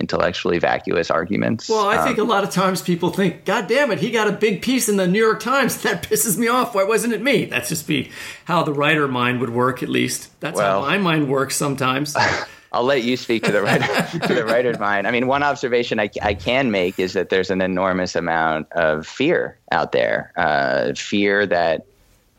intellectually 0.00 0.58
vacuous 0.58 1.10
arguments. 1.10 1.68
Well, 1.68 1.86
I 1.86 1.96
um, 1.96 2.06
think 2.06 2.18
a 2.18 2.24
lot 2.24 2.44
of 2.44 2.50
times 2.50 2.80
people 2.80 3.10
think, 3.10 3.44
God 3.44 3.66
damn 3.66 3.90
it, 3.90 3.98
he 3.98 4.10
got 4.10 4.28
a 4.28 4.32
big 4.32 4.62
piece 4.62 4.88
in 4.88 4.96
the 4.96 5.08
New 5.08 5.18
York 5.18 5.40
Times. 5.40 5.82
That 5.88 6.02
pisses 6.02 6.36
me 6.36 6.48
off. 6.48 6.74
Why 6.74 6.84
wasn't 6.84 7.14
it 7.14 7.22
me? 7.22 7.46
That's 7.46 7.70
just 7.70 7.86
be 7.86 8.10
how 8.44 8.62
the 8.62 8.74
writer 8.74 9.08
mind 9.08 9.40
would 9.40 9.48
work, 9.48 9.82
at 9.82 9.88
least. 9.88 10.38
That's 10.40 10.56
well, 10.56 10.82
how 10.82 10.86
my 10.86 10.98
mind 10.98 11.28
works 11.28 11.56
sometimes. 11.56 12.14
I'll 12.72 12.84
let 12.84 13.02
you 13.02 13.16
speak 13.16 13.44
to 13.44 13.52
the 13.52 13.62
writer, 13.62 13.86
to 14.26 14.34
the 14.34 14.44
writer's 14.44 14.78
mind. 14.78 15.06
I 15.06 15.10
mean, 15.10 15.26
one 15.26 15.42
observation 15.42 15.98
I, 15.98 16.10
I, 16.20 16.34
can 16.34 16.70
make 16.70 16.98
is 16.98 17.14
that 17.14 17.30
there's 17.30 17.50
an 17.50 17.62
enormous 17.62 18.14
amount 18.14 18.70
of 18.72 19.06
fear 19.06 19.56
out 19.72 19.92
there. 19.92 20.32
Uh, 20.36 20.92
fear 20.94 21.46
that 21.46 21.86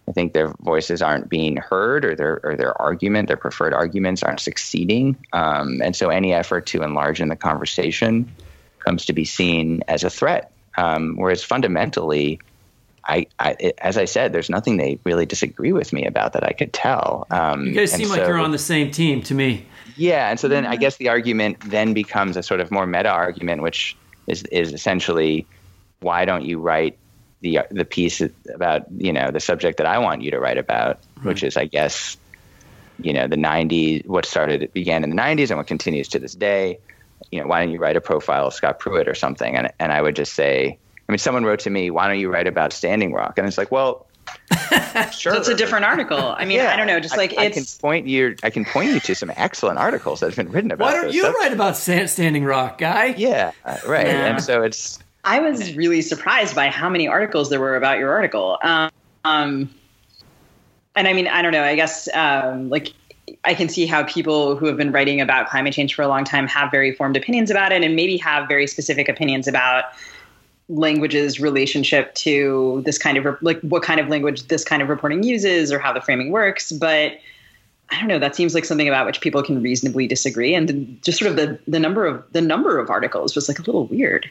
I 0.09 0.11
think 0.11 0.33
their 0.33 0.53
voices 0.61 1.01
aren't 1.03 1.29
being 1.29 1.57
heard, 1.57 2.03
or 2.03 2.15
their 2.15 2.39
or 2.43 2.55
their 2.55 2.79
argument, 2.81 3.27
their 3.27 3.37
preferred 3.37 3.73
arguments, 3.73 4.23
aren't 4.23 4.39
succeeding. 4.39 5.15
Um, 5.33 5.81
and 5.83 5.95
so, 5.95 6.09
any 6.09 6.33
effort 6.33 6.65
to 6.67 6.81
enlarge 6.81 7.21
in 7.21 7.29
the 7.29 7.35
conversation 7.35 8.29
comes 8.79 9.05
to 9.05 9.13
be 9.13 9.23
seen 9.23 9.83
as 9.87 10.03
a 10.03 10.09
threat. 10.09 10.51
Um, 10.77 11.15
whereas 11.17 11.43
fundamentally, 11.43 12.39
I, 13.05 13.27
I, 13.39 13.73
as 13.79 13.97
I 13.97 14.05
said, 14.05 14.33
there's 14.33 14.49
nothing 14.49 14.77
they 14.77 14.97
really 15.03 15.25
disagree 15.25 15.73
with 15.73 15.93
me 15.93 16.05
about 16.05 16.33
that 16.33 16.43
I 16.43 16.53
could 16.53 16.73
tell. 16.73 17.27
Um, 17.29 17.67
you 17.67 17.73
guys 17.73 17.91
seem 17.91 18.07
so, 18.07 18.13
like 18.15 18.27
you're 18.27 18.39
on 18.39 18.51
the 18.51 18.57
same 18.57 18.89
team 18.89 19.21
to 19.23 19.35
me. 19.35 19.65
Yeah, 19.95 20.29
and 20.29 20.39
so 20.39 20.47
then 20.47 20.65
I 20.65 20.75
guess 20.75 20.97
the 20.97 21.09
argument 21.09 21.57
then 21.65 21.93
becomes 21.93 22.35
a 22.35 22.41
sort 22.41 22.61
of 22.61 22.71
more 22.71 22.87
meta 22.87 23.09
argument, 23.09 23.61
which 23.61 23.95
is 24.27 24.43
is 24.45 24.73
essentially, 24.73 25.45
why 25.99 26.25
don't 26.25 26.45
you 26.45 26.59
write 26.59 26.97
the 27.41 27.59
the 27.71 27.85
piece 27.85 28.21
about 28.53 28.85
you 28.97 29.13
know 29.13 29.31
the 29.31 29.39
subject 29.39 29.77
that 29.77 29.87
I 29.87 29.99
want 29.99 30.21
you 30.21 30.31
to 30.31 30.39
write 30.39 30.57
about, 30.57 30.99
right. 31.17 31.25
which 31.25 31.43
is 31.43 31.57
I 31.57 31.65
guess 31.65 32.17
you 33.01 33.13
know 33.13 33.27
the 33.27 33.37
90s, 33.37 34.05
what 34.05 34.25
started 34.25 34.63
it 34.63 34.73
began 34.73 35.03
in 35.03 35.09
the 35.09 35.15
90s 35.15 35.49
and 35.49 35.57
what 35.57 35.67
continues 35.67 36.09
to 36.09 36.19
this 36.19 36.35
day. 36.35 36.79
You 37.31 37.41
know, 37.41 37.47
why 37.47 37.63
don't 37.63 37.71
you 37.71 37.79
write 37.79 37.95
a 37.95 38.01
profile 38.01 38.47
of 38.47 38.53
Scott 38.53 38.79
Pruitt 38.79 39.07
or 39.07 39.15
something? 39.15 39.55
And 39.55 39.71
and 39.79 39.91
I 39.91 40.01
would 40.01 40.15
just 40.15 40.33
say, 40.33 40.77
I 41.07 41.11
mean, 41.11 41.19
someone 41.19 41.43
wrote 41.43 41.59
to 41.61 41.69
me, 41.69 41.91
why 41.91 42.07
don't 42.07 42.19
you 42.19 42.31
write 42.31 42.47
about 42.47 42.73
Standing 42.73 43.13
Rock? 43.13 43.37
And 43.37 43.47
it's 43.47 43.57
like, 43.57 43.71
well. 43.71 44.05
sure. 45.11 45.33
So 45.33 45.39
it's 45.39 45.47
a 45.47 45.55
different 45.55 45.85
article. 45.85 46.19
I 46.19 46.45
mean, 46.45 46.57
yeah, 46.57 46.71
I 46.71 46.77
don't 46.77 46.85
know. 46.85 46.99
Just 46.99 47.17
like 47.17 47.33
I, 47.35 47.45
it's. 47.45 47.57
I 47.57 47.61
can 47.61 47.81
point 47.81 48.07
you. 48.07 48.35
I 48.43 48.51
can 48.51 48.63
point 48.63 48.91
you 48.91 48.99
to 48.99 49.15
some 49.15 49.31
excellent 49.35 49.79
articles 49.79 50.19
that 50.19 50.27
have 50.27 50.35
been 50.35 50.51
written 50.51 50.69
about. 50.69 50.85
Why 50.85 51.01
don't 51.01 51.11
you 51.11 51.21
stuff. 51.21 51.35
write 51.39 51.51
about 51.51 51.77
Standing 51.77 52.43
Rock, 52.43 52.77
guy? 52.77 53.15
Yeah, 53.17 53.53
uh, 53.65 53.77
right. 53.87 54.05
Yeah. 54.05 54.25
And 54.25 54.43
so 54.43 54.61
it's 54.61 54.99
I 55.23 55.39
was 55.39 55.75
really 55.75 56.01
surprised 56.01 56.55
by 56.55 56.67
how 56.67 56.89
many 56.89 57.07
articles 57.07 57.49
there 57.49 57.59
were 57.59 57.75
about 57.75 57.99
your 57.99 58.11
article. 58.11 58.57
Um, 58.63 58.89
um, 59.25 59.69
and 60.95 61.07
I 61.07 61.13
mean, 61.13 61.27
I 61.27 61.41
don't 61.41 61.51
know. 61.51 61.63
I 61.63 61.75
guess 61.75 62.07
um, 62.13 62.69
like 62.69 62.93
I 63.43 63.53
can 63.53 63.69
see 63.69 63.85
how 63.85 64.03
people 64.03 64.55
who 64.55 64.65
have 64.65 64.77
been 64.77 64.91
writing 64.91 65.21
about 65.21 65.49
climate 65.49 65.73
change 65.73 65.95
for 65.95 66.01
a 66.01 66.07
long 66.07 66.23
time 66.23 66.47
have 66.47 66.71
very 66.71 66.93
formed 66.93 67.17
opinions 67.17 67.51
about 67.51 67.71
it, 67.71 67.83
and 67.83 67.95
maybe 67.95 68.17
have 68.17 68.47
very 68.47 68.67
specific 68.67 69.09
opinions 69.09 69.47
about 69.47 69.85
language's 70.67 71.39
relationship 71.39 72.13
to 72.13 72.81
this 72.85 72.97
kind 72.97 73.17
of 73.17 73.37
like 73.41 73.59
what 73.61 73.81
kind 73.81 73.99
of 73.99 74.07
language 74.07 74.47
this 74.47 74.63
kind 74.63 74.81
of 74.81 74.89
reporting 74.89 75.23
uses 75.23 75.71
or 75.71 75.79
how 75.79 75.91
the 75.91 76.01
framing 76.01 76.31
works. 76.31 76.71
But 76.71 77.13
I 77.91 77.99
don't 77.99 78.07
know. 78.07 78.19
That 78.19 78.35
seems 78.35 78.53
like 78.53 78.65
something 78.65 78.87
about 78.87 79.07
which 79.07 79.19
people 79.19 79.41
can 79.41 79.61
reasonably 79.63 80.05
disagree, 80.05 80.53
and 80.53 81.01
just 81.01 81.17
sort 81.17 81.31
of 81.31 81.37
the 81.37 81.59
the 81.67 81.79
number 81.79 82.05
of 82.05 82.23
the 82.31 82.41
number 82.41 82.77
of 82.77 82.89
articles 82.89 83.35
was 83.35 83.47
like 83.47 83.57
a 83.57 83.63
little 83.63 83.87
weird. 83.87 84.29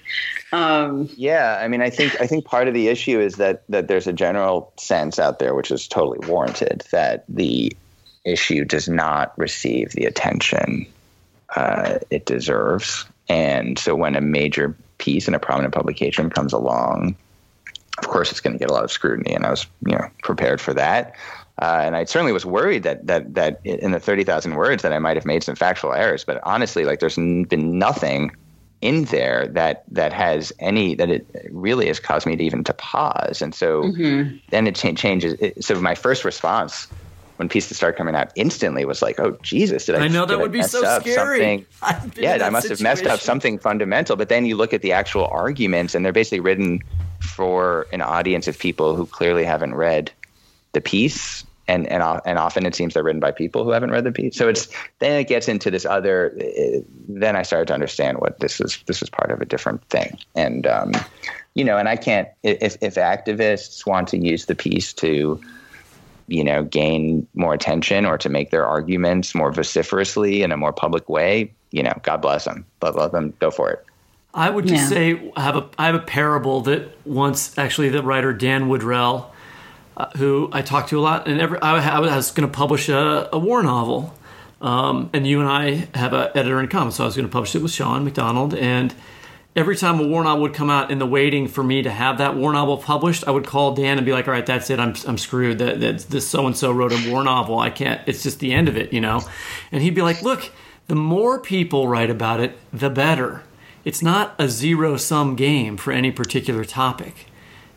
Um, 0.52 1.08
yeah, 1.16 1.58
I 1.60 1.66
mean, 1.66 1.82
I 1.82 1.90
think 1.90 2.20
I 2.20 2.26
think 2.26 2.44
part 2.44 2.68
of 2.68 2.74
the 2.74 2.88
issue 2.88 3.18
is 3.18 3.36
that 3.36 3.64
that 3.68 3.88
there's 3.88 4.06
a 4.06 4.12
general 4.12 4.72
sense 4.78 5.18
out 5.18 5.40
there, 5.40 5.54
which 5.54 5.72
is 5.72 5.88
totally 5.88 6.24
warranted, 6.28 6.84
that 6.92 7.24
the 7.28 7.76
issue 8.24 8.64
does 8.64 8.88
not 8.88 9.36
receive 9.36 9.90
the 9.90 10.04
attention 10.04 10.86
uh, 11.56 11.98
it 12.10 12.26
deserves, 12.26 13.06
and 13.28 13.78
so 13.78 13.96
when 13.96 14.14
a 14.14 14.20
major 14.20 14.76
piece 14.98 15.26
in 15.26 15.34
a 15.34 15.38
prominent 15.38 15.74
publication 15.74 16.30
comes 16.30 16.52
along, 16.52 17.16
of 17.98 18.06
course 18.06 18.30
it's 18.30 18.40
going 18.40 18.52
to 18.52 18.58
get 18.58 18.70
a 18.70 18.72
lot 18.72 18.84
of 18.84 18.92
scrutiny, 18.92 19.34
and 19.34 19.44
I 19.44 19.50
was 19.50 19.66
you 19.84 19.96
know 19.96 20.08
prepared 20.22 20.60
for 20.60 20.74
that. 20.74 21.16
Uh, 21.60 21.82
and 21.84 21.96
I 21.96 22.04
certainly 22.04 22.32
was 22.32 22.46
worried 22.46 22.84
that 22.84 23.06
that 23.06 23.34
that 23.34 23.60
in 23.64 23.90
the 23.90 24.00
thirty 24.00 24.24
thousand 24.24 24.54
words 24.54 24.82
that 24.82 24.92
I 24.92 24.98
might 24.98 25.16
have 25.16 25.26
made 25.26 25.42
some 25.42 25.56
factual 25.56 25.92
errors. 25.92 26.24
But 26.24 26.40
honestly, 26.44 26.84
like 26.84 27.00
there's 27.00 27.16
been 27.16 27.78
nothing 27.78 28.30
in 28.80 29.04
there 29.06 29.48
that 29.48 29.82
that 29.90 30.12
has 30.12 30.52
any 30.60 30.94
that 30.94 31.10
it 31.10 31.26
really 31.50 31.88
has 31.88 31.98
caused 31.98 32.26
me 32.26 32.36
to 32.36 32.44
even 32.44 32.62
to 32.64 32.72
pause. 32.74 33.42
And 33.42 33.54
so 33.54 33.82
mm-hmm. 33.82 34.36
then 34.50 34.66
it 34.68 34.76
cha- 34.76 34.92
changes. 34.92 35.34
It, 35.40 35.64
so 35.64 35.80
my 35.80 35.96
first 35.96 36.24
response 36.24 36.86
when 37.38 37.48
pieces 37.48 37.76
started 37.76 37.96
coming 37.96 38.14
out 38.14 38.30
instantly 38.36 38.84
was 38.84 39.02
like, 39.02 39.18
oh 39.18 39.36
Jesus, 39.42 39.86
did 39.86 39.96
I? 39.96 40.04
I 40.04 40.08
know 40.08 40.26
that 40.26 40.38
would 40.38 40.50
I 40.54 40.58
be 40.58 40.62
so 40.62 41.00
scary. 41.00 41.66
Yeah, 42.16 42.38
I 42.40 42.50
must 42.50 42.68
situation. 42.68 42.68
have 42.68 42.80
messed 42.80 43.06
up 43.06 43.18
something 43.18 43.58
fundamental. 43.58 44.14
But 44.14 44.28
then 44.28 44.46
you 44.46 44.56
look 44.56 44.72
at 44.72 44.82
the 44.82 44.92
actual 44.92 45.26
arguments, 45.26 45.96
and 45.96 46.04
they're 46.04 46.12
basically 46.12 46.40
written 46.40 46.80
for 47.20 47.88
an 47.92 48.00
audience 48.00 48.46
of 48.46 48.58
people 48.58 48.94
who 48.94 49.06
clearly 49.06 49.44
haven't 49.44 49.74
read 49.74 50.12
the 50.72 50.80
piece 50.80 51.44
and 51.68 51.86
and 51.86 52.02
and 52.24 52.38
often 52.38 52.66
it 52.66 52.74
seems 52.74 52.94
they're 52.94 53.02
written 53.02 53.20
by 53.20 53.30
people 53.30 53.62
who 53.62 53.70
haven't 53.70 53.90
read 53.90 54.04
the 54.04 54.12
piece. 54.12 54.36
So 54.36 54.48
it's 54.48 54.68
then 54.98 55.20
it 55.20 55.28
gets 55.28 55.48
into 55.48 55.70
this 55.70 55.84
other. 55.84 56.36
then 57.08 57.36
I 57.36 57.42
started 57.42 57.68
to 57.68 57.74
understand 57.74 58.18
what 58.18 58.40
this 58.40 58.60
is. 58.60 58.82
This 58.86 59.02
is 59.02 59.10
part 59.10 59.30
of 59.30 59.40
a 59.40 59.44
different 59.44 59.84
thing, 59.88 60.18
and 60.34 60.66
um, 60.66 60.92
you 61.54 61.64
know, 61.64 61.76
and 61.76 61.88
I 61.88 61.96
can't 61.96 62.28
if 62.42 62.76
if 62.80 62.94
activists 62.94 63.86
want 63.86 64.08
to 64.08 64.18
use 64.18 64.46
the 64.46 64.54
piece 64.54 64.92
to 64.94 65.40
you 66.28 66.44
know 66.44 66.62
gain 66.62 67.26
more 67.34 67.54
attention 67.54 68.04
or 68.04 68.16
to 68.18 68.28
make 68.28 68.50
their 68.50 68.66
arguments 68.66 69.34
more 69.34 69.50
vociferously 69.50 70.42
in 70.42 70.52
a 70.52 70.56
more 70.56 70.72
public 70.72 71.08
way 71.08 71.50
you 71.70 71.82
know 71.82 71.92
god 72.02 72.18
bless 72.18 72.44
them 72.44 72.64
let, 72.82 72.94
let 72.94 73.12
them 73.12 73.32
go 73.40 73.50
for 73.50 73.70
it 73.70 73.84
i 74.34 74.48
would 74.48 74.66
just 74.66 74.82
yeah. 74.82 74.88
say 74.88 75.32
I 75.36 75.42
have 75.42 75.56
a 75.56 75.68
i 75.78 75.86
have 75.86 75.94
a 75.94 76.00
parable 76.00 76.60
that 76.62 76.94
once 77.06 77.56
actually 77.58 77.88
the 77.88 78.02
writer 78.02 78.32
dan 78.34 78.68
woodrell 78.68 79.30
uh, 79.98 80.08
who 80.16 80.48
I 80.52 80.62
talked 80.62 80.90
to 80.90 80.98
a 80.98 81.02
lot, 81.02 81.26
and 81.26 81.40
every, 81.40 81.60
I, 81.60 81.96
I 81.96 81.98
was 81.98 82.30
going 82.30 82.48
to 82.48 82.56
publish 82.56 82.88
a, 82.88 83.28
a, 83.32 83.38
war 83.38 83.64
novel. 83.64 84.14
Um, 84.60 85.10
and 85.12 85.26
you 85.26 85.40
and 85.40 85.48
I 85.48 85.88
have 85.98 86.12
an 86.12 86.30
editor 86.36 86.60
in 86.60 86.68
common, 86.68 86.92
so 86.92 87.02
I 87.02 87.06
was 87.06 87.16
going 87.16 87.26
to 87.26 87.32
publish 87.32 87.56
it 87.56 87.62
with 87.62 87.72
Sean 87.72 88.04
McDonald. 88.04 88.54
And 88.54 88.94
every 89.56 89.74
time 89.74 89.98
a 89.98 90.06
war 90.06 90.22
novel 90.22 90.42
would 90.42 90.54
come 90.54 90.70
out 90.70 90.92
in 90.92 91.00
the 91.00 91.06
waiting 91.06 91.48
for 91.48 91.64
me 91.64 91.82
to 91.82 91.90
have 91.90 92.18
that 92.18 92.36
war 92.36 92.52
novel 92.52 92.76
published, 92.76 93.26
I 93.26 93.32
would 93.32 93.44
call 93.44 93.74
Dan 93.74 93.98
and 93.98 94.06
be 94.06 94.12
like, 94.12 94.28
"All 94.28 94.34
right, 94.34 94.46
that's 94.46 94.70
it. 94.70 94.78
I'm 94.78 94.94
I'm 95.06 95.18
screwed. 95.18 95.58
That, 95.58 95.80
that 95.80 95.98
this 96.10 96.28
so 96.28 96.46
and 96.46 96.56
so 96.56 96.70
wrote 96.70 96.92
a 96.92 97.10
war 97.10 97.24
novel. 97.24 97.58
I 97.58 97.70
can't. 97.70 98.00
It's 98.06 98.22
just 98.22 98.38
the 98.38 98.52
end 98.52 98.68
of 98.68 98.76
it, 98.76 98.92
you 98.92 99.00
know." 99.00 99.22
And 99.72 99.82
he'd 99.82 99.96
be 99.96 100.02
like, 100.02 100.22
"Look, 100.22 100.50
the 100.86 100.94
more 100.94 101.40
people 101.40 101.88
write 101.88 102.10
about 102.10 102.38
it, 102.38 102.56
the 102.72 102.90
better. 102.90 103.42
It's 103.84 104.02
not 104.02 104.34
a 104.38 104.48
zero 104.48 104.96
sum 104.96 105.34
game 105.34 105.76
for 105.76 105.92
any 105.92 106.12
particular 106.12 106.64
topic." 106.64 107.27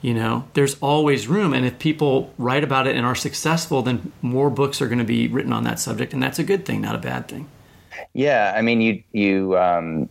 You 0.01 0.13
know 0.13 0.47
there's 0.53 0.75
always 0.79 1.27
room. 1.27 1.53
And 1.53 1.65
if 1.65 1.79
people 1.79 2.33
write 2.37 2.63
about 2.63 2.87
it 2.87 2.95
and 2.95 3.05
are 3.05 3.15
successful 3.15 3.81
then 3.81 4.11
more 4.21 4.49
books 4.49 4.81
are 4.81 4.87
going 4.87 4.99
to 4.99 5.05
be 5.05 5.27
written 5.27 5.53
on 5.53 5.63
that 5.63 5.79
subject. 5.79 6.13
And 6.13 6.21
that's 6.21 6.39
a 6.39 6.43
good 6.43 6.65
thing 6.65 6.81
not 6.81 6.95
a 6.95 6.99
bad 6.99 7.27
thing. 7.27 7.49
Yeah 8.13 8.53
i 8.55 8.61
mean 8.61 8.81
you 8.81 9.03
you 9.11 9.57
um, 9.57 10.09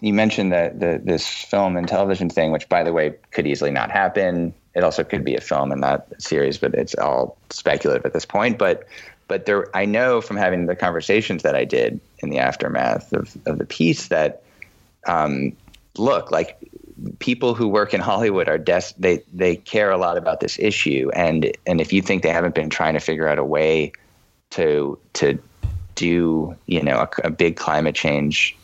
you 0.00 0.14
mentioned 0.14 0.52
the, 0.52 0.72
the 0.74 1.00
this 1.04 1.26
film 1.26 1.76
and 1.76 1.86
television 1.86 2.30
thing 2.30 2.52
which 2.52 2.68
by 2.68 2.82
the 2.82 2.92
way 2.92 3.14
could 3.32 3.46
easily 3.46 3.70
not 3.70 3.90
happen. 3.90 4.54
It 4.74 4.84
also 4.84 5.02
could 5.02 5.24
be 5.24 5.34
a 5.34 5.40
film 5.40 5.72
and 5.72 5.80
not 5.80 6.06
a 6.16 6.20
series 6.20 6.58
but 6.58 6.74
it's 6.74 6.94
all 6.94 7.36
speculative 7.50 8.06
at 8.06 8.12
this 8.12 8.24
point. 8.24 8.58
But 8.58 8.86
but 9.28 9.46
there 9.46 9.74
i 9.76 9.84
know 9.84 10.20
from 10.20 10.36
having 10.36 10.66
the 10.66 10.74
conversations 10.74 11.44
that 11.44 11.54
i 11.54 11.64
did 11.64 12.00
in 12.18 12.30
the 12.30 12.38
aftermath 12.38 13.12
of, 13.12 13.36
of 13.46 13.58
the 13.58 13.64
piece 13.64 14.08
that 14.08 14.42
um, 15.06 15.56
look 15.96 16.30
like 16.30 16.58
people 17.18 17.54
who 17.54 17.68
work 17.68 17.94
in 17.94 18.00
Hollywood 18.00 18.48
are 18.48 18.58
des- 18.58 18.94
they 18.98 19.22
they 19.32 19.56
care 19.56 19.90
a 19.90 19.98
lot 19.98 20.16
about 20.16 20.40
this 20.40 20.58
issue, 20.58 21.10
and 21.14 21.50
and 21.66 21.80
if 21.80 21.92
you 21.92 22.02
think 22.02 22.22
they 22.22 22.30
haven't 22.30 22.54
been 22.54 22.70
trying 22.70 22.94
to 22.94 23.00
figure 23.00 23.28
out 23.28 23.38
a 23.38 23.44
way 23.44 23.92
to 24.50 24.98
to 25.14 25.38
do 25.94 26.56
you 26.66 26.82
know 26.82 26.98
a, 26.98 27.26
a 27.26 27.30
big 27.30 27.56
climate 27.56 27.94
change 27.94 28.56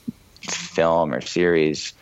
film 0.43 1.15
or 1.15 1.21
series, 1.21 1.95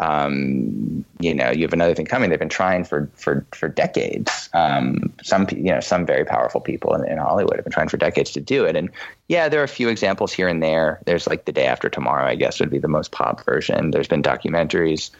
um, 0.00 1.04
you 1.20 1.34
know 1.34 1.50
you 1.50 1.62
have 1.62 1.72
another 1.72 1.94
thing 1.94 2.06
coming. 2.06 2.30
They've 2.30 2.38
been 2.38 2.48
trying 2.48 2.84
for 2.84 3.10
for 3.14 3.46
for 3.52 3.68
decades. 3.68 4.48
Um, 4.52 5.12
some 5.22 5.46
you 5.50 5.72
know 5.72 5.80
some 5.80 6.04
very 6.04 6.24
powerful 6.24 6.60
people 6.60 6.94
in, 6.94 7.10
in 7.10 7.18
Hollywood 7.18 7.56
have 7.56 7.64
been 7.64 7.72
trying 7.72 7.88
for 7.88 7.96
decades 7.96 8.30
to 8.32 8.40
do 8.40 8.64
it, 8.64 8.76
and 8.76 8.90
yeah, 9.28 9.48
there 9.48 9.60
are 9.60 9.64
a 9.64 9.68
few 9.68 9.88
examples 9.88 10.32
here 10.32 10.48
and 10.48 10.62
there. 10.62 11.00
There's 11.06 11.26
like 11.26 11.46
the 11.46 11.52
day 11.52 11.66
after 11.66 11.88
tomorrow, 11.88 12.26
I 12.26 12.34
guess 12.34 12.60
would 12.60 12.70
be 12.70 12.78
the 12.78 12.88
most 12.88 13.12
pop 13.12 13.44
version. 13.44 13.90
There's 13.90 14.08
been 14.08 14.22
documentaries 14.22 15.10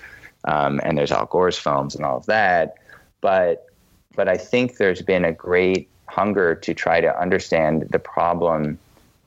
um, 0.48 0.80
and 0.82 0.96
there's 0.96 1.12
Al 1.12 1.26
Gore's 1.26 1.58
films 1.58 1.94
and 1.94 2.04
all 2.04 2.16
of 2.16 2.26
that. 2.26 2.76
But 3.20 3.66
but 4.16 4.28
I 4.28 4.36
think 4.36 4.78
there's 4.78 5.02
been 5.02 5.24
a 5.24 5.32
great 5.32 5.88
hunger 6.06 6.54
to 6.54 6.74
try 6.74 7.00
to 7.00 7.20
understand 7.20 7.82
the 7.90 7.98
problem 7.98 8.78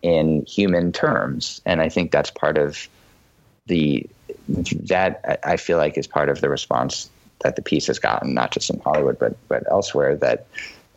in 0.01 0.43
human 0.45 0.91
terms, 0.91 1.61
and 1.65 1.79
I 1.79 1.89
think 1.89 2.11
that's 2.11 2.31
part 2.31 2.57
of 2.57 2.87
the 3.67 4.07
that 4.49 5.39
I 5.43 5.57
feel 5.57 5.77
like 5.77 5.97
is 5.97 6.07
part 6.07 6.29
of 6.29 6.41
the 6.41 6.49
response 6.49 7.09
that 7.41 7.55
the 7.55 7.61
piece 7.61 7.87
has 7.87 7.99
gotten, 7.99 8.33
not 8.33 8.51
just 8.51 8.69
in 8.69 8.79
Hollywood 8.79 9.19
but 9.19 9.37
but 9.47 9.63
elsewhere. 9.69 10.15
That 10.15 10.47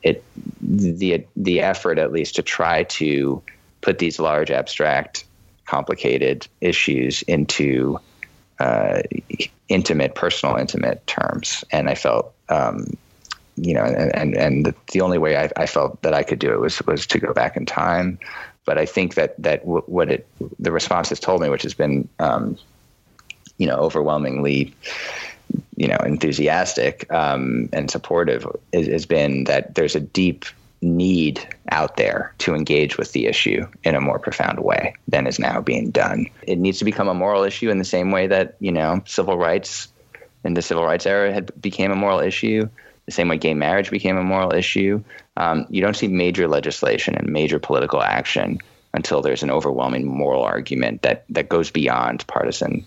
it 0.02 0.24
the 0.62 1.26
the 1.36 1.60
effort 1.60 1.98
at 1.98 2.12
least 2.12 2.36
to 2.36 2.42
try 2.42 2.84
to 2.84 3.42
put 3.82 3.98
these 3.98 4.18
large 4.18 4.50
abstract 4.50 5.26
complicated 5.66 6.46
issues 6.60 7.22
into 7.22 7.98
uh, 8.60 9.02
intimate, 9.68 10.14
personal, 10.14 10.56
intimate 10.56 11.06
terms. 11.06 11.64
And 11.70 11.88
I 11.88 11.94
felt, 11.94 12.32
um, 12.48 12.96
you 13.56 13.74
know, 13.74 13.82
and 13.82 14.36
and 14.36 14.74
the 14.92 15.00
only 15.00 15.18
way 15.18 15.36
I, 15.36 15.50
I, 15.56 15.66
felt 15.66 16.02
that 16.02 16.12
I 16.12 16.22
could 16.22 16.38
do 16.38 16.52
it 16.52 16.60
was 16.60 16.84
was 16.86 17.06
to 17.08 17.18
go 17.18 17.32
back 17.32 17.56
in 17.56 17.66
time. 17.66 18.18
But 18.64 18.78
I 18.78 18.86
think 18.86 19.14
that 19.14 19.40
that 19.42 19.64
what 19.64 20.10
it 20.10 20.26
the 20.58 20.72
response 20.72 21.08
has 21.10 21.20
told 21.20 21.40
me, 21.40 21.48
which 21.48 21.62
has 21.62 21.74
been, 21.74 22.08
um, 22.18 22.56
you 23.58 23.66
know, 23.66 23.76
overwhelmingly, 23.76 24.74
you 25.76 25.88
know, 25.88 25.98
enthusiastic 26.04 27.10
um, 27.12 27.68
and 27.72 27.90
supportive, 27.90 28.46
has 28.72 29.06
been 29.06 29.44
that 29.44 29.74
there's 29.74 29.94
a 29.94 30.00
deep 30.00 30.44
need 30.82 31.46
out 31.70 31.96
there 31.96 32.34
to 32.38 32.54
engage 32.54 32.98
with 32.98 33.12
the 33.12 33.26
issue 33.26 33.66
in 33.84 33.94
a 33.94 34.00
more 34.00 34.18
profound 34.18 34.60
way 34.60 34.94
than 35.08 35.26
is 35.26 35.38
now 35.38 35.60
being 35.60 35.90
done. 35.90 36.26
It 36.42 36.58
needs 36.58 36.78
to 36.78 36.84
become 36.84 37.08
a 37.08 37.14
moral 37.14 37.42
issue 37.42 37.70
in 37.70 37.78
the 37.78 37.84
same 37.84 38.10
way 38.10 38.26
that, 38.26 38.56
you 38.60 38.72
know, 38.72 39.02
civil 39.06 39.38
rights 39.38 39.88
in 40.44 40.54
the 40.54 40.62
civil 40.62 40.84
rights 40.84 41.06
era 41.06 41.32
had 41.32 41.50
became 41.60 41.90
a 41.90 41.96
moral 41.96 42.20
issue, 42.20 42.68
the 43.06 43.12
same 43.12 43.28
way 43.28 43.38
gay 43.38 43.54
marriage 43.54 43.90
became 43.90 44.16
a 44.16 44.22
moral 44.22 44.52
issue. 44.52 45.02
Um, 45.36 45.66
you 45.70 45.80
don't 45.80 45.96
see 45.96 46.08
major 46.08 46.48
legislation 46.48 47.14
and 47.16 47.28
major 47.32 47.58
political 47.58 48.02
action 48.02 48.58
until 48.92 49.22
there's 49.22 49.42
an 49.42 49.50
overwhelming 49.50 50.06
moral 50.06 50.42
argument 50.42 51.02
that, 51.02 51.24
that 51.30 51.48
goes 51.48 51.70
beyond 51.70 52.26
partisan 52.26 52.84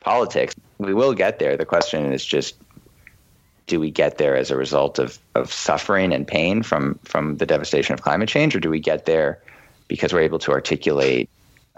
politics. 0.00 0.54
We 0.78 0.94
will 0.94 1.14
get 1.14 1.38
there. 1.38 1.56
The 1.56 1.66
question 1.66 2.12
is 2.12 2.24
just 2.24 2.56
do 3.68 3.78
we 3.78 3.90
get 3.90 4.18
there 4.18 4.36
as 4.36 4.50
a 4.50 4.56
result 4.56 4.98
of, 4.98 5.18
of 5.34 5.52
suffering 5.52 6.12
and 6.12 6.26
pain 6.26 6.62
from, 6.62 6.98
from 7.04 7.36
the 7.36 7.46
devastation 7.46 7.94
of 7.94 8.02
climate 8.02 8.28
change, 8.28 8.56
or 8.56 8.60
do 8.60 8.70
we 8.70 8.80
get 8.80 9.04
there 9.04 9.40
because 9.86 10.12
we're 10.12 10.20
able 10.20 10.38
to 10.40 10.50
articulate 10.50 11.30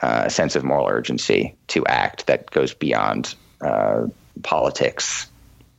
uh, 0.03 0.22
a 0.26 0.30
sense 0.30 0.57
of 0.57 0.64
moral 0.64 0.86
urgency 0.88 1.55
to 1.68 1.84
act 1.86 2.26
that 2.26 2.51
goes 2.51 2.72
beyond 2.72 3.34
uh, 3.61 4.07
politics 4.43 5.26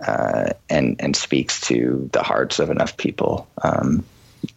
uh, 0.05 0.49
and 0.69 0.95
and 0.99 1.15
speaks 1.15 1.61
to 1.61 2.09
the 2.13 2.23
hearts 2.23 2.59
of 2.59 2.69
enough 2.69 2.97
people 2.97 3.47
um, 3.63 4.03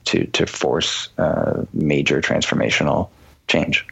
to 0.05 0.27
to 0.27 0.47
force 0.47 1.09
uh, 1.19 1.65
major 1.73 2.21
transformational 2.21 3.09
change. 3.49 3.87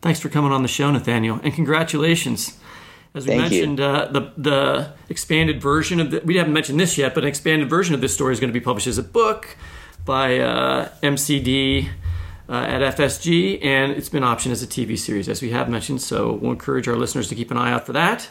Thanks 0.00 0.20
for 0.20 0.28
coming 0.28 0.52
on 0.52 0.62
the 0.62 0.68
show, 0.68 0.90
Nathaniel, 0.90 1.40
and 1.42 1.54
congratulations. 1.54 2.58
As 3.14 3.26
we 3.26 3.36
Thank 3.36 3.52
mentioned, 3.52 3.80
uh, 3.80 4.08
the 4.10 4.32
the 4.36 4.92
expanded 5.10 5.60
version 5.60 6.00
of 6.00 6.10
the, 6.10 6.22
we 6.24 6.36
haven't 6.36 6.54
mentioned 6.54 6.80
this 6.80 6.96
yet, 6.96 7.14
but 7.14 7.24
an 7.24 7.28
expanded 7.28 7.68
version 7.68 7.94
of 7.94 8.00
this 8.00 8.14
story 8.14 8.32
is 8.32 8.40
going 8.40 8.52
to 8.52 8.58
be 8.58 8.64
published 8.64 8.86
as 8.86 8.96
a 8.96 9.02
book 9.02 9.56
by 10.04 10.38
uh, 10.38 10.88
MCD 11.02 11.88
uh, 12.48 12.52
at 12.52 12.96
FSG, 12.96 13.62
and 13.64 13.92
it's 13.92 14.08
been 14.08 14.22
optioned 14.22 14.52
as 14.52 14.62
a 14.62 14.66
TV 14.66 14.98
series, 14.98 15.28
as 15.28 15.42
we 15.42 15.50
have 15.50 15.68
mentioned. 15.68 16.00
So 16.00 16.32
we'll 16.32 16.52
encourage 16.52 16.88
our 16.88 16.96
listeners 16.96 17.28
to 17.28 17.34
keep 17.34 17.50
an 17.50 17.58
eye 17.58 17.70
out 17.70 17.86
for 17.86 17.92
that. 17.92 18.28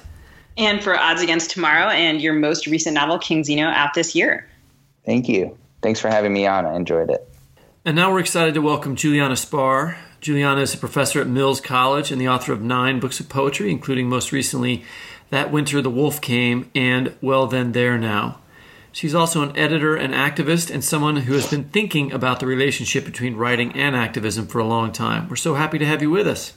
And 0.58 0.84
for 0.84 0.98
Odds 0.98 1.22
Against 1.22 1.52
Tomorrow 1.52 1.90
and 1.90 2.22
your 2.22 2.34
most 2.34 2.68
recent 2.68 2.96
novel, 2.96 3.20
King 3.20 3.44
Zeno, 3.44 3.68
out 3.68 3.94
this 3.94 4.16
year. 4.16 4.48
Thank 5.06 5.30
you. 5.30 5.58
Thanks 5.82 6.00
for 6.00 6.10
having 6.10 6.34
me 6.34 6.46
on. 6.46 6.66
I 6.66 6.76
enjoyed 6.76 7.10
it. 7.10 7.28
And 7.86 7.96
now 7.96 8.12
we're 8.12 8.20
excited 8.20 8.54
to 8.56 8.62
welcome 8.62 8.96
Juliana 8.96 9.34
Spahr. 9.36 9.98
Juliana 10.22 10.62
is 10.62 10.76
a 10.76 10.78
professor 10.78 11.20
at 11.20 11.26
Mills 11.26 11.60
College 11.60 12.12
and 12.12 12.22
the 12.22 12.30
author 12.30 12.54
of 12.54 12.62
nine 12.62 13.00
books 13.00 13.20
of 13.20 13.28
poetry, 13.28 13.72
including 13.72 14.08
most 14.08 14.32
recently 14.32 14.84
That 15.32 15.52
Winter 15.52 15.82
the 15.82 15.90
Wolf 15.90 16.22
Came 16.22 16.70
and 16.76 17.16
Well 17.22 17.48
Then 17.48 17.72
There 17.72 17.98
Now. 17.98 18.38
She's 18.92 19.16
also 19.16 19.42
an 19.42 19.58
editor 19.58 19.96
and 19.96 20.14
activist 20.14 20.72
and 20.72 20.84
someone 20.84 21.16
who 21.16 21.34
has 21.34 21.50
been 21.50 21.64
thinking 21.64 22.12
about 22.12 22.40
the 22.40 22.46
relationship 22.46 23.04
between 23.04 23.36
writing 23.36 23.72
and 23.72 23.96
activism 23.96 24.46
for 24.46 24.60
a 24.60 24.64
long 24.64 24.92
time. 24.92 25.28
We're 25.28 25.38
so 25.38 25.56
happy 25.56 25.80
to 25.80 25.88
have 25.88 26.04
you 26.04 26.12
with 26.12 26.28
us. 26.28 26.54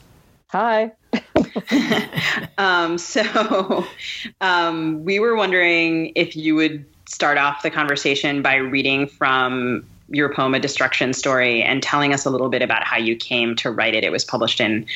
Hi. 0.48 0.92
um, 2.58 2.98
so 2.98 3.86
um, 4.42 5.04
we 5.04 5.20
were 5.20 5.36
wondering 5.36 6.12
if 6.16 6.36
you 6.36 6.54
would 6.54 6.84
start 7.08 7.38
off 7.38 7.62
the 7.62 7.70
conversation 7.70 8.42
by 8.42 8.56
reading 8.56 9.06
from 9.06 9.86
your 10.08 10.32
poem, 10.32 10.54
A 10.54 10.60
Destruction 10.60 11.12
Story, 11.12 11.62
and 11.62 11.82
telling 11.82 12.12
us 12.12 12.24
a 12.24 12.30
little 12.30 12.48
bit 12.48 12.62
about 12.62 12.84
how 12.84 12.96
you 12.96 13.16
came 13.16 13.56
to 13.56 13.70
write 13.70 13.94
it. 13.94 14.04
It 14.04 14.12
was 14.12 14.24
published 14.24 14.60
in 14.60 14.86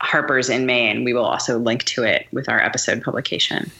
Harper's 0.00 0.48
in 0.48 0.66
May, 0.66 0.90
and 0.90 1.04
we 1.04 1.12
will 1.12 1.24
also 1.24 1.58
link 1.58 1.84
to 1.84 2.02
it 2.04 2.26
with 2.32 2.48
our 2.48 2.60
episode 2.60 3.02
publication. 3.02 3.70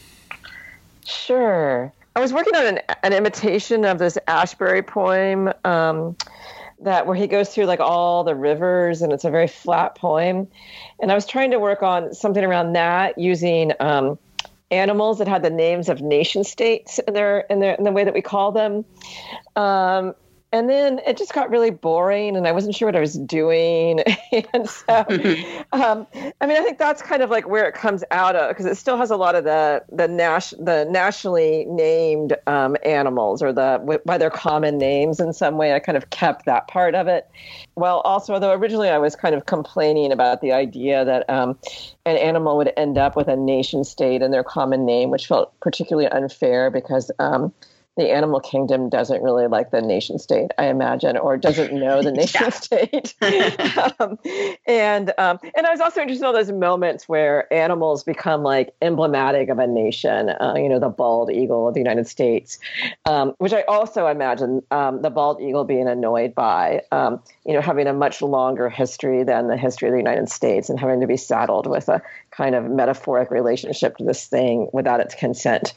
Sure. 1.05 1.93
I 2.17 2.21
was 2.21 2.33
working 2.33 2.57
on 2.57 2.67
an, 2.67 2.81
an 3.03 3.13
imitation 3.13 3.85
of 3.85 3.99
this 3.99 4.19
Ashbery 4.27 4.87
poem 4.87 5.53
um, 5.65 6.17
that 6.81 7.07
where 7.07 7.17
he 7.17 7.27
goes 7.27 7.49
through 7.51 7.67
like 7.67 7.81
all 7.81 8.25
the 8.25 8.35
rivers, 8.35 9.03
and 9.03 9.13
it's 9.13 9.25
a 9.25 9.31
very 9.31 9.49
flat 9.49 9.95
poem. 9.95 10.49
And 11.01 11.13
I 11.13 11.15
was 11.15 11.27
trying 11.27 11.53
to 11.53 11.59
work 11.59 11.83
on 11.83 12.15
something 12.15 12.45
around 12.45 12.73
that 12.73 13.19
using 13.19 13.73
um, 13.81 14.19
animals 14.71 15.19
that 15.19 15.29
had 15.29 15.43
the 15.43 15.51
names 15.51 15.89
of 15.89 16.01
nation 16.01 16.45
states 16.45 16.99
in 16.99 17.15
their 17.15 17.41
in 17.41 17.61
their 17.61 17.75
in 17.75 17.85
the 17.85 17.93
way 17.93 18.05
that 18.05 18.15
we 18.15 18.23
call 18.23 18.53
them. 18.53 18.85
Um, 19.57 20.15
and 20.53 20.69
then 20.69 21.01
it 21.07 21.17
just 21.17 21.35
got 21.35 21.51
really 21.51 21.71
boring 21.71 22.37
and 22.37 22.47
i 22.47 22.53
wasn't 22.53 22.75
sure 22.75 22.87
what 22.87 22.97
i 22.97 23.01
was 23.01 23.15
doing. 23.15 24.03
And 24.53 24.69
so 24.69 24.85
um, 25.73 26.07
i 26.41 26.47
mean 26.47 26.57
i 26.57 26.63
think 26.63 26.79
that's 26.79 27.03
kind 27.03 27.23
of 27.23 27.31
like 27.31 27.49
where 27.49 27.67
it 27.67 27.75
comes 27.75 28.05
out 28.11 28.37
of 28.37 28.49
because 28.51 28.67
it 28.67 28.77
still 28.77 28.97
has 28.97 29.11
a 29.11 29.17
lot 29.17 29.35
of 29.35 29.45
the 29.45 29.83
the, 29.91 30.07
nas- 30.07 30.55
the 30.59 30.87
nationally 30.91 31.65
named 31.67 32.37
um, 32.47 32.77
animals 32.85 33.43
or 33.43 33.53
the 33.53 34.01
by 34.05 34.19
their 34.19 34.31
common 34.31 34.79
names 34.79 35.19
in 35.19 35.33
some 35.33 35.57
way. 35.57 35.75
I 35.75 35.79
kind 35.79 35.97
of 35.97 36.11
kept 36.11 36.45
that 36.47 36.69
part 36.69 36.95
of 36.95 37.09
it. 37.09 37.29
Well 37.77 38.01
also 38.01 38.35
although 38.35 38.53
originally 38.53 38.91
i 38.91 38.99
was 38.99 39.17
kind 39.17 39.35
of 39.35 39.47
complaining 39.47 40.13
about 40.13 40.41
the 40.41 40.53
idea 40.53 41.05
that 41.05 41.29
um, 41.29 41.59
an 42.05 42.17
animal 42.17 42.57
would 42.57 42.73
end 42.77 42.99
up 42.99 43.17
with 43.17 43.29
a 43.29 43.37
nation 43.37 43.85
state 43.85 44.23
and 44.23 44.33
their 44.33 44.45
common 44.45 44.85
name 44.85 45.11
which 45.11 45.27
felt 45.27 45.59
particularly 45.61 46.09
unfair 46.09 46.71
because 46.71 47.11
um, 47.19 47.53
the 47.99 48.13
animal 48.13 48.39
kingdom 48.39 48.89
doesn't 48.89 49.23
really 49.23 49.49
like 49.49 49.73
the 49.73 49.83
nation 49.83 50.21
state, 50.21 50.53
I 50.57 50.67
imagine, 50.67 51.17
or 51.17 51.37
doesn't 51.37 51.73
know 51.73 52.01
the 52.01 52.13
nation 52.23 52.53
state. 52.53 53.15
um, 54.01 54.19
and 54.67 55.13
um, 55.19 55.41
and 55.57 55.67
I 55.67 55.71
was 55.73 55.81
also 55.81 56.01
interested 56.01 56.23
in 56.23 56.27
all 56.27 56.33
those 56.33 56.53
moments 56.53 57.09
where 57.09 57.53
animals 57.53 58.05
become 58.05 58.45
like 58.45 58.73
emblematic 58.81 59.49
of 59.49 59.59
a 59.59 59.67
nation. 59.67 60.31
Uh, 60.31 60.55
you 60.57 60.69
know, 60.69 60.79
the 60.79 60.89
bald 60.89 61.33
eagle 61.33 61.67
of 61.67 61.75
the 61.75 61.81
United 61.81 62.07
States, 62.07 62.61
um, 63.05 63.35
which 63.39 63.53
I 63.53 63.63
also 63.63 64.07
imagine 64.07 64.63
um, 64.71 65.03
the 65.03 65.11
bald 65.11 65.43
eagle 65.43 65.65
being 65.65 65.89
annoyed 65.89 66.37
by. 66.37 66.83
Um, 66.93 67.21
you 67.45 67.53
know, 67.53 67.61
having 67.61 67.89
a 67.89 67.93
much 67.93 68.23
longer 68.23 68.69
history 68.71 69.25
than 69.25 69.49
the 69.49 69.57
history 69.57 69.89
of 69.89 69.93
the 69.93 69.99
United 69.99 70.29
States 70.29 70.71
and 70.71 70.79
having 70.79 71.01
to 71.01 71.07
be 71.09 71.17
saddled 71.17 71.67
with 71.67 71.89
a 71.89 72.01
kind 72.39 72.55
of 72.55 72.71
metaphoric 72.71 73.33
relationship 73.33 73.97
to 73.97 74.05
this 74.05 74.27
thing 74.27 74.71
without 74.73 75.01
its 75.01 75.15
consent. 75.15 75.75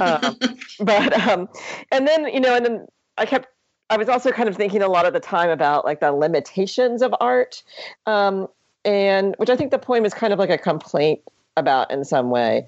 Um, 0.00 0.36
but 0.80 1.16
um, 1.28 1.48
and 1.92 2.08
then 2.08 2.26
you 2.26 2.40
know, 2.40 2.54
and 2.54 2.66
then 2.66 2.86
I 3.16 3.24
kept. 3.24 3.48
I 3.88 3.96
was 3.96 4.08
also 4.08 4.32
kind 4.32 4.48
of 4.48 4.56
thinking 4.56 4.82
a 4.82 4.88
lot 4.88 5.06
of 5.06 5.12
the 5.12 5.20
time 5.20 5.50
about 5.50 5.84
like 5.84 6.00
the 6.00 6.12
limitations 6.12 7.02
of 7.02 7.14
art, 7.20 7.62
um, 8.06 8.48
and 8.84 9.34
which 9.38 9.50
I 9.50 9.56
think 9.56 9.70
the 9.70 9.78
poem 9.78 10.04
is 10.04 10.12
kind 10.14 10.32
of 10.32 10.38
like 10.38 10.50
a 10.50 10.58
complaint 10.58 11.20
about 11.56 11.90
in 11.90 12.04
some 12.04 12.30
way 12.30 12.66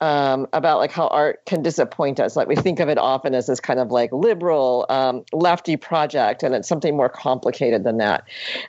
um, 0.00 0.46
about 0.52 0.78
like 0.78 0.92
how 0.92 1.08
art 1.08 1.44
can 1.46 1.62
disappoint 1.62 2.20
us. 2.20 2.36
Like 2.36 2.48
we 2.48 2.56
think 2.56 2.80
of 2.80 2.88
it 2.88 2.98
often 2.98 3.34
as 3.34 3.46
this 3.46 3.60
kind 3.60 3.80
of 3.80 3.90
like 3.90 4.12
liberal 4.12 4.86
um, 4.90 5.24
lefty 5.32 5.76
project 5.76 6.42
and 6.42 6.54
it's 6.54 6.68
something 6.68 6.96
more 6.96 7.08
complicated 7.08 7.84
than 7.84 7.96
that. 7.98 8.24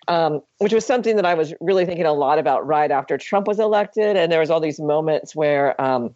Um, 0.07 0.41
which 0.59 0.73
was 0.73 0.85
something 0.85 1.15
that 1.17 1.25
i 1.25 1.35
was 1.35 1.53
really 1.61 1.85
thinking 1.85 2.05
a 2.05 2.13
lot 2.13 2.39
about 2.39 2.65
right 2.65 2.89
after 2.89 3.15
trump 3.15 3.47
was 3.47 3.59
elected 3.59 4.17
and 4.17 4.31
there 4.31 4.39
was 4.39 4.49
all 4.49 4.59
these 4.59 4.79
moments 4.79 5.35
where 5.35 5.79
um, 5.79 6.15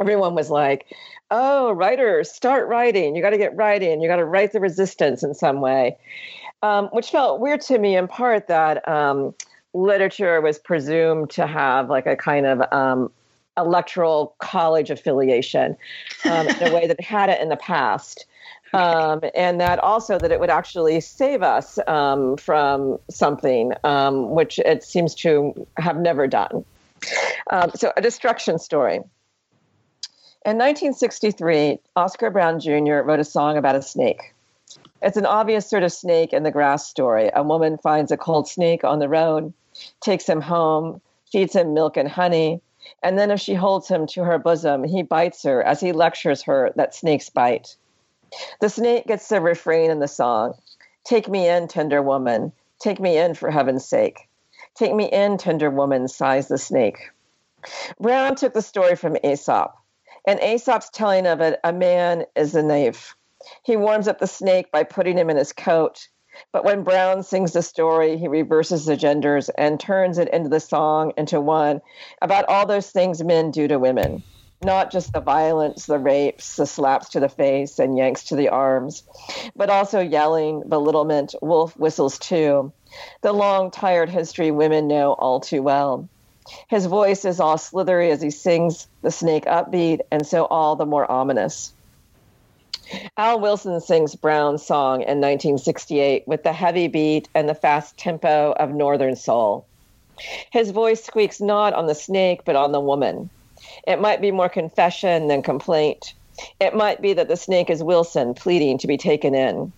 everyone 0.00 0.34
was 0.34 0.50
like 0.50 0.86
oh 1.30 1.72
writers 1.72 2.30
start 2.30 2.68
writing. 2.68 3.14
You 3.16 3.22
got 3.22 3.30
to 3.30 3.38
get 3.38 3.54
writing. 3.56 4.00
You 4.00 4.08
got 4.08 4.16
to 4.16 4.24
write 4.24 4.52
the 4.52 4.60
resistance 4.60 5.22
in 5.22 5.34
some 5.34 5.60
way. 5.60 5.96
Um, 6.62 6.86
which 6.92 7.10
felt 7.10 7.40
weird 7.40 7.60
to 7.62 7.78
me 7.78 7.94
in 7.94 8.08
part 8.08 8.46
that 8.48 8.88
um, 8.88 9.34
literature 9.74 10.40
was 10.40 10.58
presumed 10.58 11.30
to 11.30 11.46
have 11.46 11.90
like 11.90 12.06
a 12.06 12.16
kind 12.16 12.46
of 12.46 12.62
um, 12.72 13.10
electoral 13.58 14.34
college 14.38 14.90
affiliation 14.90 15.76
um, 16.24 16.48
in 16.48 16.68
a 16.68 16.74
way 16.74 16.86
that 16.86 16.98
it 16.98 17.04
had 17.04 17.28
it 17.28 17.40
in 17.40 17.48
the 17.48 17.56
past. 17.56 18.26
Um, 18.72 19.20
and 19.36 19.60
that 19.60 19.78
also 19.78 20.18
that 20.18 20.32
it 20.32 20.40
would 20.40 20.50
actually 20.50 21.00
save 21.00 21.42
us 21.42 21.78
um, 21.86 22.36
from 22.36 22.98
something 23.08 23.72
um, 23.84 24.30
which 24.30 24.58
it 24.58 24.82
seems 24.82 25.14
to 25.16 25.66
have 25.76 25.96
never 25.98 26.26
done. 26.26 26.64
Um, 27.50 27.70
so, 27.74 27.92
a 27.96 28.00
destruction 28.00 28.58
story. 28.58 28.96
In 30.46 30.58
1963, 30.58 31.78
Oscar 31.94 32.30
Brown 32.30 32.58
Jr. 32.58 33.02
wrote 33.02 33.20
a 33.20 33.24
song 33.24 33.56
about 33.56 33.76
a 33.76 33.82
snake. 33.82 34.34
It's 35.02 35.16
an 35.16 35.26
obvious 35.26 35.68
sort 35.68 35.82
of 35.82 35.92
snake 35.92 36.32
in 36.32 36.42
the 36.42 36.50
grass 36.50 36.88
story. 36.88 37.30
A 37.34 37.42
woman 37.42 37.78
finds 37.78 38.10
a 38.10 38.16
cold 38.16 38.48
snake 38.48 38.82
on 38.82 38.98
the 38.98 39.08
road 39.08 39.52
takes 40.00 40.28
him 40.28 40.40
home, 40.40 41.00
feeds 41.30 41.54
him 41.54 41.74
milk 41.74 41.96
and 41.96 42.08
honey, 42.08 42.60
and 43.02 43.18
then 43.18 43.30
if 43.30 43.40
she 43.40 43.54
holds 43.54 43.88
him 43.88 44.06
to 44.08 44.24
her 44.24 44.38
bosom, 44.38 44.84
he 44.84 45.02
bites 45.02 45.42
her 45.42 45.62
as 45.62 45.80
he 45.80 45.92
lectures 45.92 46.42
her 46.42 46.72
that 46.76 46.94
snakes 46.94 47.30
bite. 47.30 47.76
The 48.60 48.68
snake 48.68 49.06
gets 49.06 49.28
the 49.28 49.40
refrain 49.40 49.90
in 49.90 50.00
the 50.00 50.08
song 50.08 50.54
Take 51.04 51.28
me 51.28 51.48
in, 51.48 51.68
tender 51.68 52.00
woman. 52.00 52.52
Take 52.80 52.98
me 52.98 53.18
in 53.18 53.34
for 53.34 53.50
heaven's 53.50 53.84
sake. 53.84 54.28
Take 54.74 54.94
me 54.94 55.04
in, 55.04 55.36
tender 55.36 55.70
woman, 55.70 56.08
sighs 56.08 56.48
the 56.48 56.58
snake. 56.58 57.10
Brown 58.00 58.34
took 58.34 58.54
the 58.54 58.62
story 58.62 58.96
from 58.96 59.16
Aesop. 59.24 59.74
and 60.26 60.40
Aesop's 60.40 60.88
telling 60.90 61.26
of 61.26 61.40
it, 61.42 61.60
a 61.62 61.72
man 61.72 62.24
is 62.34 62.54
a 62.54 62.62
knave. 62.62 63.14
He 63.62 63.76
warms 63.76 64.08
up 64.08 64.18
the 64.18 64.26
snake 64.26 64.72
by 64.72 64.84
putting 64.84 65.18
him 65.18 65.28
in 65.28 65.36
his 65.36 65.52
coat. 65.52 66.08
But 66.52 66.64
when 66.64 66.82
Brown 66.82 67.22
sings 67.22 67.52
the 67.52 67.62
story, 67.62 68.16
he 68.16 68.28
reverses 68.28 68.84
the 68.84 68.96
genders 68.96 69.48
and 69.50 69.78
turns 69.78 70.18
it 70.18 70.28
into 70.28 70.48
the 70.48 70.60
song 70.60 71.12
into 71.16 71.40
one 71.40 71.80
about 72.22 72.48
all 72.48 72.66
those 72.66 72.90
things 72.90 73.22
men 73.22 73.50
do 73.50 73.68
to 73.68 73.78
women. 73.78 74.22
Not 74.62 74.90
just 74.90 75.12
the 75.12 75.20
violence, 75.20 75.84
the 75.84 75.98
rapes, 75.98 76.56
the 76.56 76.66
slaps 76.66 77.10
to 77.10 77.20
the 77.20 77.28
face 77.28 77.78
and 77.78 77.98
yanks 77.98 78.24
to 78.24 78.36
the 78.36 78.48
arms, 78.48 79.02
but 79.54 79.68
also 79.68 80.00
yelling, 80.00 80.62
belittlement, 80.68 81.34
wolf 81.42 81.76
whistles 81.76 82.18
too. 82.18 82.72
The 83.20 83.32
long, 83.32 83.70
tired 83.70 84.08
history 84.08 84.50
women 84.50 84.88
know 84.88 85.12
all 85.12 85.40
too 85.40 85.62
well. 85.62 86.08
His 86.68 86.86
voice 86.86 87.24
is 87.24 87.40
all 87.40 87.58
slithery 87.58 88.10
as 88.10 88.22
he 88.22 88.30
sings 88.30 88.88
the 89.02 89.10
snake 89.10 89.44
upbeat, 89.44 90.00
and 90.10 90.26
so 90.26 90.46
all 90.46 90.76
the 90.76 90.86
more 90.86 91.10
ominous. 91.10 91.73
Al 93.16 93.40
Wilson 93.40 93.80
sings 93.80 94.14
Brown's 94.14 94.64
song 94.64 94.96
in 94.96 95.20
1968 95.20 96.26
with 96.26 96.42
the 96.42 96.52
heavy 96.52 96.88
beat 96.88 97.28
and 97.34 97.48
the 97.48 97.54
fast 97.54 97.96
tempo 97.96 98.52
of 98.58 98.70
Northern 98.70 99.16
Soul. 99.16 99.66
His 100.50 100.70
voice 100.70 101.02
squeaks 101.02 101.40
not 101.40 101.74
on 101.74 101.86
the 101.86 101.94
snake, 101.94 102.44
but 102.44 102.56
on 102.56 102.72
the 102.72 102.80
woman. 102.80 103.30
It 103.86 104.00
might 104.00 104.20
be 104.20 104.30
more 104.30 104.48
confession 104.48 105.28
than 105.28 105.42
complaint. 105.42 106.14
It 106.60 106.74
might 106.74 107.00
be 107.00 107.12
that 107.12 107.28
the 107.28 107.36
snake 107.36 107.70
is 107.70 107.82
Wilson 107.82 108.34
pleading 108.34 108.78
to 108.78 108.86
be 108.86 108.96
taken 108.96 109.34
in. 109.34 109.72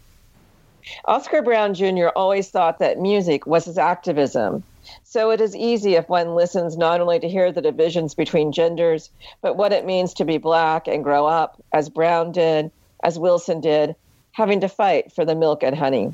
Oscar 1.05 1.43
Brown 1.43 1.75
Jr. 1.75 2.09
always 2.17 2.49
thought 2.49 2.79
that 2.79 2.99
music 2.99 3.47
was 3.47 3.65
his 3.65 3.79
activism. 3.79 4.63
So 5.05 5.31
it 5.31 5.41
is 5.41 5.57
easy 5.57 5.95
if 5.95 6.09
one 6.09 6.35
listens 6.35 6.77
not 6.77 7.01
only 7.01 7.19
to 7.19 7.29
hear 7.29 7.51
the 7.51 7.61
divisions 7.61 8.15
between 8.15 8.53
genders, 8.53 9.11
but 9.43 9.57
what 9.57 9.73
it 9.73 9.85
means 9.85 10.15
to 10.15 10.25
be 10.25 10.39
black 10.39 10.87
and 10.87 11.03
grow 11.03 11.27
up, 11.27 11.61
as 11.73 11.89
Brown 11.89 12.31
did, 12.33 12.71
as 13.07 13.21
Wilson 13.21 13.61
did, 13.61 13.95
having 14.33 14.61
to 14.61 14.69
fight 14.69 15.13
for 15.13 15.25
the 15.25 15.37
milk 15.37 15.63
and 15.63 15.77
honey. 15.77 16.13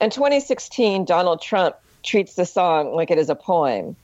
In 0.00 0.08
2016, 0.08 1.04
Donald 1.04 1.42
Trump 1.42 1.76
treats 2.02 2.34
the 2.34 2.46
song 2.46 2.94
like 2.94 3.10
it 3.10 3.18
is 3.18 3.28
a 3.28 3.34
poem. 3.34 3.96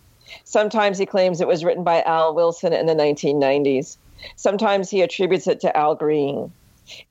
Sometimes 0.44 0.98
he 0.98 1.06
claims 1.06 1.40
it 1.40 1.48
was 1.48 1.64
written 1.64 1.84
by 1.84 2.02
Al 2.02 2.34
Wilson 2.34 2.74
in 2.74 2.84
the 2.84 2.94
1990s. 2.94 3.96
Sometimes 4.36 4.90
he 4.90 5.00
attributes 5.00 5.46
it 5.46 5.60
to 5.60 5.74
Al 5.74 5.94
Green. 5.94 6.52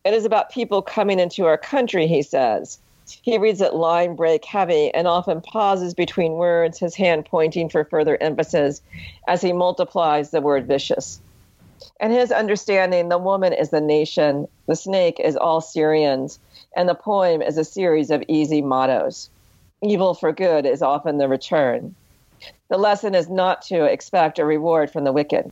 It 0.06 0.14
is 0.14 0.24
about 0.24 0.52
people 0.52 0.84
coming 0.84 1.20
into 1.20 1.46
our 1.46 1.58
country, 1.58 2.06
he 2.06 2.22
says. 2.22 2.78
He 3.24 3.40
reads 3.40 3.60
it 3.60 3.74
line 3.74 4.16
break 4.16 4.46
heavy 4.46 4.94
and 4.94 5.08
often 5.08 5.42
pauses 5.42 5.96
between 5.96 6.34
words, 6.34 6.78
his 6.78 6.94
hand 6.94 7.26
pointing 7.26 7.70
for 7.70 7.86
further 7.86 8.20
emphasis 8.22 8.84
as 9.28 9.42
he 9.42 9.52
multiplies 9.52 10.30
the 10.30 10.42
word 10.42 10.68
vicious. 10.68 11.20
And 12.00 12.14
his 12.14 12.32
understanding 12.32 13.10
the 13.10 13.18
woman 13.18 13.54
is 13.54 13.70
the 13.70 13.82
nation, 13.82 14.48
the 14.68 14.76
snake 14.76 15.20
is 15.20 15.36
all 15.36 15.62
Syrians, 15.62 16.40
and 16.76 16.88
the 16.88 16.96
poem 16.96 17.42
is 17.42 17.58
a 17.58 17.64
series 17.64 18.12
of 18.12 18.24
easy 18.28 18.62
mottos. 18.62 19.30
Evil 19.82 20.14
for 20.14 20.32
good 20.32 20.66
is 20.66 20.82
often 20.82 21.18
the 21.18 21.28
return. 21.28 21.96
The 22.70 22.78
lesson 22.78 23.16
is 23.16 23.30
not 23.30 23.62
to 23.64 23.86
expect 23.86 24.40
a 24.40 24.46
reward 24.46 24.92
from 24.92 25.04
the 25.04 25.12
wicked. 25.12 25.52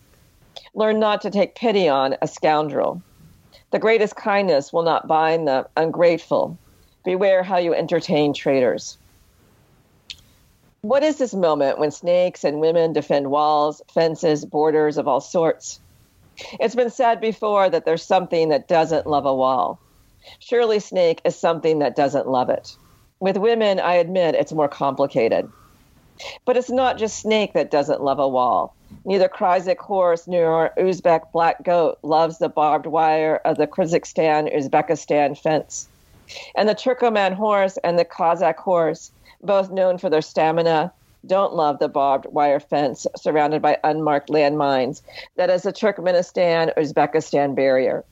Learn 0.74 1.00
not 1.00 1.22
to 1.22 1.32
take 1.32 1.56
pity 1.56 1.88
on 1.88 2.16
a 2.22 2.28
scoundrel. 2.28 3.02
The 3.72 3.80
greatest 3.80 4.16
kindness 4.16 4.74
will 4.74 4.84
not 4.84 5.08
bind 5.08 5.48
the 5.48 5.68
ungrateful. 5.78 6.58
Beware 7.04 7.44
how 7.44 7.58
you 7.58 7.74
entertain 7.74 8.34
traitors. 8.34 8.98
What 10.82 11.04
is 11.04 11.18
this 11.18 11.34
moment 11.34 11.78
when 11.78 11.92
snakes 11.92 12.44
and 12.44 12.62
women 12.62 12.94
defend 12.94 13.30
walls, 13.30 13.82
fences, 13.94 14.46
borders 14.46 14.98
of 14.98 15.08
all 15.08 15.22
sorts? 15.22 15.80
It's 16.60 16.76
been 16.76 16.90
said 16.90 17.22
before 17.22 17.70
that 17.70 17.86
there's 17.86 18.04
something 18.04 18.50
that 18.50 18.68
doesn't 18.68 19.08
love 19.08 19.26
a 19.26 19.36
wall. 19.36 19.80
Surely 20.40 20.80
Snake 20.80 21.22
is 21.26 21.36
something 21.36 21.80
that 21.80 21.96
doesn't 21.96 22.28
love 22.28 22.50
it. 22.50 22.76
With 23.20 23.38
women, 23.38 23.80
I 23.80 23.96
admit 23.96 24.36
it's 24.36 24.54
more 24.54 24.70
complicated. 24.70 25.50
But 26.46 26.58
it's 26.58 26.70
not 26.70 26.98
just 26.98 27.20
Snake 27.20 27.54
that 27.54 27.72
doesn't 27.72 28.04
love 28.04 28.20
a 28.20 28.28
wall. 28.28 28.76
Neither 29.06 29.30
Kyrgyz 29.30 29.78
horse 29.78 30.28
nor 30.28 30.72
Uzbek 30.78 31.32
black 31.32 31.64
goat 31.64 31.98
loves 32.04 32.38
the 32.38 32.50
barbed 32.50 32.86
wire 32.86 33.38
of 33.46 33.58
the 33.58 33.68
Kyrgyzstan 33.68 34.54
Uzbekistan 34.54 35.38
fence. 35.38 35.88
And 36.56 36.68
the 36.68 36.76
Turkoman 36.76 37.34
horse 37.34 37.78
and 37.84 37.98
the 37.98 38.06
Kazakh 38.06 38.58
horse, 38.58 39.12
both 39.42 39.72
known 39.72 39.98
for 39.98 40.10
their 40.10 40.22
stamina, 40.22 40.92
don't 41.26 41.54
love 41.54 41.80
the 41.80 41.90
barbed 41.90 42.26
wire 42.28 42.60
fence 42.60 43.06
surrounded 43.16 43.62
by 43.62 43.78
unmarked 43.84 44.30
landmines 44.30 45.02
that 45.36 45.50
is 45.50 45.64
the 45.64 45.74
Turkmenistan 45.74 46.74
Uzbekistan 46.78 47.56
barrier. 47.56 48.04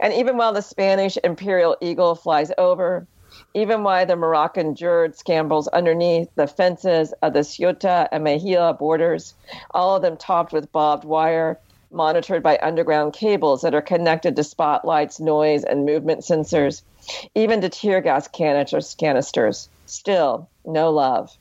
And 0.00 0.12
even 0.12 0.36
while 0.36 0.52
the 0.52 0.62
Spanish 0.62 1.16
imperial 1.24 1.76
eagle 1.80 2.14
flies 2.14 2.52
over, 2.58 3.06
even 3.54 3.82
while 3.82 4.06
the 4.06 4.16
Moroccan 4.16 4.74
jird 4.74 5.16
scambles 5.16 5.68
underneath 5.72 6.28
the 6.34 6.46
fences 6.46 7.12
of 7.22 7.32
the 7.32 7.44
Ceuta 7.44 8.08
and 8.12 8.24
Melilla 8.24 8.78
borders, 8.78 9.34
all 9.72 9.96
of 9.96 10.02
them 10.02 10.16
topped 10.16 10.52
with 10.52 10.70
barbed 10.72 11.04
wire, 11.04 11.58
monitored 11.90 12.42
by 12.42 12.58
underground 12.62 13.12
cables 13.12 13.62
that 13.62 13.74
are 13.74 13.82
connected 13.82 14.36
to 14.36 14.44
spotlights, 14.44 15.20
noise, 15.20 15.64
and 15.64 15.86
movement 15.86 16.20
sensors, 16.20 16.82
even 17.34 17.60
to 17.60 17.68
tear 17.68 18.00
gas 18.00 18.28
canisters. 18.28 19.68
Still, 19.86 20.48
no 20.64 20.90
love. 20.90 21.36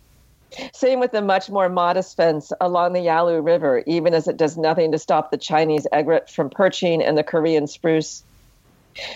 Same 0.73 0.99
with 0.99 1.11
the 1.11 1.21
much 1.21 1.49
more 1.49 1.69
modest 1.69 2.15
fence 2.15 2.51
along 2.61 2.93
the 2.93 3.01
Yalu 3.01 3.41
River, 3.41 3.83
even 3.87 4.13
as 4.13 4.27
it 4.27 4.37
does 4.37 4.57
nothing 4.57 4.91
to 4.91 4.99
stop 4.99 5.31
the 5.31 5.37
Chinese 5.37 5.87
egret 5.91 6.29
from 6.29 6.49
perching 6.49 7.01
and 7.01 7.17
the 7.17 7.23
Korean 7.23 7.67
spruce. 7.67 8.23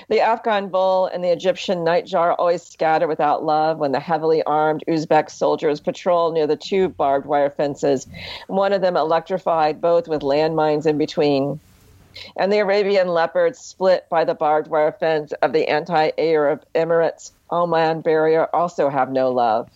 The 0.09 0.21
Afghan 0.21 0.69
vole 0.69 1.05
and 1.05 1.23
the 1.23 1.31
Egyptian 1.31 1.85
nightjar 1.85 2.35
always 2.37 2.63
scatter 2.63 3.07
without 3.07 3.43
love 3.43 3.77
when 3.77 3.91
the 3.91 3.99
heavily 3.99 4.41
armed 4.43 4.83
Uzbek 4.87 5.29
soldiers 5.29 5.79
patrol 5.79 6.31
near 6.31 6.47
the 6.47 6.55
two 6.55 6.89
barbed 6.89 7.27
wire 7.27 7.51
fences, 7.51 8.07
one 8.47 8.73
of 8.73 8.81
them 8.81 8.97
electrified, 8.97 9.79
both 9.79 10.07
with 10.07 10.23
landmines 10.23 10.87
in 10.87 10.97
between. 10.97 11.59
And 12.35 12.51
the 12.51 12.59
Arabian 12.59 13.09
leopards 13.09 13.59
split 13.59 14.09
by 14.09 14.25
the 14.25 14.33
barbed 14.33 14.69
wire 14.69 14.91
fence 14.91 15.31
of 15.43 15.53
the 15.53 15.67
anti 15.67 16.09
Arab 16.17 16.63
Emirates 16.73 17.31
Oman 17.51 18.01
barrier 18.01 18.47
also 18.55 18.89
have 18.89 19.11
no 19.11 19.31
love. 19.31 19.69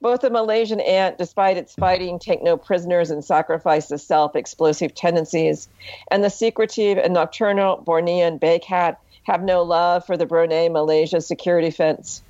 Both 0.00 0.20
the 0.20 0.30
Malaysian 0.30 0.80
ant, 0.80 1.18
despite 1.18 1.56
its 1.56 1.74
fighting, 1.74 2.18
take 2.18 2.42
no 2.42 2.56
prisoners 2.56 3.10
and 3.10 3.24
sacrifice 3.24 3.88
the 3.88 3.98
self 3.98 4.36
explosive 4.36 4.94
tendencies, 4.94 5.68
and 6.10 6.22
the 6.22 6.30
secretive 6.30 6.98
and 6.98 7.14
nocturnal 7.14 7.82
Bornean 7.86 8.38
bay 8.38 8.58
cat 8.58 8.98
have 9.24 9.42
no 9.42 9.62
love 9.62 10.06
for 10.06 10.16
the 10.16 10.26
Brunei 10.26 10.68
Malaysia 10.68 11.20
security 11.20 11.70
fence. 11.70 12.22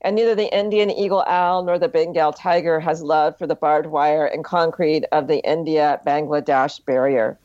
And 0.00 0.16
neither 0.16 0.34
the 0.34 0.52
Indian 0.56 0.90
eagle 0.90 1.24
owl 1.26 1.62
nor 1.62 1.78
the 1.78 1.88
Bengal 1.88 2.32
tiger 2.32 2.80
has 2.80 3.02
love 3.02 3.38
for 3.38 3.46
the 3.46 3.54
barbed 3.54 3.86
wire 3.86 4.26
and 4.26 4.44
concrete 4.44 5.04
of 5.12 5.26
the 5.26 5.38
India 5.38 6.00
Bangladesh 6.06 6.84
barrier. 6.84 7.38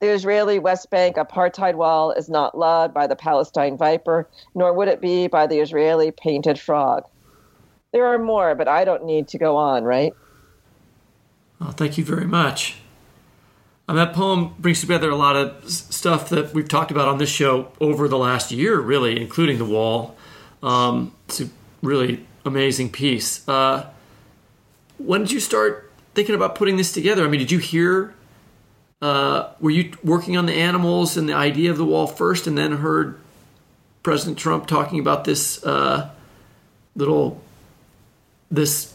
The 0.00 0.08
Israeli 0.08 0.58
West 0.58 0.90
Bank 0.90 1.16
apartheid 1.16 1.74
wall 1.74 2.10
is 2.10 2.28
not 2.28 2.58
loved 2.58 2.94
by 2.94 3.06
the 3.06 3.16
Palestine 3.16 3.76
viper, 3.76 4.28
nor 4.54 4.72
would 4.72 4.88
it 4.88 5.00
be 5.00 5.28
by 5.28 5.46
the 5.46 5.60
Israeli 5.60 6.10
painted 6.10 6.58
frog. 6.58 7.04
There 7.92 8.06
are 8.06 8.18
more, 8.18 8.54
but 8.54 8.68
I 8.68 8.84
don't 8.84 9.04
need 9.04 9.28
to 9.28 9.38
go 9.38 9.56
on, 9.56 9.84
right? 9.84 10.12
Well, 11.60 11.72
thank 11.72 11.98
you 11.98 12.04
very 12.04 12.26
much. 12.26 12.76
Um, 13.88 13.96
that 13.96 14.12
poem 14.12 14.54
brings 14.58 14.82
together 14.82 15.08
a 15.08 15.16
lot 15.16 15.34
of 15.34 15.70
stuff 15.70 16.28
that 16.28 16.52
we've 16.52 16.68
talked 16.68 16.90
about 16.90 17.08
on 17.08 17.16
this 17.16 17.30
show 17.30 17.72
over 17.80 18.06
the 18.06 18.18
last 18.18 18.52
year, 18.52 18.78
really, 18.78 19.18
including 19.20 19.56
the 19.56 19.64
wall. 19.64 20.16
Um, 20.62 21.14
it's 21.26 21.40
a 21.40 21.48
really 21.82 22.26
amazing 22.44 22.90
piece. 22.90 23.48
Uh, 23.48 23.88
when 24.98 25.22
did 25.22 25.32
you 25.32 25.40
start 25.40 25.90
thinking 26.14 26.34
about 26.34 26.54
putting 26.54 26.76
this 26.76 26.92
together? 26.92 27.24
I 27.24 27.28
mean, 27.28 27.40
did 27.40 27.50
you 27.50 27.58
hear? 27.58 28.14
Uh, 29.00 29.48
were 29.60 29.70
you 29.70 29.92
working 30.04 30.36
on 30.36 30.44
the 30.44 30.52
animals 30.52 31.16
and 31.16 31.28
the 31.28 31.34
idea 31.34 31.70
of 31.70 31.78
the 31.78 31.84
wall 31.84 32.06
first, 32.06 32.46
and 32.46 32.58
then 32.58 32.72
heard 32.72 33.18
President 34.02 34.36
Trump 34.36 34.66
talking 34.66 35.00
about 35.00 35.24
this 35.24 35.64
uh, 35.64 36.10
little 36.94 37.40
this 38.50 38.94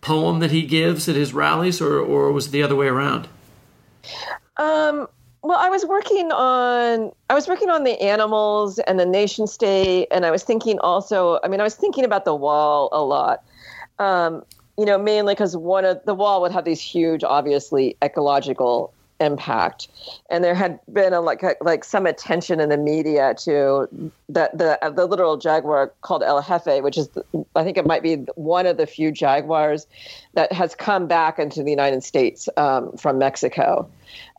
poem 0.00 0.40
that 0.40 0.50
he 0.50 0.62
gives 0.62 1.08
at 1.08 1.16
his 1.16 1.32
rallies, 1.32 1.80
or 1.80 1.98
or 1.98 2.32
was 2.32 2.46
it 2.46 2.50
the 2.50 2.62
other 2.62 2.76
way 2.76 2.86
around? 2.86 3.28
Um, 4.56 5.08
well, 5.42 5.58
I 5.58 5.68
was 5.68 5.84
working 5.84 6.32
on 6.32 7.12
I 7.28 7.34
was 7.34 7.48
working 7.48 7.68
on 7.68 7.84
the 7.84 8.00
animals 8.00 8.78
and 8.78 8.98
the 8.98 9.04
nation 9.04 9.46
state, 9.46 10.08
and 10.10 10.24
I 10.24 10.30
was 10.30 10.42
thinking 10.42 10.78
also. 10.78 11.38
I 11.44 11.48
mean, 11.48 11.60
I 11.60 11.64
was 11.64 11.74
thinking 11.74 12.04
about 12.04 12.24
the 12.24 12.34
wall 12.34 12.88
a 12.92 13.02
lot. 13.02 13.42
Um, 13.98 14.42
you 14.78 14.86
know, 14.86 14.96
mainly 14.96 15.34
because 15.34 15.54
one 15.56 15.84
of 15.84 16.02
the 16.06 16.14
wall 16.14 16.40
would 16.40 16.52
have 16.52 16.64
these 16.64 16.80
huge, 16.80 17.22
obviously 17.22 17.96
ecological 18.02 18.93
impact. 19.20 19.88
And 20.30 20.42
there 20.42 20.54
had 20.54 20.78
been 20.92 21.12
a, 21.12 21.20
like 21.20 21.42
a, 21.42 21.54
like 21.60 21.84
some 21.84 22.06
attention 22.06 22.60
in 22.60 22.68
the 22.68 22.76
media 22.76 23.34
to 23.40 23.88
the 24.28 24.50
the 24.52 24.78
the 24.90 25.06
literal 25.06 25.36
jaguar 25.36 25.92
called 26.02 26.22
El 26.22 26.42
Jefe, 26.42 26.82
which 26.82 26.98
is 26.98 27.08
I 27.54 27.64
think 27.64 27.76
it 27.76 27.86
might 27.86 28.02
be 28.02 28.16
one 28.34 28.66
of 28.66 28.76
the 28.76 28.86
few 28.86 29.12
jaguars 29.12 29.86
that 30.34 30.52
has 30.52 30.74
come 30.74 31.06
back 31.06 31.38
into 31.38 31.62
the 31.62 31.70
United 31.70 32.02
States 32.02 32.48
um, 32.56 32.92
from 32.96 33.18
Mexico. 33.18 33.88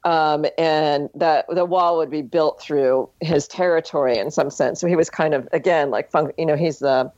Um, 0.03 0.45
and 0.59 1.09
that 1.15 1.47
the 1.49 1.65
wall 1.65 1.97
would 1.97 2.11
be 2.11 2.21
built 2.21 2.61
through 2.61 3.09
his 3.21 3.47
territory 3.47 4.19
in 4.19 4.29
some 4.29 4.51
sense. 4.51 4.79
So 4.79 4.87
he 4.87 4.95
was 4.95 5.09
kind 5.09 5.33
of 5.33 5.49
again 5.51 5.89
like 5.89 6.11
fun, 6.11 6.31
you 6.37 6.45
know 6.45 6.55
he's 6.55 6.79
the 6.79 7.11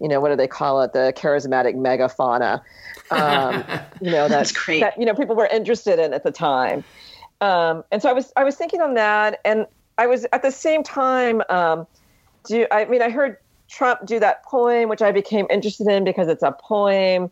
you 0.00 0.08
know 0.08 0.20
what 0.20 0.30
do 0.30 0.36
they 0.36 0.48
call 0.48 0.82
it 0.82 0.92
the 0.92 1.12
charismatic 1.16 1.74
megafauna 1.74 2.60
um, 3.10 3.64
you 4.00 4.10
know 4.10 4.28
that's 4.28 4.52
great 4.52 4.80
that 4.80 4.98
you 4.98 5.04
know 5.04 5.14
people 5.14 5.36
were 5.36 5.46
interested 5.46 5.98
in 5.98 6.12
at 6.12 6.22
the 6.24 6.30
time 6.30 6.84
um, 7.40 7.84
and 7.92 8.00
so 8.00 8.08
I 8.08 8.12
was 8.12 8.32
I 8.36 8.44
was 8.44 8.56
thinking 8.56 8.80
on 8.80 8.94
that, 8.94 9.40
and 9.44 9.66
I 9.98 10.06
was 10.06 10.26
at 10.32 10.42
the 10.42 10.50
same 10.50 10.82
time. 10.82 11.42
Um, 11.48 11.86
do 12.46 12.66
I 12.70 12.84
mean 12.86 13.02
I 13.02 13.10
heard 13.10 13.36
Trump 13.68 14.06
do 14.06 14.18
that 14.20 14.44
poem, 14.44 14.88
which 14.88 15.02
I 15.02 15.12
became 15.12 15.46
interested 15.50 15.86
in 15.88 16.04
because 16.04 16.28
it's 16.28 16.42
a 16.42 16.52
poem, 16.52 17.30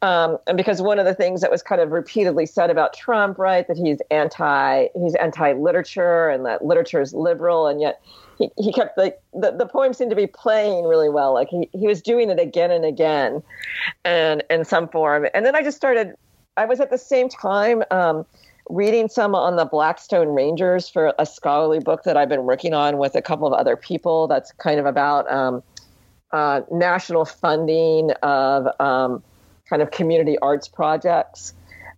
um, 0.00 0.38
and 0.46 0.56
because 0.56 0.80
one 0.80 0.98
of 0.98 1.04
the 1.04 1.14
things 1.14 1.42
that 1.42 1.50
was 1.50 1.62
kind 1.62 1.80
of 1.80 1.90
repeatedly 1.90 2.46
said 2.46 2.70
about 2.70 2.94
Trump, 2.94 3.38
right, 3.38 3.66
that 3.68 3.76
he's 3.76 3.98
anti 4.10 4.88
he's 4.94 5.14
anti 5.16 5.52
literature 5.52 6.28
and 6.28 6.46
that 6.46 6.64
literature 6.64 7.00
is 7.00 7.12
liberal, 7.12 7.66
and 7.66 7.80
yet 7.80 8.00
he, 8.56 8.72
kept 8.72 8.96
like 8.96 9.20
the, 9.32 9.52
the 9.52 9.66
poem 9.66 9.92
seemed 9.92 10.10
to 10.10 10.16
be 10.16 10.26
playing 10.26 10.84
really 10.84 11.08
well, 11.08 11.34
like 11.34 11.48
he, 11.48 11.68
he 11.72 11.86
was 11.86 12.02
doing 12.02 12.30
it 12.30 12.40
again 12.40 12.70
and 12.70 12.84
again, 12.84 13.42
and 14.04 14.42
in 14.50 14.64
some 14.64 14.88
form, 14.88 15.26
and 15.34 15.44
then 15.44 15.54
I 15.54 15.62
just 15.62 15.76
started. 15.76 16.14
I 16.56 16.66
was 16.66 16.80
at 16.80 16.90
the 16.90 16.98
same 16.98 17.28
time. 17.28 17.82
Um, 17.90 18.26
reading 18.70 19.08
some 19.08 19.34
on 19.34 19.56
the 19.56 19.64
Blackstone 19.64 20.28
Rangers 20.28 20.88
for 20.88 21.12
a 21.18 21.26
scholarly 21.26 21.80
book 21.80 22.04
that 22.04 22.16
I've 22.16 22.28
been 22.28 22.44
working 22.44 22.74
on 22.74 22.96
with 22.96 23.14
a 23.14 23.22
couple 23.22 23.46
of 23.46 23.52
other 23.52 23.76
people. 23.76 24.28
That's 24.28 24.52
kind 24.52 24.78
of 24.78 24.86
about 24.86 25.30
um, 25.30 25.62
uh, 26.32 26.62
national 26.70 27.24
funding 27.24 28.12
of 28.22 28.68
um, 28.80 29.22
kind 29.68 29.82
of 29.82 29.90
community 29.90 30.38
arts 30.40 30.68
projects. 30.68 31.54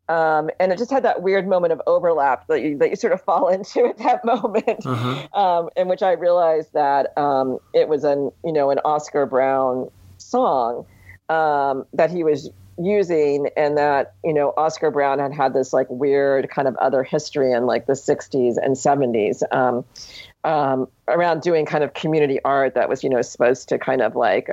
Um, 0.08 0.50
and 0.60 0.70
it 0.70 0.78
just 0.78 0.90
had 0.90 1.02
that 1.04 1.22
weird 1.22 1.48
moment 1.48 1.72
of 1.72 1.80
overlap 1.86 2.46
that 2.48 2.60
you, 2.62 2.76
that 2.78 2.90
you 2.90 2.96
sort 2.96 3.12
of 3.12 3.22
fall 3.22 3.48
into 3.54 3.86
at 3.86 3.98
that 3.98 4.24
moment, 4.24 4.84
uh-huh. 4.84 5.28
Um, 5.32 5.70
in 5.76 5.88
which 5.88 6.02
I 6.02 6.12
realized 6.12 6.72
that 6.74 7.16
um, 7.16 7.58
it 7.72 7.88
was 7.88 8.04
an 8.04 8.30
you 8.44 8.52
know 8.52 8.70
an 8.70 8.78
Oscar 8.84 9.26
Brown 9.26 9.90
song 10.18 10.86
um, 11.28 11.86
that 11.92 12.10
he 12.10 12.24
was 12.24 12.50
using 12.76 13.48
and 13.56 13.78
that 13.78 14.14
you 14.24 14.34
know 14.34 14.52
oscar 14.56 14.90
brown 14.90 15.20
had 15.20 15.32
had 15.32 15.54
this 15.54 15.72
like 15.72 15.86
weird 15.88 16.50
kind 16.50 16.66
of 16.66 16.74
other 16.78 17.04
history 17.04 17.52
in 17.52 17.66
like 17.66 17.86
the 17.86 17.92
60s 17.92 18.56
and 18.60 18.74
70s 18.74 19.42
um, 19.54 19.84
um, 20.42 20.88
around 21.06 21.40
doing 21.40 21.66
kind 21.66 21.84
of 21.84 21.94
community 21.94 22.40
art 22.44 22.74
that 22.74 22.88
was 22.88 23.04
you 23.04 23.10
know 23.10 23.22
supposed 23.22 23.68
to 23.68 23.78
kind 23.78 24.02
of 24.02 24.16
like 24.16 24.50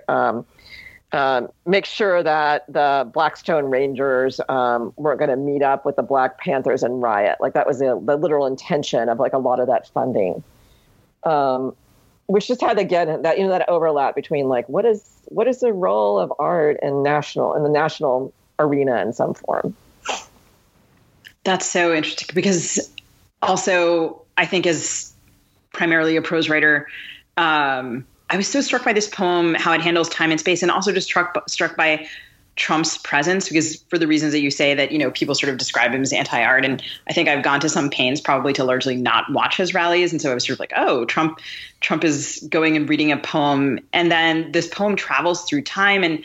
um, 1.13 1.49
make 1.65 1.85
sure 1.85 2.23
that 2.23 2.71
the 2.71 3.09
blackstone 3.13 3.65
rangers 3.65 4.39
um, 4.47 4.93
weren't 4.95 5.19
going 5.19 5.29
to 5.29 5.35
meet 5.35 5.61
up 5.61 5.85
with 5.85 5.95
the 5.95 6.03
black 6.03 6.39
panthers 6.39 6.83
and 6.83 7.01
riot. 7.01 7.37
Like 7.39 7.53
that 7.53 7.67
was 7.67 7.79
the, 7.79 8.01
the 8.03 8.15
literal 8.15 8.45
intention 8.45 9.09
of 9.09 9.19
like 9.19 9.33
a 9.33 9.37
lot 9.37 9.59
of 9.59 9.67
that 9.67 9.87
funding. 9.89 10.43
Um, 11.23 11.75
which 12.27 12.47
just 12.47 12.61
had 12.61 12.79
again 12.79 13.23
that 13.23 13.37
you 13.37 13.43
know 13.43 13.49
that 13.49 13.67
overlap 13.67 14.15
between 14.15 14.47
like 14.47 14.67
what 14.69 14.85
is 14.85 15.05
what 15.25 15.47
is 15.47 15.59
the 15.59 15.73
role 15.73 16.17
of 16.17 16.31
art 16.39 16.79
in 16.81 17.03
national 17.03 17.55
in 17.55 17.63
the 17.63 17.69
national 17.69 18.33
arena 18.57 19.01
in 19.01 19.11
some 19.11 19.33
form? 19.33 19.75
That's 21.43 21.65
so 21.65 21.93
interesting 21.93 22.29
because 22.33 22.89
also 23.41 24.21
i 24.37 24.45
think 24.45 24.65
as 24.65 25.13
primarily 25.73 26.15
a 26.15 26.21
prose 26.21 26.49
writer 26.49 26.87
um, 27.37 28.05
i 28.31 28.37
was 28.37 28.47
so 28.47 28.61
struck 28.61 28.83
by 28.83 28.93
this 28.93 29.07
poem 29.07 29.53
how 29.53 29.71
it 29.71 29.81
handles 29.81 30.09
time 30.09 30.31
and 30.31 30.39
space 30.39 30.63
and 30.63 30.71
also 30.71 30.91
just 30.91 31.07
struck 31.07 31.47
struck 31.47 31.77
by 31.77 32.07
Trump's 32.57 32.97
presence 32.97 33.47
because 33.47 33.77
for 33.83 33.97
the 33.97 34.07
reasons 34.07 34.33
that 34.33 34.41
you 34.41 34.51
say 34.51 34.73
that 34.75 34.91
you 34.91 34.99
know 34.99 35.09
people 35.11 35.33
sort 35.33 35.49
of 35.49 35.57
describe 35.57 35.91
him 35.93 36.01
as 36.01 36.11
anti-art 36.11 36.65
and 36.65 36.83
I 37.07 37.13
think 37.13 37.29
I've 37.29 37.43
gone 37.43 37.61
to 37.61 37.69
some 37.69 37.89
pains 37.89 38.19
probably 38.19 38.51
to 38.53 38.63
largely 38.65 38.95
not 38.95 39.31
watch 39.31 39.55
his 39.55 39.73
rallies 39.73 40.11
and 40.11 40.21
so 40.21 40.31
I 40.31 40.33
was 40.33 40.45
sort 40.45 40.55
of 40.55 40.59
like 40.59 40.73
oh 40.75 41.05
Trump 41.05 41.39
Trump 41.79 42.03
is 42.03 42.45
going 42.49 42.75
and 42.75 42.87
reading 42.87 43.11
a 43.11 43.17
poem. 43.17 43.79
And 43.93 44.11
then 44.11 44.51
this 44.51 44.67
poem 44.67 44.95
travels 44.95 45.45
through 45.45 45.63
time 45.63 46.03
and 46.03 46.23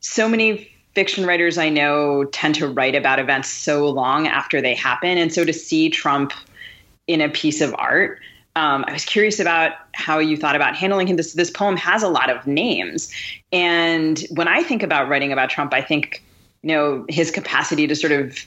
so 0.00 0.28
many 0.28 0.70
fiction 0.94 1.26
writers 1.26 1.58
I 1.58 1.68
know 1.68 2.24
tend 2.24 2.54
to 2.56 2.68
write 2.68 2.94
about 2.94 3.18
events 3.18 3.48
so 3.48 3.88
long 3.88 4.28
after 4.28 4.60
they 4.60 4.74
happen 4.74 5.18
and 5.18 5.32
so 5.32 5.44
to 5.44 5.52
see 5.52 5.90
Trump 5.90 6.32
in 7.08 7.20
a 7.20 7.28
piece 7.28 7.60
of 7.60 7.74
art 7.78 8.20
um, 8.56 8.84
I 8.88 8.92
was 8.92 9.04
curious 9.04 9.38
about 9.38 9.72
how 9.94 10.18
you 10.18 10.36
thought 10.36 10.56
about 10.56 10.74
handling 10.74 11.06
him. 11.06 11.16
This 11.16 11.34
this 11.34 11.50
poem 11.50 11.76
has 11.76 12.02
a 12.02 12.08
lot 12.08 12.30
of 12.30 12.46
names, 12.46 13.12
and 13.52 14.24
when 14.30 14.48
I 14.48 14.62
think 14.62 14.82
about 14.82 15.08
writing 15.08 15.32
about 15.32 15.50
Trump, 15.50 15.72
I 15.72 15.80
think 15.80 16.24
you 16.62 16.68
know 16.68 17.04
his 17.08 17.30
capacity 17.30 17.86
to 17.86 17.94
sort 17.94 18.12
of 18.12 18.38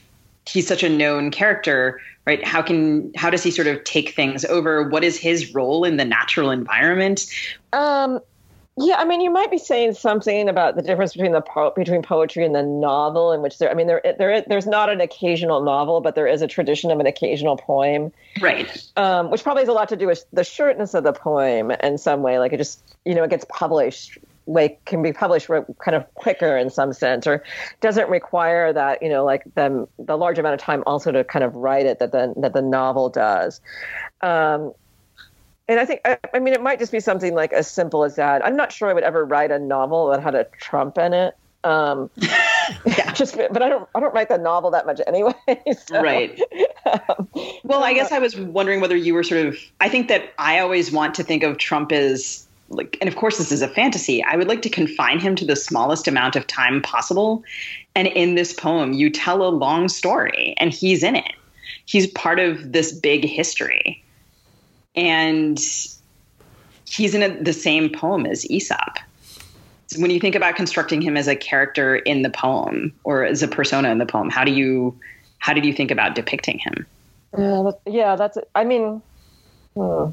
he's 0.46 0.66
such 0.66 0.82
a 0.82 0.88
known 0.88 1.30
character, 1.30 2.00
right? 2.26 2.44
How 2.44 2.62
can 2.62 3.12
how 3.14 3.30
does 3.30 3.42
he 3.42 3.50
sort 3.50 3.68
of 3.68 3.82
take 3.84 4.14
things 4.14 4.44
over? 4.44 4.88
What 4.88 5.04
is 5.04 5.16
his 5.16 5.54
role 5.54 5.84
in 5.84 5.96
the 5.96 6.04
natural 6.04 6.50
environment? 6.50 7.26
Um, 7.72 8.20
yeah, 8.78 8.96
I 8.96 9.04
mean, 9.04 9.20
you 9.20 9.30
might 9.30 9.50
be 9.50 9.58
saying 9.58 9.94
something 9.94 10.48
about 10.48 10.76
the 10.76 10.82
difference 10.82 11.12
between 11.12 11.32
the 11.32 11.42
po- 11.42 11.72
between 11.76 12.02
poetry 12.02 12.44
and 12.44 12.54
the 12.54 12.62
novel, 12.62 13.32
in 13.32 13.42
which 13.42 13.58
there, 13.58 13.70
I 13.70 13.74
mean, 13.74 13.86
there, 13.86 14.00
there, 14.18 14.40
there's 14.40 14.66
not 14.66 14.88
an 14.88 15.00
occasional 15.02 15.62
novel, 15.62 16.00
but 16.00 16.14
there 16.14 16.26
is 16.26 16.40
a 16.40 16.46
tradition 16.46 16.90
of 16.90 16.98
an 16.98 17.06
occasional 17.06 17.58
poem, 17.58 18.12
right? 18.40 18.82
Um, 18.96 19.30
which 19.30 19.42
probably 19.42 19.62
has 19.62 19.68
a 19.68 19.74
lot 19.74 19.90
to 19.90 19.96
do 19.96 20.06
with 20.06 20.24
the 20.32 20.42
shortness 20.42 20.94
of 20.94 21.04
the 21.04 21.12
poem 21.12 21.70
in 21.70 21.98
some 21.98 22.22
way. 22.22 22.38
Like 22.38 22.54
it 22.54 22.56
just, 22.56 22.82
you 23.04 23.14
know, 23.14 23.24
it 23.24 23.30
gets 23.30 23.44
published 23.50 24.18
like 24.46 24.84
can 24.86 25.02
be 25.02 25.12
published 25.12 25.48
kind 25.48 25.94
of 25.94 26.12
quicker 26.14 26.56
in 26.56 26.68
some 26.68 26.92
sense 26.92 27.26
or 27.26 27.44
doesn't 27.80 28.08
require 28.08 28.72
that 28.72 29.00
you 29.00 29.08
know 29.08 29.24
like 29.24 29.44
the 29.54 29.86
the 30.00 30.16
large 30.16 30.36
amount 30.36 30.52
of 30.52 30.60
time 30.60 30.82
also 30.84 31.12
to 31.12 31.22
kind 31.22 31.44
of 31.44 31.54
write 31.54 31.86
it 31.86 32.00
that 32.00 32.10
the 32.10 32.34
that 32.36 32.52
the 32.52 32.60
novel 32.60 33.08
does 33.08 33.60
um, 34.20 34.72
and 35.68 35.78
I 35.78 35.84
think, 35.84 36.00
I, 36.04 36.18
I, 36.34 36.38
mean, 36.38 36.54
it 36.54 36.62
might 36.62 36.78
just 36.78 36.92
be 36.92 37.00
something 37.00 37.34
like 37.34 37.52
as 37.52 37.70
simple 37.70 38.04
as 38.04 38.16
that. 38.16 38.44
I'm 38.44 38.56
not 38.56 38.72
sure 38.72 38.88
I 38.88 38.92
would 38.92 39.04
ever 39.04 39.24
write 39.24 39.50
a 39.50 39.58
novel 39.58 40.08
that 40.10 40.22
had 40.22 40.34
a 40.34 40.44
Trump 40.60 40.98
in 40.98 41.12
it. 41.12 41.36
Um, 41.64 42.10
yeah, 42.16 43.12
just, 43.14 43.36
but 43.36 43.62
I 43.62 43.68
don't, 43.68 43.88
I 43.94 44.00
don't 44.00 44.12
write 44.12 44.28
the 44.28 44.38
novel 44.38 44.70
that 44.72 44.86
much 44.86 45.00
anyway. 45.06 45.34
So. 45.86 46.02
Right. 46.02 46.40
Um, 46.86 47.28
well, 47.62 47.84
I 47.84 47.94
guess 47.94 48.12
I 48.12 48.18
was 48.18 48.36
wondering 48.36 48.80
whether 48.80 48.96
you 48.96 49.14
were 49.14 49.22
sort 49.22 49.46
of, 49.46 49.56
I 49.80 49.88
think 49.88 50.08
that 50.08 50.32
I 50.38 50.58
always 50.58 50.90
want 50.92 51.14
to 51.16 51.22
think 51.22 51.42
of 51.42 51.58
Trump 51.58 51.92
as 51.92 52.46
like, 52.68 52.96
and 53.00 53.08
of 53.08 53.16
course 53.16 53.38
this 53.38 53.52
is 53.52 53.62
a 53.62 53.68
fantasy. 53.68 54.22
I 54.24 54.36
would 54.36 54.48
like 54.48 54.62
to 54.62 54.70
confine 54.70 55.20
him 55.20 55.36
to 55.36 55.44
the 55.44 55.56
smallest 55.56 56.08
amount 56.08 56.36
of 56.36 56.46
time 56.46 56.82
possible. 56.82 57.44
And 57.94 58.08
in 58.08 58.34
this 58.34 58.52
poem, 58.52 58.92
you 58.92 59.10
tell 59.10 59.42
a 59.42 59.50
long 59.50 59.88
story 59.88 60.54
and 60.58 60.72
he's 60.72 61.02
in 61.02 61.16
it. 61.16 61.32
He's 61.84 62.06
part 62.08 62.38
of 62.38 62.72
this 62.72 62.92
big 62.92 63.24
history 63.24 64.02
and 64.94 65.58
he's 66.86 67.14
in 67.14 67.22
a, 67.22 67.42
the 67.42 67.52
same 67.52 67.90
poem 67.90 68.26
as 68.26 68.48
Aesop. 68.50 68.98
So 69.86 70.00
when 70.00 70.10
you 70.10 70.20
think 70.20 70.34
about 70.34 70.56
constructing 70.56 71.02
him 71.02 71.16
as 71.16 71.28
a 71.28 71.36
character 71.36 71.96
in 71.96 72.22
the 72.22 72.30
poem 72.30 72.94
or 73.04 73.24
as 73.24 73.42
a 73.42 73.48
persona 73.48 73.90
in 73.90 73.98
the 73.98 74.06
poem, 74.06 74.30
how 74.30 74.44
do 74.44 74.52
you 74.52 74.98
how 75.38 75.52
did 75.52 75.64
you 75.64 75.72
think 75.72 75.90
about 75.90 76.14
depicting 76.14 76.58
him? 76.58 76.86
Yeah, 77.36 77.62
that, 77.62 77.80
yeah, 77.86 78.16
that's. 78.16 78.38
I 78.54 78.64
mean, 78.64 79.02
hmm. 79.74 80.10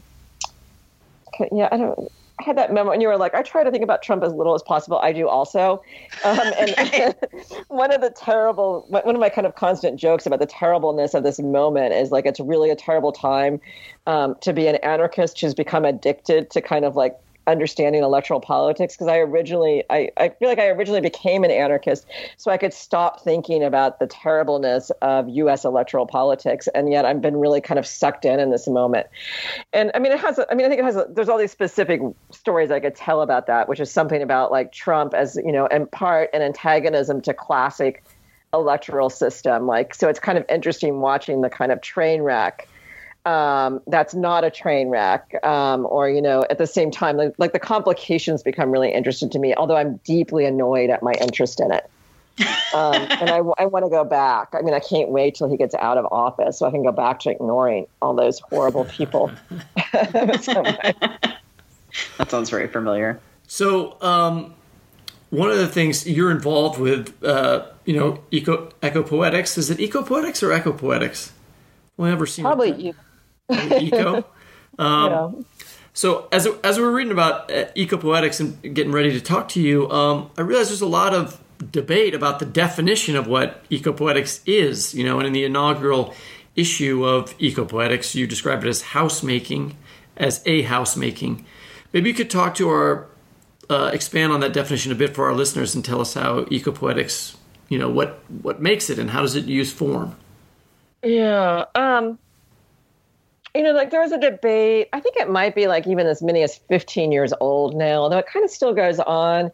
yeah, 1.51 1.69
I 1.71 1.77
don't. 1.77 2.11
I 2.39 2.43
had 2.43 2.57
that 2.57 2.73
memo, 2.73 2.91
and 2.91 3.01
you 3.01 3.07
were 3.09 3.17
like, 3.17 3.35
I 3.35 3.41
try 3.41 3.63
to 3.63 3.71
think 3.71 3.83
about 3.83 4.01
Trump 4.01 4.23
as 4.23 4.33
little 4.33 4.55
as 4.55 4.63
possible. 4.63 4.99
I 4.99 5.11
do 5.11 5.27
also. 5.27 5.83
Um, 6.23 6.39
and 6.59 7.15
one 7.67 7.91
of 7.91 8.01
the 8.01 8.11
terrible, 8.11 8.85
one 8.89 9.15
of 9.15 9.19
my 9.19 9.29
kind 9.29 9.45
of 9.45 9.55
constant 9.55 9.99
jokes 9.99 10.25
about 10.25 10.39
the 10.39 10.45
terribleness 10.45 11.13
of 11.13 11.23
this 11.23 11.39
moment 11.39 11.93
is 11.93 12.11
like, 12.11 12.25
it's 12.25 12.39
really 12.39 12.69
a 12.69 12.75
terrible 12.75 13.11
time 13.11 13.59
um, 14.07 14.35
to 14.41 14.53
be 14.53 14.67
an 14.67 14.75
anarchist 14.77 15.39
who's 15.41 15.53
become 15.53 15.83
addicted 15.83 16.49
to 16.51 16.61
kind 16.61 16.85
of 16.85 16.95
like 16.95 17.17
understanding 17.49 18.03
electoral 18.03 18.39
politics 18.39 18.93
because 18.93 19.07
I 19.07 19.17
originally 19.17 19.83
I, 19.89 20.09
I 20.17 20.29
feel 20.29 20.47
like 20.47 20.59
I 20.59 20.67
originally 20.67 21.01
became 21.01 21.43
an 21.43 21.49
anarchist 21.49 22.05
so 22.37 22.51
I 22.51 22.57
could 22.57 22.73
stop 22.73 23.21
thinking 23.21 23.63
about 23.63 23.99
the 23.99 24.05
terribleness 24.05 24.91
of 25.01 25.27
US 25.29 25.65
electoral 25.65 26.05
politics 26.05 26.67
and 26.75 26.91
yet 26.91 27.05
I've 27.05 27.21
been 27.21 27.37
really 27.37 27.59
kind 27.59 27.79
of 27.79 27.87
sucked 27.87 28.23
in 28.23 28.39
in 28.39 28.51
this 28.51 28.67
moment. 28.67 29.07
And 29.73 29.89
I 29.95 29.99
mean 29.99 30.11
it 30.11 30.19
has 30.19 30.39
I 30.49 30.53
mean 30.53 30.67
I 30.67 30.69
think 30.69 30.79
it 30.79 30.85
has 30.85 31.03
there's 31.09 31.27
all 31.27 31.39
these 31.39 31.51
specific 31.51 32.01
stories 32.31 32.69
I 32.69 32.79
could 32.79 32.95
tell 32.95 33.21
about 33.21 33.47
that 33.47 33.67
which 33.67 33.79
is 33.79 33.91
something 33.91 34.21
about 34.21 34.51
like 34.51 34.71
Trump 34.71 35.15
as 35.15 35.35
you 35.43 35.51
know 35.51 35.65
in 35.67 35.87
part 35.87 36.29
an 36.33 36.43
antagonism 36.43 37.21
to 37.21 37.33
classic 37.33 38.03
electoral 38.53 39.09
system 39.09 39.65
like 39.65 39.95
so 39.95 40.07
it's 40.07 40.19
kind 40.19 40.37
of 40.37 40.45
interesting 40.49 41.01
watching 41.01 41.41
the 41.41 41.49
kind 41.49 41.71
of 41.71 41.81
train 41.81 42.21
wreck 42.21 42.67
um, 43.29 43.79
that's 43.85 44.15
not 44.15 44.43
a 44.43 44.49
train 44.49 44.89
wreck 44.89 45.35
um, 45.45 45.85
or 45.89 46.09
you 46.09 46.21
know 46.21 46.43
at 46.49 46.57
the 46.57 46.65
same 46.65 46.89
time 46.89 47.15
like, 47.15 47.33
like, 47.37 47.53
the 47.53 47.59
complications 47.59 48.41
become 48.41 48.71
really 48.71 48.91
interesting 48.91 49.29
to 49.29 49.37
me 49.37 49.53
although 49.53 49.77
i'm 49.77 49.97
deeply 49.97 50.45
annoyed 50.45 50.89
at 50.89 51.03
my 51.03 51.13
interest 51.21 51.59
in 51.59 51.71
it. 51.71 51.89
Um, 52.73 52.95
and 53.21 53.29
i, 53.29 53.37
I 53.57 53.65
want 53.65 53.85
to 53.85 53.89
go 53.89 54.03
back. 54.03 54.49
I 54.53 54.61
mean 54.61 54.73
i 54.73 54.79
can't 54.79 55.09
wait 55.09 55.35
till 55.35 55.49
he 55.49 55.57
gets 55.57 55.75
out 55.75 55.97
of 55.97 56.05
office 56.11 56.57
so 56.57 56.65
i 56.65 56.71
can 56.71 56.83
go 56.83 56.91
back 56.91 57.19
to 57.21 57.29
ignoring 57.29 57.85
all 58.01 58.15
those 58.15 58.39
horrible 58.39 58.85
people. 58.85 59.31
That 62.17 62.29
sounds 62.29 62.51
very 62.51 62.67
familiar. 62.67 63.19
So 63.47 63.99
um, 64.01 64.53
one 65.31 65.49
of 65.49 65.57
the 65.57 65.67
things 65.67 66.07
you're 66.07 66.29
involved 66.29 66.79
with 66.79 67.23
uh, 67.23 67.65
you 67.85 67.95
know 67.95 68.23
eco 68.31 68.71
eco 68.83 69.01
poetics 69.01 69.57
is 69.57 69.71
it 69.71 69.79
eco 69.79 70.03
poetics 70.03 70.43
or 70.43 70.53
eco 70.53 70.71
poetics 70.71 71.31
well, 71.97 72.11
ever 72.11 72.25
seen 72.25 72.45
probably 72.45 72.93
eco. 73.81 74.25
Um, 74.77 75.11
yeah. 75.11 75.31
So 75.93 76.27
as 76.31 76.47
as 76.63 76.77
we 76.77 76.85
are 76.85 76.91
reading 76.91 77.11
about 77.11 77.51
uh, 77.51 77.65
eco 77.75 77.97
poetics 77.97 78.39
and 78.39 78.61
getting 78.73 78.91
ready 78.91 79.11
to 79.11 79.21
talk 79.21 79.49
to 79.49 79.61
you, 79.61 79.89
um, 79.91 80.31
I 80.37 80.41
realized 80.41 80.69
there's 80.69 80.81
a 80.81 80.87
lot 80.87 81.13
of 81.13 81.41
debate 81.71 82.13
about 82.13 82.39
the 82.39 82.45
definition 82.45 83.15
of 83.15 83.27
what 83.27 83.65
eco 83.69 83.91
poetics 83.91 84.41
is. 84.45 84.93
You 84.93 85.03
know, 85.03 85.17
and 85.17 85.27
in 85.27 85.33
the 85.33 85.43
inaugural 85.43 86.13
issue 86.55 87.05
of 87.05 87.35
eco 87.39 87.65
poetics, 87.65 88.15
you 88.15 88.27
described 88.27 88.65
it 88.65 88.69
as 88.69 88.81
housemaking, 88.81 89.75
as 90.15 90.41
a 90.45 90.61
housemaking. 90.63 91.45
Maybe 91.91 92.09
you 92.09 92.15
could 92.15 92.29
talk 92.29 92.55
to 92.55 92.69
our 92.69 93.07
uh, 93.69 93.91
expand 93.93 94.31
on 94.31 94.39
that 94.39 94.53
definition 94.53 94.91
a 94.91 94.95
bit 94.95 95.15
for 95.15 95.27
our 95.27 95.33
listeners 95.33 95.75
and 95.75 95.83
tell 95.83 96.01
us 96.01 96.13
how 96.13 96.45
eco 96.49 96.71
poetics, 96.71 97.37
you 97.67 97.77
know, 97.77 97.89
what 97.89 98.19
what 98.41 98.61
makes 98.61 98.89
it 98.89 98.99
and 98.99 99.09
how 99.09 99.21
does 99.21 99.35
it 99.35 99.45
use 99.45 99.71
form. 99.71 100.15
Yeah. 101.03 101.65
Um 101.75 102.19
you 103.55 103.63
know, 103.63 103.71
like 103.71 103.91
there 103.91 104.01
was 104.01 104.11
a 104.11 104.19
debate. 104.19 104.89
I 104.93 104.99
think 104.99 105.17
it 105.17 105.29
might 105.29 105.55
be 105.55 105.67
like 105.67 105.87
even 105.87 106.07
as 106.07 106.21
many 106.21 106.43
as 106.43 106.57
15 106.57 107.11
years 107.11 107.33
old 107.39 107.75
now, 107.75 108.01
although 108.01 108.19
it 108.19 108.27
kind 108.27 108.43
of 108.43 108.51
still 108.51 108.73
goes 108.73 108.99
on, 108.99 109.51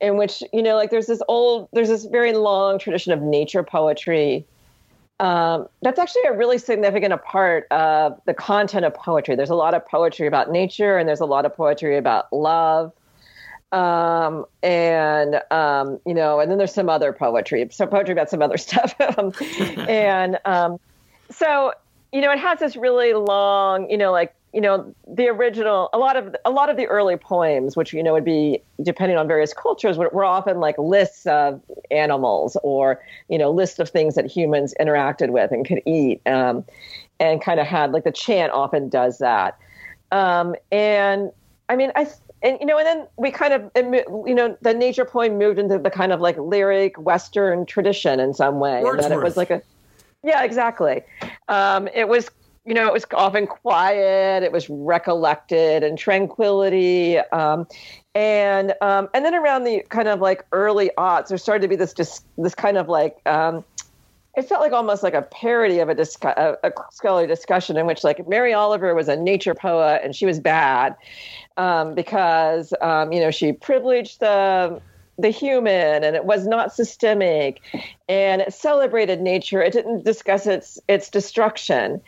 in 0.00 0.16
which, 0.16 0.42
you 0.52 0.62
know, 0.62 0.76
like 0.76 0.90
there's 0.90 1.06
this 1.06 1.22
old, 1.28 1.68
there's 1.72 1.88
this 1.88 2.06
very 2.06 2.32
long 2.32 2.78
tradition 2.78 3.12
of 3.12 3.20
nature 3.20 3.62
poetry. 3.62 4.46
Um, 5.20 5.68
that's 5.82 5.98
actually 5.98 6.24
a 6.26 6.32
really 6.32 6.58
significant 6.58 7.22
part 7.22 7.66
of 7.70 8.20
the 8.24 8.34
content 8.34 8.84
of 8.84 8.94
poetry. 8.94 9.36
There's 9.36 9.50
a 9.50 9.54
lot 9.54 9.74
of 9.74 9.86
poetry 9.86 10.26
about 10.26 10.50
nature, 10.50 10.98
and 10.98 11.08
there's 11.08 11.20
a 11.20 11.26
lot 11.26 11.46
of 11.46 11.54
poetry 11.54 11.96
about 11.96 12.32
love. 12.32 12.92
Um, 13.72 14.44
and 14.62 15.40
um, 15.50 16.00
you 16.06 16.14
know, 16.14 16.40
and 16.40 16.50
then 16.50 16.58
there's 16.58 16.74
some 16.74 16.88
other 16.88 17.12
poetry, 17.12 17.68
so 17.70 17.86
poetry 17.86 18.12
about 18.12 18.30
some 18.30 18.42
other 18.42 18.56
stuff. 18.58 18.94
Um, 19.18 19.32
and 19.88 20.38
um, 20.44 20.78
so 21.30 21.72
you 22.14 22.20
know, 22.20 22.30
it 22.30 22.38
has 22.38 22.60
this 22.60 22.76
really 22.76 23.12
long, 23.12 23.90
you 23.90 23.98
know, 23.98 24.12
like 24.12 24.34
you 24.52 24.60
know, 24.60 24.94
the 25.08 25.26
original, 25.26 25.90
a 25.92 25.98
lot 25.98 26.16
of 26.16 26.36
a 26.44 26.50
lot 26.50 26.70
of 26.70 26.76
the 26.76 26.86
early 26.86 27.16
poems, 27.16 27.76
which 27.76 27.92
you 27.92 28.04
know 28.04 28.12
would 28.12 28.24
be 28.24 28.62
depending 28.80 29.18
on 29.18 29.26
various 29.26 29.52
cultures, 29.52 29.98
were, 29.98 30.08
were 30.10 30.24
often 30.24 30.60
like 30.60 30.78
lists 30.78 31.26
of 31.26 31.60
animals 31.90 32.56
or 32.62 33.02
you 33.28 33.36
know 33.36 33.50
lists 33.50 33.80
of 33.80 33.90
things 33.90 34.14
that 34.14 34.26
humans 34.26 34.72
interacted 34.80 35.30
with 35.30 35.50
and 35.50 35.66
could 35.66 35.82
eat, 35.86 36.22
um, 36.26 36.64
and 37.18 37.42
kind 37.42 37.58
of 37.58 37.66
had 37.66 37.90
like 37.90 38.04
the 38.04 38.12
chant 38.12 38.52
often 38.52 38.88
does 38.88 39.18
that. 39.18 39.58
Um, 40.12 40.54
and 40.70 41.32
I 41.68 41.74
mean, 41.74 41.90
I 41.96 42.06
and 42.44 42.56
you 42.60 42.66
know, 42.66 42.78
and 42.78 42.86
then 42.86 43.08
we 43.16 43.32
kind 43.32 43.54
of 43.54 43.72
you 43.74 44.34
know 44.36 44.56
the 44.60 44.72
nature 44.72 45.04
poem 45.04 45.36
moved 45.36 45.58
into 45.58 45.80
the 45.80 45.90
kind 45.90 46.12
of 46.12 46.20
like 46.20 46.38
lyric 46.38 46.96
Western 46.96 47.66
tradition 47.66 48.20
in 48.20 48.32
some 48.32 48.60
way, 48.60 48.84
Wordsworth. 48.84 49.04
and 49.04 49.12
then 49.12 49.18
it 49.18 49.24
was 49.24 49.36
like 49.36 49.50
a 49.50 49.60
yeah, 50.24 50.42
exactly. 50.42 51.02
Um, 51.48 51.88
it 51.94 52.08
was, 52.08 52.30
you 52.64 52.74
know, 52.74 52.86
it 52.86 52.92
was 52.92 53.04
often 53.12 53.46
quiet. 53.46 54.42
It 54.42 54.52
was 54.52 54.68
recollected 54.70 55.82
and 55.82 55.98
tranquility. 55.98 57.18
Um, 57.18 57.66
and 58.14 58.74
um, 58.80 59.08
and 59.12 59.24
then 59.24 59.34
around 59.34 59.64
the 59.64 59.84
kind 59.90 60.08
of 60.08 60.20
like 60.20 60.46
early 60.52 60.90
aughts, 60.96 61.28
there 61.28 61.38
started 61.38 61.62
to 61.62 61.68
be 61.68 61.76
this 61.76 61.92
dis- 61.92 62.24
this 62.38 62.54
kind 62.54 62.78
of 62.78 62.88
like 62.88 63.18
um, 63.26 63.64
it 64.36 64.48
felt 64.48 64.60
like 64.60 64.72
almost 64.72 65.02
like 65.02 65.14
a 65.14 65.22
parody 65.22 65.78
of 65.78 65.88
a, 65.88 65.94
discu- 65.94 66.36
a, 66.36 66.56
a, 66.66 66.72
scholarly 66.90 67.26
discussion 67.26 67.76
in 67.76 67.86
which 67.86 68.02
like 68.02 68.26
Mary 68.26 68.52
Oliver 68.52 68.94
was 68.94 69.08
a 69.08 69.16
nature 69.16 69.54
poet 69.54 70.00
and 70.02 70.16
she 70.16 70.26
was 70.26 70.40
bad 70.40 70.96
um, 71.56 71.94
because 71.94 72.72
um, 72.80 73.12
you 73.12 73.20
know 73.20 73.30
she 73.30 73.52
privileged 73.52 74.20
the 74.20 74.80
the 75.18 75.28
human 75.28 76.02
and 76.04 76.16
it 76.16 76.24
was 76.24 76.46
not 76.46 76.74
systemic 76.74 77.60
and 78.08 78.42
it 78.42 78.52
celebrated 78.52 79.20
nature. 79.20 79.62
It 79.62 79.72
didn't 79.72 80.04
discuss 80.04 80.46
its 80.46 80.78
its 80.88 81.08
destruction 81.08 82.00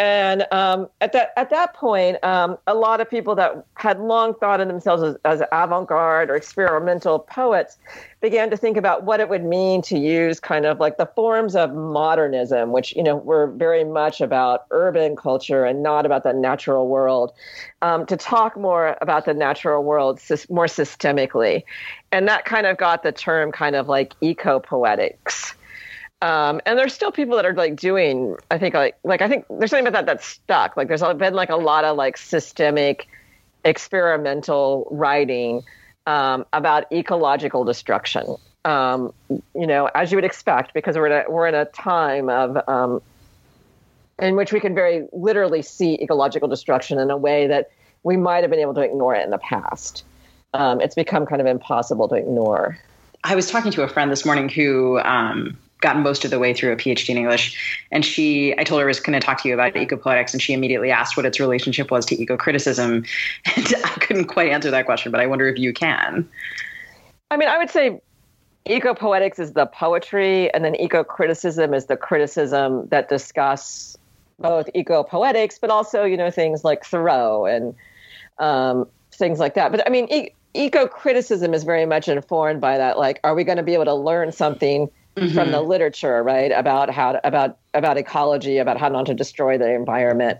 and 0.00 0.46
um, 0.50 0.88
at 1.02 1.12
that 1.12 1.34
at 1.36 1.50
that 1.50 1.74
point, 1.74 2.24
um, 2.24 2.56
a 2.66 2.74
lot 2.74 3.02
of 3.02 3.10
people 3.10 3.34
that 3.34 3.66
had 3.74 4.00
long 4.00 4.32
thought 4.32 4.58
of 4.58 4.66
themselves 4.66 5.02
as, 5.02 5.16
as 5.26 5.42
avant-garde 5.52 6.30
or 6.30 6.36
experimental 6.36 7.18
poets 7.18 7.76
began 8.22 8.48
to 8.48 8.56
think 8.56 8.78
about 8.78 9.02
what 9.04 9.20
it 9.20 9.28
would 9.28 9.44
mean 9.44 9.82
to 9.82 9.98
use 9.98 10.40
kind 10.40 10.64
of 10.64 10.80
like 10.80 10.96
the 10.96 11.04
forms 11.04 11.54
of 11.54 11.74
modernism, 11.74 12.72
which 12.72 12.96
you 12.96 13.02
know 13.02 13.16
were 13.16 13.48
very 13.48 13.84
much 13.84 14.22
about 14.22 14.64
urban 14.70 15.16
culture 15.16 15.66
and 15.66 15.82
not 15.82 16.06
about 16.06 16.24
the 16.24 16.32
natural 16.32 16.88
world, 16.88 17.34
um, 17.82 18.06
to 18.06 18.16
talk 18.16 18.56
more 18.56 18.96
about 19.02 19.26
the 19.26 19.34
natural 19.34 19.84
world 19.84 20.18
more 20.48 20.64
systemically, 20.64 21.62
and 22.10 22.26
that 22.26 22.46
kind 22.46 22.64
of 22.66 22.78
got 22.78 23.02
the 23.02 23.12
term 23.12 23.52
kind 23.52 23.76
of 23.76 23.86
like 23.86 24.14
eco 24.22 24.60
poetics. 24.60 25.54
Um, 26.22 26.60
and 26.66 26.78
there's 26.78 26.92
still 26.92 27.12
people 27.12 27.36
that 27.36 27.46
are 27.46 27.54
like 27.54 27.76
doing, 27.76 28.36
I 28.50 28.58
think 28.58 28.74
like, 28.74 28.96
like 29.04 29.22
I 29.22 29.28
think 29.28 29.46
there's 29.48 29.70
something 29.70 29.86
about 29.86 30.06
that 30.06 30.12
that's 30.12 30.26
stuck. 30.26 30.76
Like 30.76 30.88
there's 30.88 31.02
been 31.02 31.34
like 31.34 31.48
a 31.48 31.56
lot 31.56 31.84
of 31.84 31.96
like 31.96 32.16
systemic 32.18 33.08
experimental 33.64 34.86
writing 34.90 35.62
um, 36.06 36.44
about 36.52 36.90
ecological 36.92 37.64
destruction. 37.64 38.36
Um, 38.64 39.14
you 39.28 39.66
know, 39.66 39.86
as 39.94 40.12
you 40.12 40.16
would 40.16 40.24
expect, 40.24 40.74
because 40.74 40.96
we're 40.96 41.06
in 41.06 41.12
a, 41.12 41.30
we're 41.30 41.46
in 41.46 41.54
a 41.54 41.64
time 41.64 42.28
of 42.28 42.68
um, 42.68 43.00
in 44.18 44.36
which 44.36 44.52
we 44.52 44.60
can 44.60 44.74
very 44.74 45.06
literally 45.12 45.62
see 45.62 45.94
ecological 45.94 46.48
destruction 46.48 46.98
in 46.98 47.10
a 47.10 47.16
way 47.16 47.46
that 47.46 47.70
we 48.02 48.16
might 48.16 48.42
have 48.42 48.50
been 48.50 48.60
able 48.60 48.74
to 48.74 48.82
ignore 48.82 49.14
it 49.14 49.24
in 49.24 49.30
the 49.30 49.38
past. 49.38 50.04
Um, 50.52 50.80
it's 50.80 50.94
become 50.94 51.26
kind 51.26 51.40
of 51.40 51.46
impossible 51.46 52.08
to 52.08 52.16
ignore. 52.16 52.78
I 53.24 53.34
was 53.34 53.50
talking 53.50 53.70
to 53.72 53.82
a 53.82 53.88
friend 53.88 54.10
this 54.10 54.24
morning 54.24 54.48
who 54.48 54.98
um, 55.00 55.56
gotten 55.80 56.02
most 56.02 56.24
of 56.24 56.30
the 56.30 56.38
way 56.38 56.52
through 56.54 56.72
a 56.72 56.76
PhD 56.76 57.10
in 57.10 57.16
English. 57.16 57.84
And 57.90 58.04
she, 58.04 58.54
I 58.58 58.64
told 58.64 58.80
her 58.80 58.86
I 58.86 58.88
was 58.88 59.00
going 59.00 59.18
to 59.18 59.24
talk 59.24 59.42
to 59.42 59.48
you 59.48 59.54
about 59.54 59.74
ecopoetics, 59.74 60.32
and 60.32 60.42
she 60.42 60.52
immediately 60.52 60.90
asked 60.90 61.16
what 61.16 61.26
its 61.26 61.40
relationship 61.40 61.90
was 61.90 62.06
to 62.06 62.20
eco 62.20 62.36
criticism. 62.36 63.04
And 63.56 63.74
I 63.84 63.88
couldn't 64.00 64.26
quite 64.26 64.50
answer 64.50 64.70
that 64.70 64.86
question, 64.86 65.10
but 65.10 65.20
I 65.20 65.26
wonder 65.26 65.48
if 65.48 65.58
you 65.58 65.72
can. 65.72 66.28
I 67.30 67.36
mean, 67.36 67.48
I 67.48 67.58
would 67.58 67.70
say 67.70 68.00
ecopoetics 68.66 69.38
is 69.38 69.52
the 69.52 69.66
poetry, 69.66 70.52
and 70.52 70.64
then 70.64 70.76
eco 70.76 71.02
criticism 71.04 71.74
is 71.74 71.86
the 71.86 71.96
criticism 71.96 72.86
that 72.88 73.08
discuss 73.08 73.96
both 74.38 74.68
ecopoetics, 74.74 75.60
but 75.60 75.70
also, 75.70 76.04
you 76.04 76.16
know, 76.16 76.30
things 76.30 76.64
like 76.64 76.84
Thoreau 76.84 77.44
and 77.44 77.74
um, 78.38 78.88
things 79.12 79.38
like 79.38 79.54
that. 79.54 79.70
But 79.70 79.86
I 79.86 79.90
mean, 79.90 80.06
e- 80.10 80.32
eco 80.54 80.86
criticism 80.86 81.54
is 81.54 81.64
very 81.64 81.86
much 81.86 82.08
informed 82.08 82.60
by 82.60 82.78
that. 82.78 82.98
Like, 82.98 83.20
are 83.24 83.34
we 83.34 83.44
going 83.44 83.58
to 83.58 83.62
be 83.62 83.74
able 83.74 83.84
to 83.86 83.94
learn 83.94 84.32
something? 84.32 84.90
Mm-hmm. 85.20 85.34
from 85.34 85.50
the 85.50 85.58
mm-hmm. 85.58 85.68
literature, 85.68 86.22
right? 86.22 86.50
About 86.52 86.90
how 86.90 87.12
to, 87.12 87.26
about 87.26 87.58
about 87.74 87.96
ecology, 87.98 88.58
about 88.58 88.78
how 88.78 88.88
not 88.88 89.06
to 89.06 89.14
destroy 89.14 89.58
the 89.58 89.70
environment. 89.72 90.38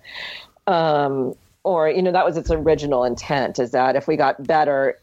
Um, 0.67 1.35
or 1.65 1.89
you 1.89 2.03
know 2.03 2.13
that 2.13 2.25
was 2.25 2.37
its 2.37 2.51
original 2.51 3.05
intent 3.05 3.59
is 3.59 3.73
that 3.73 3.97
if 3.97 4.09
we 4.09 4.17
got 4.17 4.43
better 4.47 4.99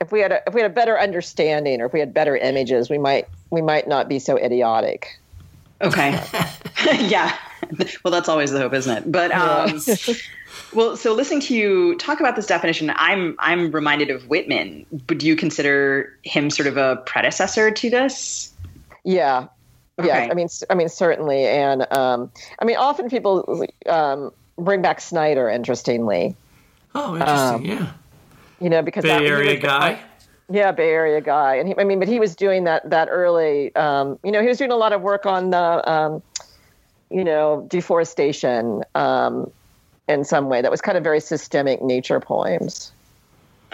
if 0.00 0.12
we 0.12 0.20
had 0.20 0.32
a, 0.32 0.40
if 0.46 0.54
we 0.54 0.62
had 0.62 0.70
a 0.70 0.74
better 0.74 0.98
understanding 0.98 1.80
or 1.80 1.86
if 1.86 1.92
we 1.92 2.00
had 2.00 2.12
better 2.12 2.36
images 2.36 2.90
we 2.90 2.98
might 2.98 3.28
we 3.50 3.62
might 3.62 3.86
not 3.86 4.08
be 4.08 4.18
so 4.18 4.36
idiotic 4.36 5.18
okay 5.80 6.20
yeah 7.00 7.36
well 8.04 8.10
that's 8.10 8.28
always 8.28 8.50
the 8.50 8.58
hope 8.58 8.74
isn't 8.74 8.98
it 8.98 9.12
but 9.12 9.30
um 9.32 9.80
yeah. 9.86 10.14
well 10.74 10.96
so 10.96 11.14
listening 11.14 11.40
to 11.40 11.54
you 11.54 11.96
talk 11.98 12.18
about 12.18 12.34
this 12.34 12.46
definition 12.46 12.92
i'm 12.96 13.36
i'm 13.38 13.70
reminded 13.70 14.10
of 14.10 14.28
whitman 14.28 14.84
but 15.06 15.18
do 15.18 15.26
you 15.26 15.36
consider 15.36 16.16
him 16.22 16.50
sort 16.50 16.66
of 16.66 16.76
a 16.76 16.96
predecessor 17.06 17.70
to 17.70 17.88
this 17.88 18.49
yeah. 19.04 19.48
Okay. 19.98 20.08
Yeah, 20.08 20.28
I 20.30 20.34
mean, 20.34 20.48
I 20.70 20.74
mean, 20.74 20.88
certainly, 20.88 21.44
and 21.44 21.86
um, 21.92 22.30
I 22.58 22.64
mean, 22.64 22.76
often 22.76 23.10
people 23.10 23.66
um, 23.86 24.32
bring 24.56 24.80
back 24.80 25.00
Snyder. 25.00 25.50
Interestingly, 25.50 26.34
oh, 26.94 27.14
interesting, 27.14 27.54
um, 27.54 27.64
yeah, 27.64 27.92
you 28.60 28.70
know, 28.70 28.80
because 28.80 29.02
Bay 29.02 29.10
that, 29.10 29.22
Area 29.22 29.56
guy, 29.58 30.00
yeah, 30.48 30.72
Bay 30.72 30.88
Area 30.88 31.20
guy, 31.20 31.56
and 31.56 31.68
he, 31.68 31.74
I 31.76 31.84
mean, 31.84 31.98
but 31.98 32.08
he 32.08 32.18
was 32.18 32.34
doing 32.34 32.64
that 32.64 32.88
that 32.88 33.08
early. 33.10 33.74
Um, 33.76 34.18
you 34.24 34.32
know, 34.32 34.40
he 34.40 34.48
was 34.48 34.56
doing 34.56 34.72
a 34.72 34.76
lot 34.76 34.94
of 34.94 35.02
work 35.02 35.26
on 35.26 35.50
the, 35.50 35.90
um, 35.90 36.22
you 37.10 37.24
know, 37.24 37.66
deforestation 37.68 38.82
um, 38.94 39.50
in 40.08 40.24
some 40.24 40.48
way. 40.48 40.62
That 40.62 40.70
was 40.70 40.80
kind 40.80 40.96
of 40.96 41.04
very 41.04 41.20
systemic 41.20 41.82
nature 41.82 42.20
poems. 42.20 42.92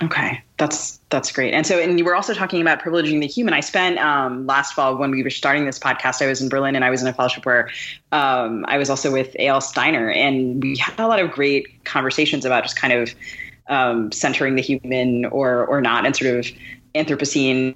Okay, 0.02 0.42
that's 0.58 1.00
that's 1.08 1.32
great. 1.32 1.54
And 1.54 1.66
so, 1.66 1.78
and 1.78 1.98
you 1.98 2.04
were 2.04 2.14
also 2.14 2.34
talking 2.34 2.60
about 2.60 2.82
privileging 2.82 3.20
the 3.20 3.26
human. 3.26 3.54
I 3.54 3.60
spent 3.60 3.98
um, 3.98 4.46
last 4.46 4.74
fall 4.74 4.96
when 4.96 5.10
we 5.10 5.22
were 5.22 5.30
starting 5.30 5.64
this 5.64 5.78
podcast. 5.78 6.20
I 6.20 6.26
was 6.26 6.42
in 6.42 6.50
Berlin 6.50 6.76
and 6.76 6.84
I 6.84 6.90
was 6.90 7.00
in 7.00 7.08
a 7.08 7.14
fellowship 7.14 7.46
where 7.46 7.70
um, 8.12 8.66
I 8.68 8.76
was 8.76 8.90
also 8.90 9.10
with 9.10 9.34
A.L. 9.38 9.62
Steiner, 9.62 10.10
and 10.10 10.62
we 10.62 10.76
had 10.76 10.98
a 10.98 11.06
lot 11.06 11.18
of 11.18 11.30
great 11.30 11.84
conversations 11.84 12.44
about 12.44 12.64
just 12.64 12.76
kind 12.76 12.92
of 12.92 13.14
um, 13.68 14.12
centering 14.12 14.54
the 14.54 14.62
human 14.62 15.24
or 15.24 15.64
or 15.64 15.80
not, 15.80 16.04
and 16.04 16.14
sort 16.14 16.36
of 16.36 16.46
Anthropocene 16.94 17.74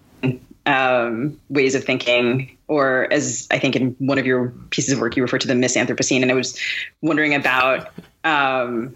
um, 0.67 1.41
ways 1.49 1.75
of 1.75 1.85
thinking, 1.85 2.57
or 2.69 3.11
as 3.11 3.49
I 3.51 3.59
think 3.59 3.77
in 3.77 3.97
one 3.99 4.19
of 4.19 4.27
your 4.27 4.51
pieces 4.69 4.93
of 4.93 5.01
work, 5.01 5.17
you 5.17 5.23
refer 5.23 5.39
to 5.39 5.49
the 5.49 5.55
misanthropocene. 5.55 6.21
And 6.21 6.31
I 6.31 6.35
was 6.35 6.59
wondering 7.01 7.35
about 7.35 7.89
um, 8.25 8.95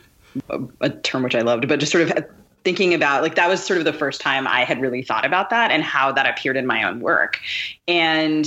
a, 0.51 0.61
a 0.83 0.91
term 0.91 1.23
which 1.23 1.35
I 1.35 1.41
loved, 1.41 1.69
but 1.69 1.81
just 1.81 1.91
sort 1.91 2.11
of 2.11 2.27
thinking 2.65 2.95
about 2.95 3.23
like 3.23 3.35
that 3.35 3.49
was 3.49 3.65
sort 3.65 3.79
of 3.79 3.85
the 3.85 3.93
first 3.93 4.21
time 4.21 4.47
I 4.47 4.65
had 4.65 4.81
really 4.81 5.03
thought 5.03 5.25
about 5.25 5.51
that 5.51 5.71
and 5.71 5.83
how 5.83 6.13
that 6.13 6.27
appeared 6.27 6.57
in 6.57 6.67
my 6.67 6.83
own 6.85 7.01
work. 7.01 7.39
And 7.87 8.47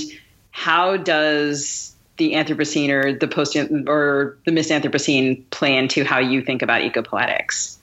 how 0.50 0.96
does 0.96 1.94
the 2.16 2.32
Anthropocene 2.32 2.90
or 2.90 3.16
the 3.16 3.28
post 3.28 3.56
or 3.56 4.38
the 4.44 4.50
misanthropocene 4.50 5.48
play 5.50 5.76
into 5.76 6.04
how 6.04 6.18
you 6.18 6.42
think 6.42 6.62
about 6.62 6.82
ecopoetics? 6.82 7.78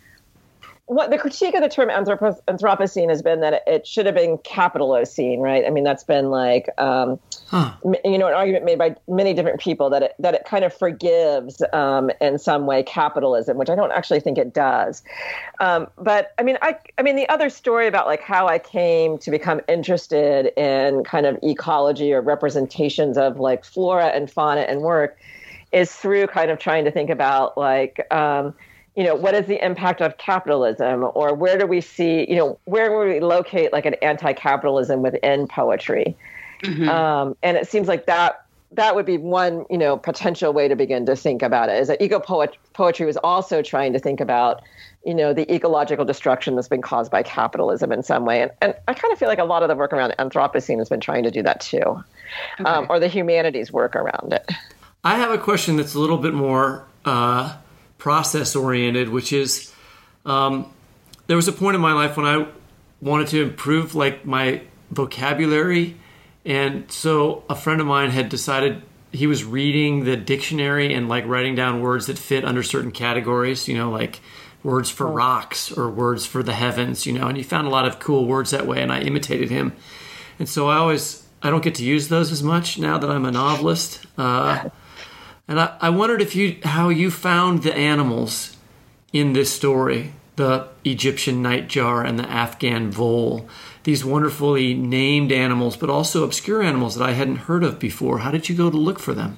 what 0.88 1.10
the 1.10 1.18
critique 1.18 1.56
of 1.56 1.62
the 1.62 1.70
term 1.70 1.90
Anthropocene 1.90 3.10
has 3.10 3.22
been 3.22 3.42
that 3.42 3.64
it 3.66 3.88
should 3.88 4.06
have 4.06 4.16
been 4.16 4.38
capitalocene, 4.38 5.40
right? 5.40 5.66
I 5.66 5.72
mean, 5.72 5.84
that's 5.84 6.04
been 6.04 6.30
like, 6.30 6.70
um, 6.78 7.20
huh. 7.48 7.74
you 8.04 8.18
know, 8.18 8.28
an 8.28 8.34
argument 8.34 8.66
made 8.66 8.78
by 8.78 8.96
many 9.08 9.34
different 9.34 9.60
people 9.60 9.90
that 9.90 10.04
it 10.04 10.16
that 10.20 10.34
it 10.34 10.46
kind 10.46 10.64
of 10.64 10.74
forgives 10.74 11.62
um, 11.74 12.12
in 12.22 12.38
some 12.38 12.66
way 12.66 12.84
capitalism, 12.84 13.58
which 13.58 13.70
I 13.70 13.76
don't 13.76 13.92
actually 13.92 14.20
think 14.20 14.38
it 14.38 14.54
does. 14.54 15.04
Um, 15.60 15.88
but 15.98 16.34
I 16.38 16.44
mean, 16.44 16.58
I 16.62 16.78
I 16.98 17.02
mean, 17.02 17.16
the 17.16 17.28
other 17.30 17.50
story 17.50 17.88
about 17.88 18.08
like 18.08 18.22
how 18.22 18.48
I 18.48 18.60
came 18.60 19.18
to 19.20 19.32
become 19.32 19.62
interested 19.68 20.48
in 20.58 21.04
kind 21.04 21.26
of 21.26 21.38
ecology 21.44 22.14
or 22.14 22.22
representations 22.22 23.18
of 23.18 23.40
like 23.40 23.64
flora 23.64 24.08
and 24.08 24.30
fauna 24.30 24.62
and 24.62 24.82
work 24.82 25.18
is 25.72 25.92
through 25.92 26.28
kind 26.28 26.52
of 26.52 26.60
trying 26.60 26.86
to 26.86 26.92
think 26.92 27.10
about 27.10 27.58
like. 27.58 28.06
Um, 28.12 28.54
you 28.98 29.04
know, 29.04 29.14
what 29.14 29.34
is 29.36 29.46
the 29.46 29.62
impact 29.62 30.00
of 30.00 30.18
capitalism, 30.18 31.06
or 31.16 31.34
where 31.34 31.58
do 31.58 31.68
we 31.68 31.82
see, 31.82 32.26
you 32.30 32.38
know, 32.38 32.58
where 32.64 32.98
would 32.98 33.10
we 33.10 33.20
locate 33.20 33.74
like 33.74 33.86
an 33.86 33.96
anti-capitalism 33.96 35.02
within 35.02 35.50
poetry? 35.50 36.16
Mm-hmm. 36.64 36.90
Um, 36.90 37.36
and 37.44 37.58
it 37.58 37.68
seems 37.68 37.88
like 37.88 38.06
that 38.06 38.46
that 38.72 38.96
would 38.96 39.06
be 39.06 39.18
one, 39.18 39.66
you 39.70 39.78
know, 39.78 39.96
potential 39.98 40.52
way 40.52 40.68
to 40.68 40.76
begin 40.76 41.06
to 41.06 41.16
think 41.16 41.42
about 41.42 41.70
it. 41.70 41.80
Is 41.80 41.88
that 41.88 42.02
eco 42.02 42.20
poetry 42.20 43.06
was 43.06 43.18
also 43.18 43.62
trying 43.62 43.94
to 43.94 44.00
think 44.00 44.20
about, 44.20 44.62
you 45.06 45.14
know, 45.14 45.34
the 45.34 45.52
ecological 45.54 46.04
destruction 46.04 46.56
that's 46.56 46.68
been 46.68 46.82
caused 46.82 47.12
by 47.12 47.24
capitalism 47.24 47.92
in 47.92 48.04
some 48.04 48.26
way, 48.26 48.42
and, 48.42 48.52
and 48.62 48.74
I 48.88 48.94
kind 48.94 49.14
of 49.14 49.20
feel 49.20 49.30
like 49.30 49.40
a 49.40 49.46
lot 49.46 49.64
of 49.64 49.70
the 49.70 49.76
work 49.76 49.94
around 49.94 50.14
Anthropocene 50.20 50.80
has 50.80 50.90
been 50.90 51.00
trying 51.00 51.24
to 51.24 51.32
do 51.32 51.44
that 51.44 51.62
too, 51.62 52.04
okay. 52.60 52.64
um, 52.66 52.88
or 52.90 53.00
the 53.00 53.08
humanities 53.08 53.72
work 53.72 53.96
around 53.96 54.34
it. 54.34 54.50
I 55.04 55.18
have 55.18 55.32
a 55.32 55.38
question 55.38 55.78
that's 55.78 55.94
a 55.94 56.00
little 56.00 56.18
bit 56.18 56.34
more. 56.34 56.86
Uh, 57.06 57.56
process 57.98 58.56
oriented, 58.56 59.10
which 59.10 59.34
is 59.34 59.74
um, 60.28 60.72
there 61.26 61.36
was 61.36 61.48
a 61.48 61.52
point 61.52 61.74
in 61.74 61.82
my 61.82 61.92
life 61.92 62.16
when 62.18 62.26
I 62.26 62.48
wanted 63.02 63.28
to 63.30 63.42
improve 63.42 63.96
like 63.96 64.26
my 64.26 64.62
vocabulary, 64.92 65.98
and 66.46 66.90
so 66.92 67.44
a 67.50 67.56
friend 67.56 67.82
of 67.82 67.88
mine 67.88 68.12
had 68.12 68.30
decided 68.30 68.84
he 69.12 69.28
was 69.28 69.44
reading 69.44 70.04
the 70.04 70.18
dictionary 70.18 70.94
and 70.94 71.10
like 71.10 71.26
writing 71.26 71.56
down 71.56 71.82
words 71.82 72.08
that 72.08 72.18
fit 72.18 72.46
under 72.46 72.62
certain 72.62 72.92
categories, 72.92 73.68
you 73.68 73.78
know, 73.78 73.90
like 73.90 74.20
words 74.62 74.90
for 74.90 75.08
rocks 75.08 75.72
or 75.72 75.90
words 75.90 76.26
for 76.26 76.44
the 76.44 76.54
heavens, 76.54 77.06
you 77.06 77.14
know, 77.14 77.28
and 77.28 77.38
he 77.38 77.44
found 77.44 77.68
a 77.68 77.70
lot 77.70 77.88
of 77.88 78.00
cool 78.00 78.26
words 78.26 78.52
that 78.52 78.68
way, 78.68 78.82
and 78.82 78.92
I 78.92 79.02
imitated 79.02 79.50
him. 79.50 79.74
And 80.38 80.50
so 80.50 80.68
I 80.68 80.78
always 80.78 81.26
I 81.42 81.50
don't 81.50 81.64
get 81.64 81.76
to 81.76 81.84
use 81.84 82.08
those 82.08 82.32
as 82.32 82.44
much 82.44 82.78
now 82.78 82.98
that 82.98 83.10
I'm 83.10 83.26
a 83.26 83.32
novelist. 83.32 84.06
Uh, 84.18 84.70
and 85.48 85.60
I, 85.60 85.78
I 85.80 85.90
wondered 85.90 86.22
if 86.22 86.36
you 86.36 86.58
how 86.64 86.90
you 86.90 87.10
found 87.12 87.64
the 87.64 87.76
animals 87.76 88.58
in 89.14 89.34
this 89.34 89.54
story, 89.54 90.14
the 90.36 90.68
Egyptian 90.84 91.42
nightjar 91.42 92.06
and 92.06 92.20
the 92.20 92.30
Afghan 92.30 92.92
vole, 92.92 93.48
these 93.86 94.04
wonderfully 94.04 94.74
named 94.74 95.32
animals, 95.32 95.78
but 95.78 95.90
also 95.90 96.24
obscure 96.24 96.62
animals 96.62 96.96
that 96.96 97.08
I 97.08 97.14
hadn't 97.14 97.38
heard 97.38 97.64
of 97.64 97.80
before. 97.80 98.20
How 98.20 98.32
did 98.32 98.50
you 98.50 98.56
go 98.56 98.70
to 98.70 98.78
look 98.78 99.00
for 99.00 99.14
them? 99.14 99.38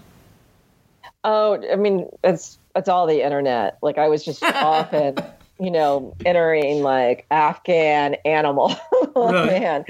Oh, 1.23 1.61
I 1.71 1.75
mean, 1.75 2.09
it's 2.23 2.57
it's 2.75 2.89
all 2.89 3.05
the 3.05 3.23
internet. 3.23 3.77
Like 3.81 3.97
I 3.97 4.07
was 4.07 4.25
just 4.25 4.43
often 4.43 5.17
you 5.59 5.71
know, 5.71 6.15
entering 6.25 6.83
like 6.83 7.25
Afghan 7.31 8.15
animal 8.25 8.75
man, 9.15 9.85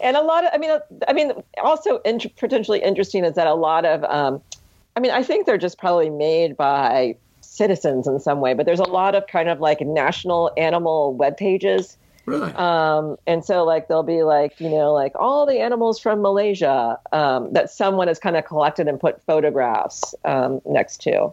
and 0.00 0.16
a 0.16 0.22
lot 0.22 0.44
of, 0.44 0.50
I 0.54 0.58
mean, 0.58 0.78
I 1.08 1.12
mean, 1.12 1.32
also 1.62 1.98
in, 1.98 2.20
potentially 2.36 2.80
interesting 2.80 3.24
is 3.24 3.34
that 3.34 3.46
a 3.46 3.54
lot 3.54 3.84
of, 3.84 4.04
um, 4.04 4.40
I 4.96 5.00
mean, 5.00 5.10
I 5.10 5.22
think 5.22 5.46
they're 5.46 5.58
just 5.58 5.78
probably 5.78 6.10
made 6.10 6.56
by 6.56 7.16
citizens 7.40 8.06
in 8.06 8.20
some 8.20 8.40
way, 8.40 8.54
but 8.54 8.64
there's 8.64 8.78
a 8.78 8.88
lot 8.88 9.16
of 9.16 9.26
kind 9.26 9.48
of 9.48 9.60
like 9.60 9.80
national 9.80 10.52
animal 10.56 11.14
web 11.14 11.36
pages. 11.36 11.96
Really? 12.28 12.52
Um, 12.54 13.16
and 13.26 13.44
so 13.44 13.64
like 13.64 13.88
there'll 13.88 14.02
be 14.02 14.22
like 14.22 14.60
you 14.60 14.68
know 14.68 14.92
like 14.92 15.12
all 15.14 15.46
the 15.46 15.60
animals 15.60 15.98
from 15.98 16.22
Malaysia 16.22 16.98
um, 17.12 17.52
that 17.52 17.70
someone 17.70 18.08
has 18.08 18.18
kind 18.18 18.36
of 18.36 18.44
collected 18.44 18.88
and 18.88 19.00
put 19.00 19.22
photographs 19.22 20.14
um, 20.24 20.60
next 20.66 21.00
to. 21.02 21.32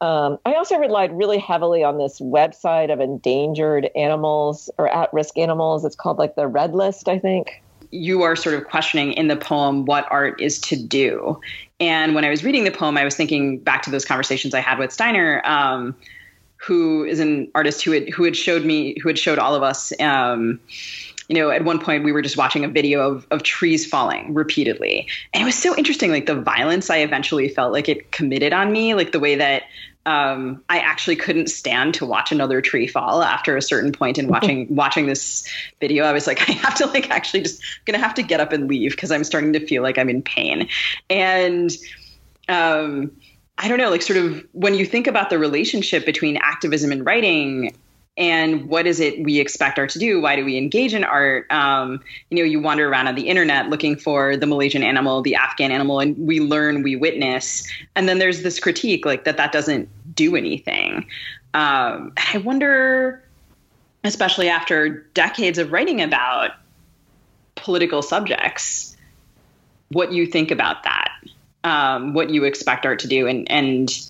Um, 0.00 0.38
I 0.44 0.54
also 0.54 0.78
relied 0.78 1.16
really 1.16 1.38
heavily 1.38 1.84
on 1.84 1.96
this 1.96 2.18
website 2.18 2.92
of 2.92 2.98
endangered 2.98 3.88
animals 3.94 4.68
or 4.76 4.88
at-risk 4.88 5.38
animals. 5.38 5.84
It's 5.84 5.94
called 5.94 6.18
like 6.18 6.34
the 6.34 6.48
Red 6.48 6.74
List, 6.74 7.08
I 7.08 7.20
think. 7.20 7.62
You 7.92 8.22
are 8.22 8.34
sort 8.34 8.56
of 8.56 8.64
questioning 8.64 9.12
in 9.12 9.28
the 9.28 9.36
poem 9.36 9.84
what 9.84 10.10
art 10.10 10.40
is 10.40 10.58
to 10.62 10.76
do, 10.76 11.38
and 11.78 12.14
when 12.14 12.24
I 12.24 12.30
was 12.30 12.42
reading 12.42 12.64
the 12.64 12.70
poem, 12.70 12.96
I 12.96 13.04
was 13.04 13.16
thinking 13.16 13.58
back 13.58 13.82
to 13.82 13.90
those 13.90 14.04
conversations 14.04 14.54
I 14.54 14.60
had 14.60 14.78
with 14.78 14.92
Steiner, 14.92 15.42
um, 15.44 15.94
who 16.62 17.04
is 17.04 17.18
an 17.20 17.50
artist 17.54 17.82
who 17.82 17.92
had 17.92 18.08
who 18.10 18.24
had 18.24 18.36
showed 18.36 18.64
me 18.64 18.98
who 19.00 19.08
had 19.08 19.18
showed 19.18 19.38
all 19.38 19.54
of 19.54 19.62
us. 19.62 19.92
Um, 20.00 20.60
you 21.28 21.36
know, 21.36 21.50
at 21.50 21.64
one 21.64 21.78
point 21.78 22.04
we 22.04 22.12
were 22.12 22.20
just 22.20 22.36
watching 22.36 22.64
a 22.64 22.68
video 22.68 23.00
of, 23.00 23.26
of 23.30 23.42
trees 23.42 23.86
falling 23.86 24.34
repeatedly. 24.34 25.06
And 25.32 25.42
it 25.42 25.46
was 25.46 25.54
so 25.54 25.74
interesting, 25.76 26.10
like 26.10 26.26
the 26.26 26.34
violence 26.34 26.90
I 26.90 26.98
eventually 26.98 27.48
felt 27.48 27.72
like 27.72 27.88
it 27.88 28.12
committed 28.12 28.52
on 28.52 28.70
me, 28.70 28.94
like 28.94 29.12
the 29.12 29.20
way 29.20 29.36
that 29.36 29.62
um, 30.04 30.62
I 30.68 30.80
actually 30.80 31.16
couldn't 31.16 31.48
stand 31.48 31.94
to 31.94 32.06
watch 32.06 32.32
another 32.32 32.60
tree 32.60 32.88
fall 32.88 33.22
after 33.22 33.56
a 33.56 33.62
certain 33.62 33.92
point 33.92 34.18
in 34.18 34.26
watching 34.26 34.66
watching 34.74 35.06
this 35.06 35.48
video. 35.80 36.04
I 36.04 36.12
was 36.12 36.26
like, 36.26 36.40
I 36.48 36.52
have 36.52 36.74
to 36.76 36.86
like 36.86 37.10
actually 37.10 37.42
just 37.42 37.62
I'm 37.62 37.92
gonna 37.92 38.04
have 38.04 38.14
to 38.14 38.22
get 38.22 38.40
up 38.40 38.52
and 38.52 38.68
leave 38.68 38.90
because 38.92 39.10
I'm 39.10 39.24
starting 39.24 39.52
to 39.54 39.66
feel 39.66 39.82
like 39.82 39.98
I'm 39.98 40.08
in 40.08 40.22
pain. 40.22 40.68
And 41.08 41.70
um, 42.48 43.12
I 43.58 43.68
don't 43.68 43.78
know, 43.78 43.90
like 43.90 44.02
sort 44.02 44.18
of 44.18 44.44
when 44.52 44.74
you 44.74 44.84
think 44.84 45.06
about 45.06 45.30
the 45.30 45.38
relationship 45.38 46.04
between 46.04 46.36
activism 46.38 46.90
and 46.90 47.06
writing, 47.06 47.72
and 48.16 48.68
what 48.68 48.86
is 48.86 49.00
it 49.00 49.22
we 49.24 49.40
expect 49.40 49.78
art 49.78 49.88
to 49.90 49.98
do 49.98 50.20
why 50.20 50.36
do 50.36 50.44
we 50.44 50.58
engage 50.58 50.92
in 50.92 51.02
art 51.02 51.50
um, 51.50 52.00
you 52.30 52.36
know 52.36 52.44
you 52.44 52.60
wander 52.60 52.88
around 52.88 53.08
on 53.08 53.14
the 53.14 53.28
internet 53.28 53.68
looking 53.70 53.96
for 53.96 54.36
the 54.36 54.46
malaysian 54.46 54.82
animal 54.82 55.22
the 55.22 55.34
afghan 55.34 55.70
animal 55.70 56.00
and 56.00 56.16
we 56.18 56.40
learn 56.40 56.82
we 56.82 56.96
witness. 56.96 57.66
And 57.96 58.08
then 58.08 58.18
there's 58.18 58.42
this 58.42 58.58
critique 58.58 59.06
like 59.06 59.24
that 59.24 59.36
that 59.36 59.52
doesn't 59.52 59.88
do 60.14 60.36
anything. 60.36 61.06
Um, 61.54 62.12
i 62.32 62.38
wonder 62.38 63.22
especially 64.04 64.48
after 64.48 64.88
decades 65.14 65.58
of 65.58 65.72
writing 65.72 66.00
about 66.02 66.52
political 67.54 68.02
subjects 68.02 68.96
what 69.90 70.12
you 70.12 70.26
think 70.26 70.50
about 70.50 70.82
that 70.82 71.12
um, 71.64 72.14
what 72.14 72.30
you 72.30 72.44
expect 72.44 72.86
art 72.86 72.98
to 73.00 73.08
do 73.08 73.26
and 73.26 73.50
and 73.50 74.08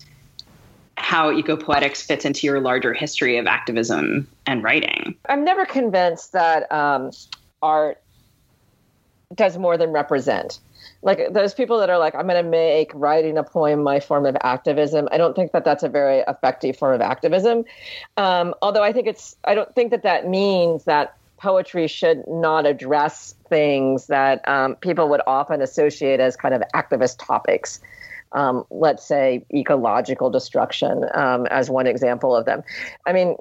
how 0.95 1.31
ecopoetics 1.31 2.03
fits 2.03 2.23
into 2.23 2.47
your 2.47 2.61
larger 2.61 2.93
history 2.93 3.37
of 3.37 3.47
activism 3.47 4.27
and 4.45 4.63
writing. 4.63 5.15
I'm 5.27 5.43
never 5.43 5.65
convinced 5.65 6.31
that 6.33 6.71
um, 6.71 7.11
art 7.61 8.01
does 9.33 9.57
more 9.57 9.77
than 9.77 9.91
represent. 9.91 10.59
Like 11.01 11.33
those 11.33 11.53
people 11.53 11.79
that 11.79 11.89
are 11.89 11.97
like, 11.97 12.15
I'm 12.15 12.27
going 12.27 12.41
to 12.41 12.49
make 12.49 12.91
writing 12.93 13.37
a 13.37 13.43
poem 13.43 13.83
my 13.83 13.99
form 13.99 14.25
of 14.25 14.37
activism. 14.41 15.09
I 15.11 15.17
don't 15.17 15.35
think 15.35 15.51
that 15.51 15.65
that's 15.65 15.83
a 15.83 15.89
very 15.89 16.19
effective 16.19 16.77
form 16.77 16.93
of 16.93 17.01
activism. 17.01 17.65
Um, 18.15 18.53
although 18.61 18.83
I 18.83 18.93
think 18.93 19.07
it's, 19.07 19.35
I 19.43 19.55
don't 19.55 19.73
think 19.75 19.91
that 19.91 20.03
that 20.03 20.29
means 20.29 20.85
that 20.85 21.17
poetry 21.43 21.87
should 21.87 22.23
not 22.27 22.65
address 22.65 23.35
things 23.49 24.07
that 24.07 24.47
um, 24.47 24.75
people 24.77 25.09
would 25.09 25.21
often 25.27 25.61
associate 25.61 26.21
as 26.21 26.37
kind 26.37 26.53
of 26.55 26.63
activist 26.73 27.17
topics 27.19 27.79
um, 28.31 28.65
let's 28.71 29.05
say, 29.05 29.45
ecological 29.53 30.31
destruction 30.31 31.05
um, 31.13 31.45
as 31.47 31.69
one 31.69 31.85
example 31.85 32.35
of 32.35 32.45
them. 32.45 32.63
I 33.05 33.13
mean, 33.13 33.35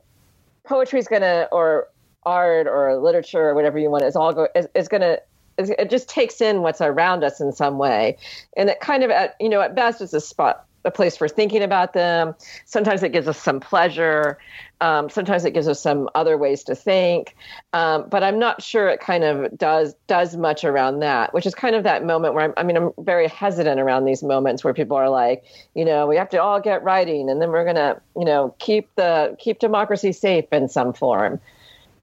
poetry 0.64 0.98
is 0.98 1.09
going 1.09 1.22
to, 1.22 1.48
or 1.50 1.88
art 2.24 2.66
or 2.66 2.98
literature 2.98 3.48
or 3.48 3.55
whatever 3.55 3.78
you 3.78 3.88
want, 3.88 4.05
is 4.05 4.16
all 4.16 4.34
go 4.34 4.48
is, 4.55 4.68
is 4.74 4.88
going 4.88 5.00
to 5.00 5.20
it 5.59 5.90
just 5.90 6.09
takes 6.09 6.40
in 6.40 6.62
what's 6.62 6.80
around 6.80 7.22
us 7.22 7.40
in 7.40 7.53
some 7.53 7.76
way 7.76 8.16
and 8.57 8.70
it 8.70 8.80
kind 8.80 9.05
of 9.05 9.11
at 9.11 9.36
you 9.38 9.50
know 9.50 9.61
at 9.61 9.74
best 9.74 10.00
is 10.00 10.14
a 10.14 10.20
spot 10.20 10.64
a 10.84 10.90
place 10.90 11.16
for 11.16 11.28
thinking 11.28 11.62
about 11.62 11.92
them. 11.92 12.34
Sometimes 12.64 13.02
it 13.02 13.10
gives 13.10 13.28
us 13.28 13.38
some 13.38 13.60
pleasure. 13.60 14.38
Um, 14.80 15.08
sometimes 15.08 15.44
it 15.44 15.52
gives 15.52 15.68
us 15.68 15.80
some 15.80 16.08
other 16.16 16.36
ways 16.36 16.64
to 16.64 16.74
think. 16.74 17.36
Um, 17.72 18.06
but 18.08 18.24
I'm 18.24 18.38
not 18.38 18.62
sure 18.62 18.88
it 18.88 18.98
kind 18.98 19.22
of 19.22 19.56
does 19.56 19.94
does 20.08 20.36
much 20.36 20.64
around 20.64 20.98
that, 20.98 21.32
which 21.32 21.46
is 21.46 21.54
kind 21.54 21.76
of 21.76 21.84
that 21.84 22.04
moment 22.04 22.34
where 22.34 22.44
I'm, 22.44 22.54
I 22.56 22.64
mean, 22.64 22.76
I'm 22.76 22.90
very 22.98 23.28
hesitant 23.28 23.78
around 23.78 24.06
these 24.06 24.24
moments 24.24 24.64
where 24.64 24.74
people 24.74 24.96
are 24.96 25.08
like, 25.08 25.44
you 25.74 25.84
know, 25.84 26.08
we 26.08 26.16
have 26.16 26.28
to 26.30 26.42
all 26.42 26.60
get 26.60 26.82
writing, 26.82 27.30
and 27.30 27.40
then 27.40 27.50
we're 27.50 27.64
gonna, 27.64 28.00
you 28.16 28.24
know, 28.24 28.54
keep 28.58 28.92
the 28.96 29.36
keep 29.38 29.60
democracy 29.60 30.10
safe 30.10 30.46
in 30.50 30.68
some 30.68 30.92
form. 30.92 31.40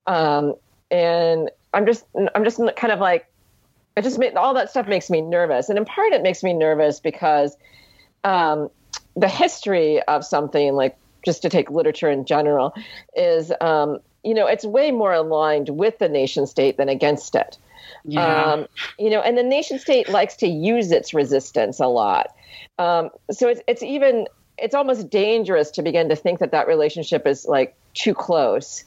Um, 0.08 0.56
and 0.90 1.52
I'm 1.74 1.86
just 1.86 2.06
I'm 2.34 2.46
just 2.46 2.62
kind 2.78 2.94
of 2.94 3.00
like, 3.00 3.28
it 3.98 4.04
just 4.04 4.18
made 4.18 4.36
all 4.36 4.54
that 4.54 4.70
stuff 4.70 4.88
makes 4.88 5.10
me 5.10 5.20
nervous, 5.20 5.68
and 5.68 5.78
in 5.78 5.84
part 5.84 6.14
it 6.14 6.24
makes 6.24 6.44
me 6.44 6.54
nervous 6.54 7.02
because 7.02 7.58
um, 8.24 8.70
the 9.16 9.28
history 9.28 10.02
of 10.04 10.26
something 10.26 10.74
like 10.74 10.98
just 11.26 11.42
to 11.42 11.50
take 11.50 11.70
literature 11.70 12.10
in 12.10 12.26
general 12.26 12.74
is 13.16 13.52
um, 13.62 14.00
you 14.24 14.34
know 14.34 14.48
it's 14.48 14.66
way 14.66 14.92
more 14.92 15.14
aligned 15.14 15.70
with 15.70 15.98
the 16.00 16.10
nation 16.10 16.48
state 16.48 16.78
than 16.78 16.90
against 16.90 17.36
it 17.36 17.58
yeah. 18.06 18.44
Um, 18.44 18.68
you 18.98 19.10
know 19.10 19.22
and 19.22 19.38
the 19.38 19.44
nation 19.44 19.80
state 19.80 20.10
likes 20.10 20.36
to 20.38 20.48
use 20.48 20.92
its 20.92 21.14
resistance 21.14 21.80
a 21.80 21.88
lot 21.88 22.34
um, 22.78 23.10
so 23.32 23.48
it's, 23.48 23.62
it's 23.68 23.84
even 23.84 24.28
it's 24.58 24.76
almost 24.76 25.10
dangerous 25.10 25.72
to 25.72 25.82
begin 25.82 26.10
to 26.10 26.16
think 26.16 26.40
that 26.40 26.52
that 26.52 26.68
relationship 26.68 27.26
is 27.28 27.46
like 27.46 27.76
too 27.94 28.14
close 28.14 28.84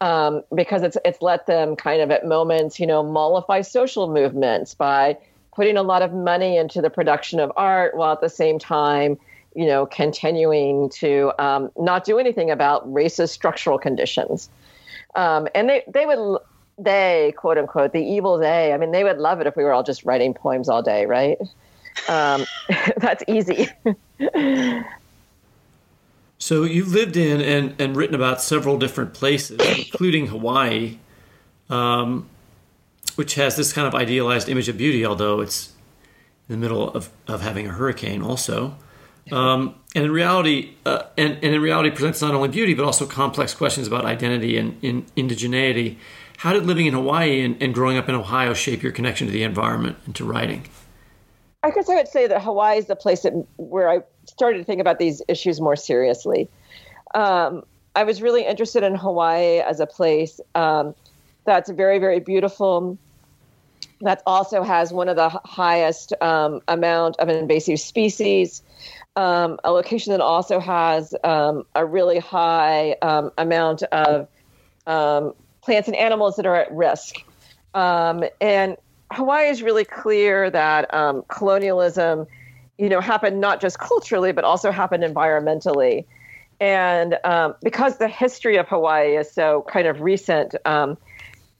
um, 0.00 0.42
because 0.54 0.82
it's 0.82 0.96
it's 1.04 1.22
let 1.22 1.46
them 1.46 1.76
kind 1.76 2.02
of 2.02 2.10
at 2.10 2.26
moments 2.26 2.80
you 2.80 2.86
know 2.86 3.02
mollify 3.02 3.60
social 3.60 4.12
movements 4.12 4.74
by 4.74 5.16
putting 5.60 5.76
a 5.76 5.82
lot 5.82 6.00
of 6.00 6.14
money 6.14 6.56
into 6.56 6.80
the 6.80 6.88
production 6.88 7.38
of 7.38 7.52
art 7.54 7.94
while 7.94 8.14
at 8.14 8.22
the 8.22 8.30
same 8.30 8.58
time, 8.58 9.18
you 9.54 9.66
know, 9.66 9.84
continuing 9.84 10.88
to 10.88 11.30
um, 11.38 11.70
not 11.78 12.02
do 12.02 12.18
anything 12.18 12.50
about 12.50 12.90
racist 12.90 13.28
structural 13.28 13.78
conditions. 13.78 14.48
Um, 15.16 15.48
and 15.54 15.68
they, 15.68 15.82
they 15.86 16.06
would, 16.06 16.38
they, 16.78 17.34
quote 17.36 17.58
unquote, 17.58 17.92
the 17.92 18.00
evil 18.00 18.38
they, 18.38 18.72
I 18.72 18.78
mean, 18.78 18.90
they 18.90 19.04
would 19.04 19.18
love 19.18 19.42
it 19.42 19.46
if 19.46 19.54
we 19.54 19.62
were 19.62 19.74
all 19.74 19.82
just 19.82 20.02
writing 20.02 20.32
poems 20.32 20.70
all 20.70 20.82
day, 20.82 21.04
right? 21.04 21.36
Um, 22.08 22.46
that's 22.96 23.22
easy. 23.28 23.68
so 26.38 26.62
you've 26.64 26.94
lived 26.94 27.18
in 27.18 27.42
and, 27.42 27.78
and 27.78 27.96
written 27.96 28.14
about 28.14 28.40
several 28.40 28.78
different 28.78 29.12
places, 29.12 29.60
including 29.60 30.28
Hawaii. 30.28 30.96
Um, 31.68 32.30
which 33.16 33.34
has 33.34 33.56
this 33.56 33.72
kind 33.72 33.86
of 33.86 33.94
idealized 33.94 34.48
image 34.48 34.68
of 34.68 34.76
beauty, 34.76 35.04
although 35.04 35.40
it's 35.40 35.72
in 36.48 36.54
the 36.54 36.56
middle 36.56 36.90
of, 36.90 37.10
of 37.28 37.42
having 37.42 37.66
a 37.66 37.70
hurricane 37.70 38.22
also. 38.22 38.76
Um, 39.30 39.76
and 39.94 40.04
in 40.04 40.10
reality, 40.10 40.74
uh, 40.86 41.04
and, 41.16 41.34
and 41.34 41.54
in 41.54 41.60
reality 41.60 41.90
presents 41.90 42.20
not 42.20 42.34
only 42.34 42.48
beauty, 42.48 42.74
but 42.74 42.84
also 42.84 43.06
complex 43.06 43.54
questions 43.54 43.86
about 43.86 44.04
identity 44.04 44.56
and 44.56 44.82
in, 44.82 45.02
indigeneity. 45.16 45.96
How 46.38 46.52
did 46.52 46.66
living 46.66 46.86
in 46.86 46.94
Hawaii 46.94 47.44
and, 47.44 47.62
and 47.62 47.74
growing 47.74 47.96
up 47.96 48.08
in 48.08 48.14
Ohio 48.14 48.54
shape 48.54 48.82
your 48.82 48.92
connection 48.92 49.26
to 49.26 49.32
the 49.32 49.42
environment 49.42 49.98
and 50.06 50.14
to 50.16 50.24
writing? 50.24 50.66
I 51.62 51.70
guess 51.70 51.88
I 51.88 51.94
would 51.94 52.08
say 52.08 52.26
that 52.26 52.42
Hawaii 52.42 52.78
is 52.78 52.86
the 52.86 52.96
place 52.96 53.22
that, 53.22 53.32
where 53.56 53.90
I 53.90 54.00
started 54.24 54.58
to 54.58 54.64
think 54.64 54.80
about 54.80 54.98
these 54.98 55.20
issues 55.28 55.60
more 55.60 55.76
seriously. 55.76 56.48
Um, 57.14 57.62
I 57.94 58.04
was 58.04 58.22
really 58.22 58.46
interested 58.46 58.82
in 58.82 58.94
Hawaii 58.94 59.58
as 59.58 59.80
a 59.80 59.86
place 59.86 60.40
um, 60.54 60.94
that's 61.44 61.70
very, 61.70 61.98
very 61.98 62.20
beautiful, 62.20 62.98
that 64.00 64.22
also 64.26 64.62
has 64.62 64.92
one 64.92 65.08
of 65.08 65.16
the 65.16 65.28
highest 65.28 66.12
um, 66.20 66.60
amount 66.68 67.18
of 67.18 67.28
invasive 67.28 67.80
species. 67.80 68.62
Um, 69.16 69.58
a 69.64 69.72
location 69.72 70.12
that 70.12 70.20
also 70.20 70.60
has 70.60 71.14
um, 71.24 71.64
a 71.74 71.84
really 71.84 72.18
high 72.18 72.92
um, 73.02 73.30
amount 73.36 73.82
of 73.84 74.28
um, 74.86 75.34
plants 75.60 75.88
and 75.88 75.96
animals 75.96 76.36
that 76.36 76.46
are 76.46 76.56
at 76.56 76.72
risk. 76.72 77.16
Um, 77.74 78.24
and 78.40 78.76
Hawaii 79.12 79.48
is 79.48 79.62
really 79.62 79.84
clear 79.84 80.50
that 80.50 80.88
colonialism, 81.28 82.26
you 82.78 82.88
know, 82.88 83.00
happened 83.00 83.40
not 83.40 83.60
just 83.60 83.78
culturally 83.78 84.32
but 84.32 84.44
also 84.44 84.70
happened 84.70 85.02
environmentally. 85.02 86.04
And 86.60 87.18
because 87.62 87.98
the 87.98 88.08
history 88.08 88.56
of 88.56 88.68
Hawaii 88.68 89.16
is 89.16 89.30
so 89.30 89.66
kind 89.68 89.86
of 89.86 90.00
recent, 90.00 90.54
um, 90.64 90.96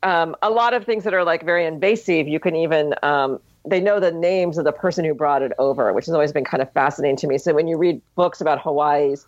a 0.03 0.51
lot 0.51 0.75
of 0.75 0.85
things 0.85 1.05
that 1.05 1.15
are 1.15 1.25
like 1.25 1.45
very 1.45 1.67
invasive, 1.67 2.27
you 2.27 2.41
can 2.41 2.57
even 2.57 2.95
um, 3.03 3.41
they 3.67 3.81
know 3.81 4.01
the 4.01 4.13
names 4.13 4.59
of 4.59 4.65
the 4.65 4.73
person 4.73 5.05
who 5.05 5.15
brought 5.15 5.43
it 5.43 5.53
over, 5.59 5.93
which 5.93 6.07
has 6.07 6.15
always 6.15 6.33
been 6.33 6.45
kind 6.45 6.63
of 6.63 6.73
fascinating 6.73 7.17
to 7.17 7.27
me. 7.27 7.39
So 7.39 7.55
when 7.55 7.69
you 7.69 7.77
read 7.77 8.01
books 8.15 8.41
about 8.41 8.61
Hawaii's 8.61 9.27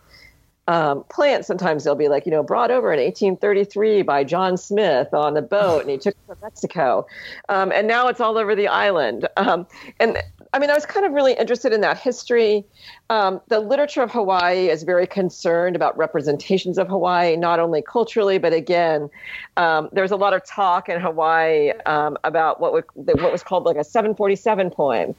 um, 0.68 1.04
plants. 1.04 1.46
Sometimes 1.48 1.84
they'll 1.84 1.94
be 1.94 2.08
like, 2.08 2.24
you 2.24 2.32
know, 2.32 2.42
brought 2.42 2.70
over 2.70 2.92
in 2.92 3.00
1833 3.00 4.02
by 4.02 4.24
John 4.24 4.56
Smith 4.56 5.12
on 5.12 5.36
a 5.36 5.42
boat, 5.42 5.82
and 5.82 5.90
he 5.90 5.98
took 5.98 6.14
it 6.14 6.32
to 6.32 6.36
Mexico, 6.42 7.06
um, 7.48 7.72
and 7.72 7.88
now 7.88 8.08
it's 8.08 8.20
all 8.20 8.38
over 8.38 8.54
the 8.54 8.68
island. 8.68 9.28
Um, 9.36 9.66
and 9.98 10.18
I 10.54 10.58
mean, 10.58 10.70
I 10.70 10.74
was 10.74 10.84
kind 10.84 11.06
of 11.06 11.12
really 11.12 11.32
interested 11.32 11.72
in 11.72 11.80
that 11.80 11.98
history. 11.98 12.64
Um, 13.08 13.40
the 13.48 13.60
literature 13.60 14.02
of 14.02 14.10
Hawaii 14.10 14.68
is 14.68 14.82
very 14.82 15.06
concerned 15.06 15.76
about 15.76 15.96
representations 15.96 16.76
of 16.76 16.88
Hawaii, 16.88 17.36
not 17.36 17.58
only 17.58 17.80
culturally, 17.80 18.38
but 18.38 18.52
again, 18.52 19.08
um, 19.56 19.88
there's 19.92 20.10
a 20.10 20.16
lot 20.16 20.34
of 20.34 20.44
talk 20.44 20.88
in 20.88 21.00
Hawaii 21.00 21.72
um, 21.86 22.18
about 22.24 22.60
what, 22.60 22.72
what 22.94 23.32
was 23.32 23.42
called 23.42 23.64
like 23.64 23.76
a 23.76 23.84
747 23.84 24.70
poem 24.70 25.14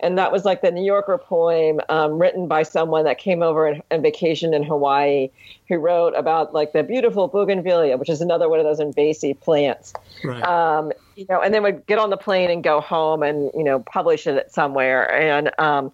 and 0.00 0.16
that 0.18 0.30
was 0.30 0.44
like 0.44 0.62
the 0.62 0.70
New 0.70 0.84
Yorker 0.84 1.18
poem 1.18 1.80
um, 1.88 2.18
written 2.18 2.46
by 2.46 2.62
someone 2.62 3.04
that 3.04 3.18
came 3.18 3.42
over 3.42 3.66
and, 3.66 3.82
and 3.90 4.02
vacationed 4.02 4.54
in 4.54 4.62
Hawaii, 4.62 5.28
who 5.68 5.76
wrote 5.78 6.14
about 6.14 6.54
like 6.54 6.72
the 6.72 6.82
beautiful 6.82 7.28
bougainvillea, 7.28 7.96
which 7.96 8.08
is 8.08 8.20
another 8.20 8.48
one 8.48 8.60
of 8.60 8.64
those 8.64 8.80
invasive 8.80 9.40
plants. 9.40 9.92
Right. 10.22 10.42
You 11.18 11.26
know, 11.28 11.42
and 11.42 11.52
then 11.52 11.64
would 11.64 11.84
get 11.86 11.98
on 11.98 12.10
the 12.10 12.16
plane 12.16 12.48
and 12.48 12.62
go 12.62 12.80
home 12.80 13.24
and 13.24 13.50
you 13.52 13.64
know 13.64 13.80
publish 13.80 14.24
it 14.28 14.52
somewhere, 14.52 15.12
and 15.12 15.50
um, 15.58 15.90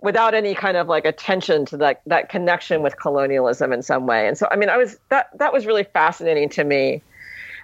without 0.00 0.34
any 0.34 0.52
kind 0.52 0.76
of 0.76 0.88
like 0.88 1.04
attention 1.04 1.64
to 1.66 1.76
that 1.76 2.02
that 2.06 2.28
connection 2.28 2.82
with 2.82 2.98
colonialism 2.98 3.72
in 3.72 3.82
some 3.82 4.08
way. 4.08 4.26
And 4.26 4.36
so, 4.36 4.48
I 4.50 4.56
mean, 4.56 4.68
I 4.68 4.76
was 4.76 4.98
that 5.10 5.28
that 5.38 5.52
was 5.52 5.64
really 5.64 5.84
fascinating 5.84 6.48
to 6.48 6.64
me. 6.64 7.02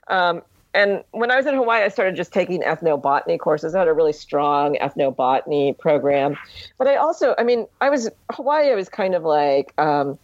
Um, 0.06 0.42
and 0.72 1.02
when 1.10 1.32
I 1.32 1.36
was 1.36 1.46
in 1.46 1.54
Hawaii, 1.56 1.82
I 1.82 1.88
started 1.88 2.14
just 2.14 2.32
taking 2.32 2.62
ethnobotany 2.62 3.40
courses. 3.40 3.74
I 3.74 3.80
had 3.80 3.88
a 3.88 3.92
really 3.92 4.12
strong 4.12 4.76
ethnobotany 4.76 5.76
program. 5.76 6.36
But 6.78 6.86
I 6.86 6.94
also, 6.94 7.34
I 7.38 7.42
mean, 7.42 7.66
I 7.80 7.90
was 7.90 8.08
Hawaii. 8.30 8.70
I 8.70 8.76
was 8.76 8.88
kind 8.88 9.16
of 9.16 9.24
like, 9.24 9.74
um, 9.78 10.16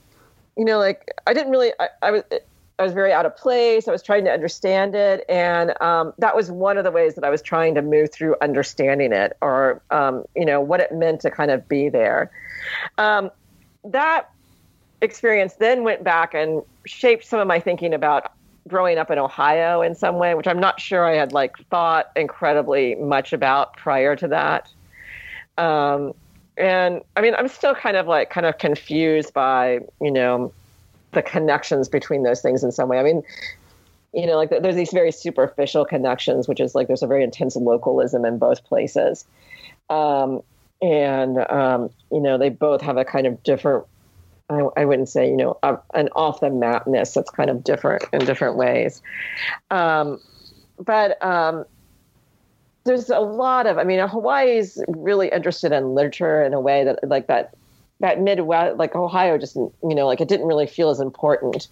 you 0.57 0.65
know, 0.65 0.79
like 0.79 1.11
I 1.27 1.35
didn't 1.35 1.51
really. 1.51 1.73
I, 1.81 1.89
I, 2.01 2.11
was. 2.13 2.23
I 2.79 2.83
was 2.83 2.93
very 2.93 3.13
out 3.13 3.25
of 3.25 3.37
place. 3.37 3.89
I 3.89 3.93
was 3.93 4.03
trying 4.03 4.25
to 4.25 4.31
understand 4.31 4.95
it, 4.95 5.25
and 5.29 5.81
um, 5.81 6.13
that 6.19 6.37
was 6.37 6.51
one 6.51 6.77
of 6.77 6.85
the 6.85 6.91
ways 6.91 7.15
that 7.15 7.25
I 7.25 7.31
was 7.31 7.41
trying 7.41 7.75
to 7.75 7.83
move 7.83 8.13
through 8.13 8.37
understanding 8.43 9.13
it, 9.13 9.37
or 9.41 9.81
um, 9.91 10.25
you 10.37 10.45
know, 10.45 10.61
what 10.61 10.81
it 10.81 10.93
meant 10.93 11.23
to 11.23 11.31
kind 11.31 11.51
of 11.51 11.67
be 11.69 11.89
there. 11.89 12.31
Um, 12.99 13.31
that 13.85 14.31
experience 15.01 15.55
then 15.55 15.85
went 15.85 16.05
back 16.05 16.35
and 16.35 16.63
shaped 16.85 17.25
some 17.25 17.41
of 17.41 17.47
my 17.47 17.61
thinking 17.61 17.95
about 17.95 18.33
growing 18.69 18.99
up 18.99 19.11
in 19.11 19.19
Ohio 19.19 19.81
in 19.81 19.95
some 19.95 20.17
way, 20.17 20.35
which 20.35 20.47
I'm 20.47 20.61
not 20.61 20.81
sure 20.81 21.05
I 21.05 21.15
had 21.15 21.33
like 21.33 21.57
thought 21.71 22.11
incredibly 22.15 22.95
much 22.97 23.33
about 23.33 23.77
prior 23.77 24.17
to 24.17 24.29
that. 24.29 24.71
Um, 25.57 26.13
and 26.59 27.03
I 27.17 27.21
mean, 27.23 27.35
I'm 27.35 27.49
still 27.49 27.75
kind 27.75 27.97
of 27.97 28.07
like 28.07 28.29
kind 28.29 28.47
of 28.47 28.59
confused 28.59 29.33
by 29.33 29.81
you 30.01 30.11
know 30.11 30.53
the 31.17 31.23
connections 31.23 31.89
between 31.89 32.23
those 32.23 32.41
things 32.41 32.63
in 32.63 32.71
some 32.71 32.89
way. 32.89 33.01
I 33.01 33.03
mean, 33.03 33.25
you 34.13 34.27
know, 34.27 34.37
like 34.37 34.51
there's 34.51 34.77
these 34.77 34.93
very 34.93 35.11
superficial 35.11 35.85
connections, 35.85 36.47
which 36.47 36.61
is 36.61 36.75
like 36.77 36.87
there's 36.87 37.03
a 37.03 37.09
very 37.09 37.25
intense 37.25 37.57
localism 37.57 38.25
in 38.25 38.39
both 38.39 38.63
places. 38.65 39.25
Um, 39.91 40.43
and 40.81 41.39
um, 41.51 41.91
you 42.13 42.21
know, 42.21 42.39
they 42.39 42.51
both 42.51 42.81
have 42.83 42.97
a 42.97 43.05
kind 43.05 43.27
of 43.27 43.43
different 43.43 43.85
I, 44.49 44.63
I 44.77 44.85
wouldn't 44.85 45.09
say, 45.09 45.29
you 45.29 45.37
know, 45.37 45.59
a, 45.63 45.79
an 45.95 46.09
off 46.15 46.41
the 46.41 46.51
mapness 46.51 47.15
that's 47.15 47.31
kind 47.31 47.51
of 47.51 47.65
different 47.65 48.05
in 48.13 48.21
different 48.21 48.57
ways. 48.57 49.03
Um, 49.71 50.21
but 50.79 51.23
um, 51.25 51.65
there's 52.85 53.11
a 53.11 53.19
lot 53.19 53.67
of, 53.67 53.79
I 53.79 53.85
mean, 53.85 54.07
Hawaii's 54.07 54.83
really 54.89 55.29
interested 55.29 55.73
in 55.73 55.95
literature 55.95 56.43
in 56.43 56.55
a 56.55 56.61
way 56.61 56.85
that, 56.85 57.09
like 57.09 57.27
that, 57.27 57.55
that 58.01 58.21
Midwest, 58.21 58.77
like 58.77 58.95
Ohio, 58.95 59.39
just 59.39 59.57
you 59.57 59.75
know, 59.83 60.07
like 60.07 60.21
it 60.21 60.29
didn't 60.29 60.47
really 60.47 60.67
feel 60.67 60.91
as 60.91 61.01
important. 61.01 61.69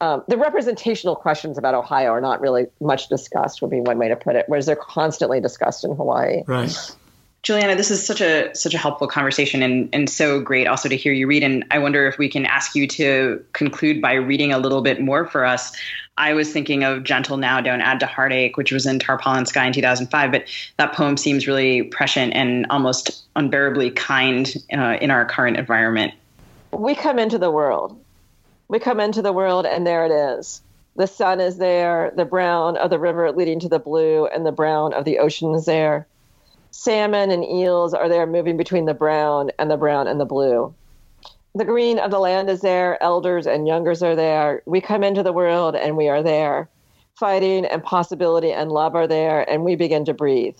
Um, 0.00 0.24
the 0.26 0.36
representational 0.36 1.14
questions 1.14 1.56
about 1.56 1.74
Ohio 1.74 2.10
are 2.10 2.20
not 2.20 2.40
really 2.40 2.66
much 2.80 3.08
discussed, 3.08 3.62
would 3.62 3.70
be 3.70 3.80
one 3.80 3.98
way 3.98 4.08
to 4.08 4.16
put 4.16 4.34
it, 4.34 4.46
whereas 4.48 4.66
they're 4.66 4.74
constantly 4.74 5.40
discussed 5.40 5.84
in 5.84 5.94
Hawaii. 5.94 6.42
Right. 6.46 6.96
Juliana, 7.42 7.74
this 7.74 7.90
is 7.90 8.06
such 8.06 8.20
a 8.20 8.54
such 8.54 8.72
a 8.72 8.78
helpful 8.78 9.08
conversation 9.08 9.62
and, 9.62 9.88
and 9.92 10.08
so 10.08 10.40
great 10.40 10.68
also 10.68 10.88
to 10.88 10.96
hear 10.96 11.12
you 11.12 11.26
read. 11.26 11.42
And 11.42 11.64
I 11.72 11.78
wonder 11.80 12.06
if 12.06 12.16
we 12.16 12.28
can 12.28 12.46
ask 12.46 12.76
you 12.76 12.86
to 12.86 13.44
conclude 13.52 14.00
by 14.00 14.12
reading 14.12 14.52
a 14.52 14.58
little 14.58 14.80
bit 14.80 15.00
more 15.00 15.26
for 15.26 15.44
us. 15.44 15.76
I 16.16 16.34
was 16.34 16.52
thinking 16.52 16.84
of 16.84 17.02
Gentle 17.02 17.38
Now, 17.38 17.60
Don't 17.60 17.80
Add 17.80 17.98
to 18.00 18.06
Heartache, 18.06 18.56
which 18.56 18.70
was 18.70 18.86
in 18.86 19.00
Tarpaulin 19.00 19.46
Sky 19.46 19.66
in 19.66 19.72
2005, 19.72 20.30
but 20.30 20.44
that 20.76 20.92
poem 20.92 21.16
seems 21.16 21.48
really 21.48 21.82
prescient 21.82 22.32
and 22.34 22.64
almost 22.70 23.24
unbearably 23.34 23.90
kind 23.90 24.54
uh, 24.72 24.98
in 25.00 25.10
our 25.10 25.24
current 25.24 25.56
environment. 25.56 26.14
We 26.70 26.94
come 26.94 27.18
into 27.18 27.38
the 27.38 27.50
world. 27.50 27.98
We 28.68 28.78
come 28.78 29.00
into 29.00 29.20
the 29.20 29.32
world, 29.32 29.66
and 29.66 29.84
there 29.84 30.04
it 30.04 30.12
is. 30.12 30.62
The 30.94 31.06
sun 31.06 31.40
is 31.40 31.56
there, 31.56 32.12
the 32.14 32.26
brown 32.26 32.76
of 32.76 32.90
the 32.90 32.98
river 32.98 33.32
leading 33.32 33.58
to 33.60 33.68
the 33.68 33.78
blue, 33.78 34.26
and 34.26 34.46
the 34.46 34.52
brown 34.52 34.92
of 34.92 35.04
the 35.04 35.18
ocean 35.18 35.54
is 35.54 35.64
there 35.64 36.06
salmon 36.72 37.30
and 37.30 37.44
eels 37.44 37.94
are 37.94 38.08
there 38.08 38.26
moving 38.26 38.56
between 38.56 38.86
the 38.86 38.94
brown 38.94 39.50
and 39.58 39.70
the 39.70 39.76
brown 39.76 40.08
and 40.08 40.18
the 40.18 40.24
blue. 40.24 40.74
The 41.54 41.66
green 41.66 41.98
of 41.98 42.10
the 42.10 42.18
land 42.18 42.48
is 42.48 42.62
there, 42.62 43.00
elders 43.02 43.46
and 43.46 43.68
youngers 43.68 44.02
are 44.02 44.16
there. 44.16 44.62
We 44.64 44.80
come 44.80 45.04
into 45.04 45.22
the 45.22 45.34
world 45.34 45.76
and 45.76 45.96
we 45.96 46.08
are 46.08 46.22
there. 46.22 46.68
Fighting 47.14 47.66
and 47.66 47.84
possibility 47.84 48.50
and 48.50 48.72
love 48.72 48.94
are 48.94 49.06
there, 49.06 49.48
and 49.48 49.62
we 49.62 49.76
begin 49.76 50.06
to 50.06 50.14
breathe. 50.14 50.56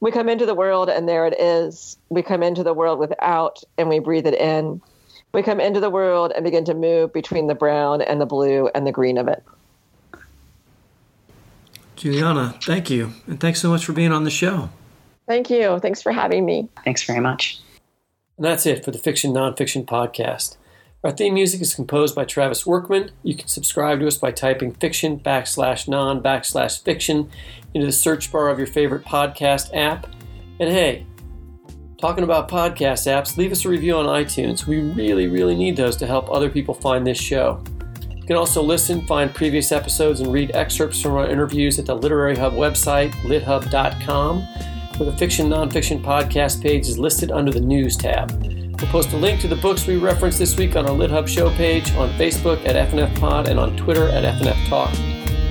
We 0.00 0.10
come 0.10 0.28
into 0.28 0.44
the 0.44 0.56
world 0.56 0.90
and 0.90 1.08
there 1.08 1.24
it 1.24 1.38
is. 1.38 1.96
We 2.08 2.22
come 2.22 2.42
into 2.42 2.64
the 2.64 2.74
world 2.74 2.98
without 2.98 3.62
and 3.78 3.88
we 3.88 4.00
breathe 4.00 4.26
it 4.26 4.34
in. 4.34 4.82
We 5.32 5.42
come 5.42 5.60
into 5.60 5.78
the 5.78 5.90
world 5.90 6.32
and 6.34 6.44
begin 6.44 6.64
to 6.64 6.74
move 6.74 7.12
between 7.12 7.46
the 7.46 7.54
brown 7.54 8.02
and 8.02 8.20
the 8.20 8.26
blue 8.26 8.68
and 8.74 8.86
the 8.86 8.92
green 8.92 9.18
of 9.18 9.28
it. 9.28 9.42
Juliana, 11.96 12.56
thank 12.62 12.90
you. 12.90 13.12
And 13.26 13.38
thanks 13.38 13.60
so 13.60 13.70
much 13.70 13.84
for 13.84 13.92
being 13.92 14.12
on 14.12 14.24
the 14.24 14.30
show. 14.30 14.70
Thank 15.28 15.50
you. 15.50 15.78
Thanks 15.78 16.02
for 16.02 16.10
having 16.10 16.46
me. 16.46 16.68
Thanks 16.84 17.02
very 17.04 17.20
much. 17.20 17.60
And 18.38 18.46
that's 18.46 18.64
it 18.64 18.84
for 18.84 18.90
the 18.90 18.98
Fiction 18.98 19.32
Nonfiction 19.32 19.84
Podcast. 19.84 20.56
Our 21.04 21.12
theme 21.12 21.34
music 21.34 21.60
is 21.60 21.74
composed 21.74 22.16
by 22.16 22.24
Travis 22.24 22.66
Workman. 22.66 23.10
You 23.22 23.36
can 23.36 23.46
subscribe 23.46 24.00
to 24.00 24.06
us 24.06 24.16
by 24.16 24.32
typing 24.32 24.72
fiction 24.72 25.20
backslash 25.20 25.86
non 25.86 26.22
backslash 26.22 26.82
fiction 26.82 27.30
into 27.74 27.86
the 27.86 27.92
search 27.92 28.32
bar 28.32 28.48
of 28.48 28.58
your 28.58 28.66
favorite 28.66 29.04
podcast 29.04 29.70
app. 29.76 30.08
And 30.58 30.70
hey, 30.70 31.06
talking 32.00 32.24
about 32.24 32.48
podcast 32.48 33.06
apps, 33.06 33.36
leave 33.36 33.52
us 33.52 33.64
a 33.64 33.68
review 33.68 33.96
on 33.96 34.06
iTunes. 34.06 34.66
We 34.66 34.80
really, 34.80 35.28
really 35.28 35.54
need 35.54 35.76
those 35.76 35.96
to 35.98 36.06
help 36.06 36.30
other 36.30 36.48
people 36.48 36.74
find 36.74 37.06
this 37.06 37.20
show. 37.20 37.62
You 38.16 38.24
can 38.24 38.36
also 38.36 38.62
listen, 38.62 39.06
find 39.06 39.32
previous 39.32 39.72
episodes, 39.72 40.20
and 40.20 40.32
read 40.32 40.52
excerpts 40.54 41.00
from 41.00 41.12
our 41.12 41.28
interviews 41.28 41.78
at 41.78 41.86
the 41.86 41.94
Literary 41.94 42.36
Hub 42.36 42.54
website, 42.54 43.12
lithub.com 43.22 44.46
where 44.98 45.10
the 45.10 45.16
Fiction 45.16 45.48
Nonfiction 45.48 46.02
podcast 46.02 46.60
page 46.60 46.88
is 46.88 46.98
listed 46.98 47.30
under 47.30 47.52
the 47.52 47.60
News 47.60 47.96
tab. 47.96 48.32
We'll 48.42 48.90
post 48.90 49.12
a 49.12 49.16
link 49.16 49.40
to 49.40 49.48
the 49.48 49.56
books 49.56 49.86
we 49.86 49.96
referenced 49.96 50.38
this 50.38 50.56
week 50.56 50.74
on 50.74 50.86
our 50.86 50.92
LitHub 50.94 51.28
show 51.28 51.50
page, 51.50 51.94
on 51.94 52.10
Facebook 52.10 52.66
at 52.66 52.90
FNF 52.90 53.18
Pod, 53.20 53.48
and 53.48 53.60
on 53.60 53.76
Twitter 53.76 54.08
at 54.08 54.24
FNF 54.24 54.68
Talk. 54.68 54.90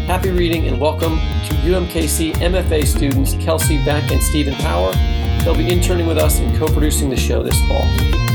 Happy 0.07 0.31
reading 0.31 0.67
and 0.67 0.79
welcome 0.79 1.17
to 1.17 1.53
UMKC 1.63 2.33
MFA 2.33 2.85
students 2.85 3.35
Kelsey 3.35 3.83
Beck 3.85 4.11
and 4.11 4.21
Stephen 4.21 4.53
Power. 4.55 4.91
They'll 5.43 5.55
be 5.55 5.71
interning 5.71 6.07
with 6.07 6.17
us 6.17 6.39
and 6.39 6.57
co 6.57 6.67
producing 6.67 7.09
the 7.09 7.17
show 7.17 7.41
this 7.41 7.59
fall. 7.67 8.26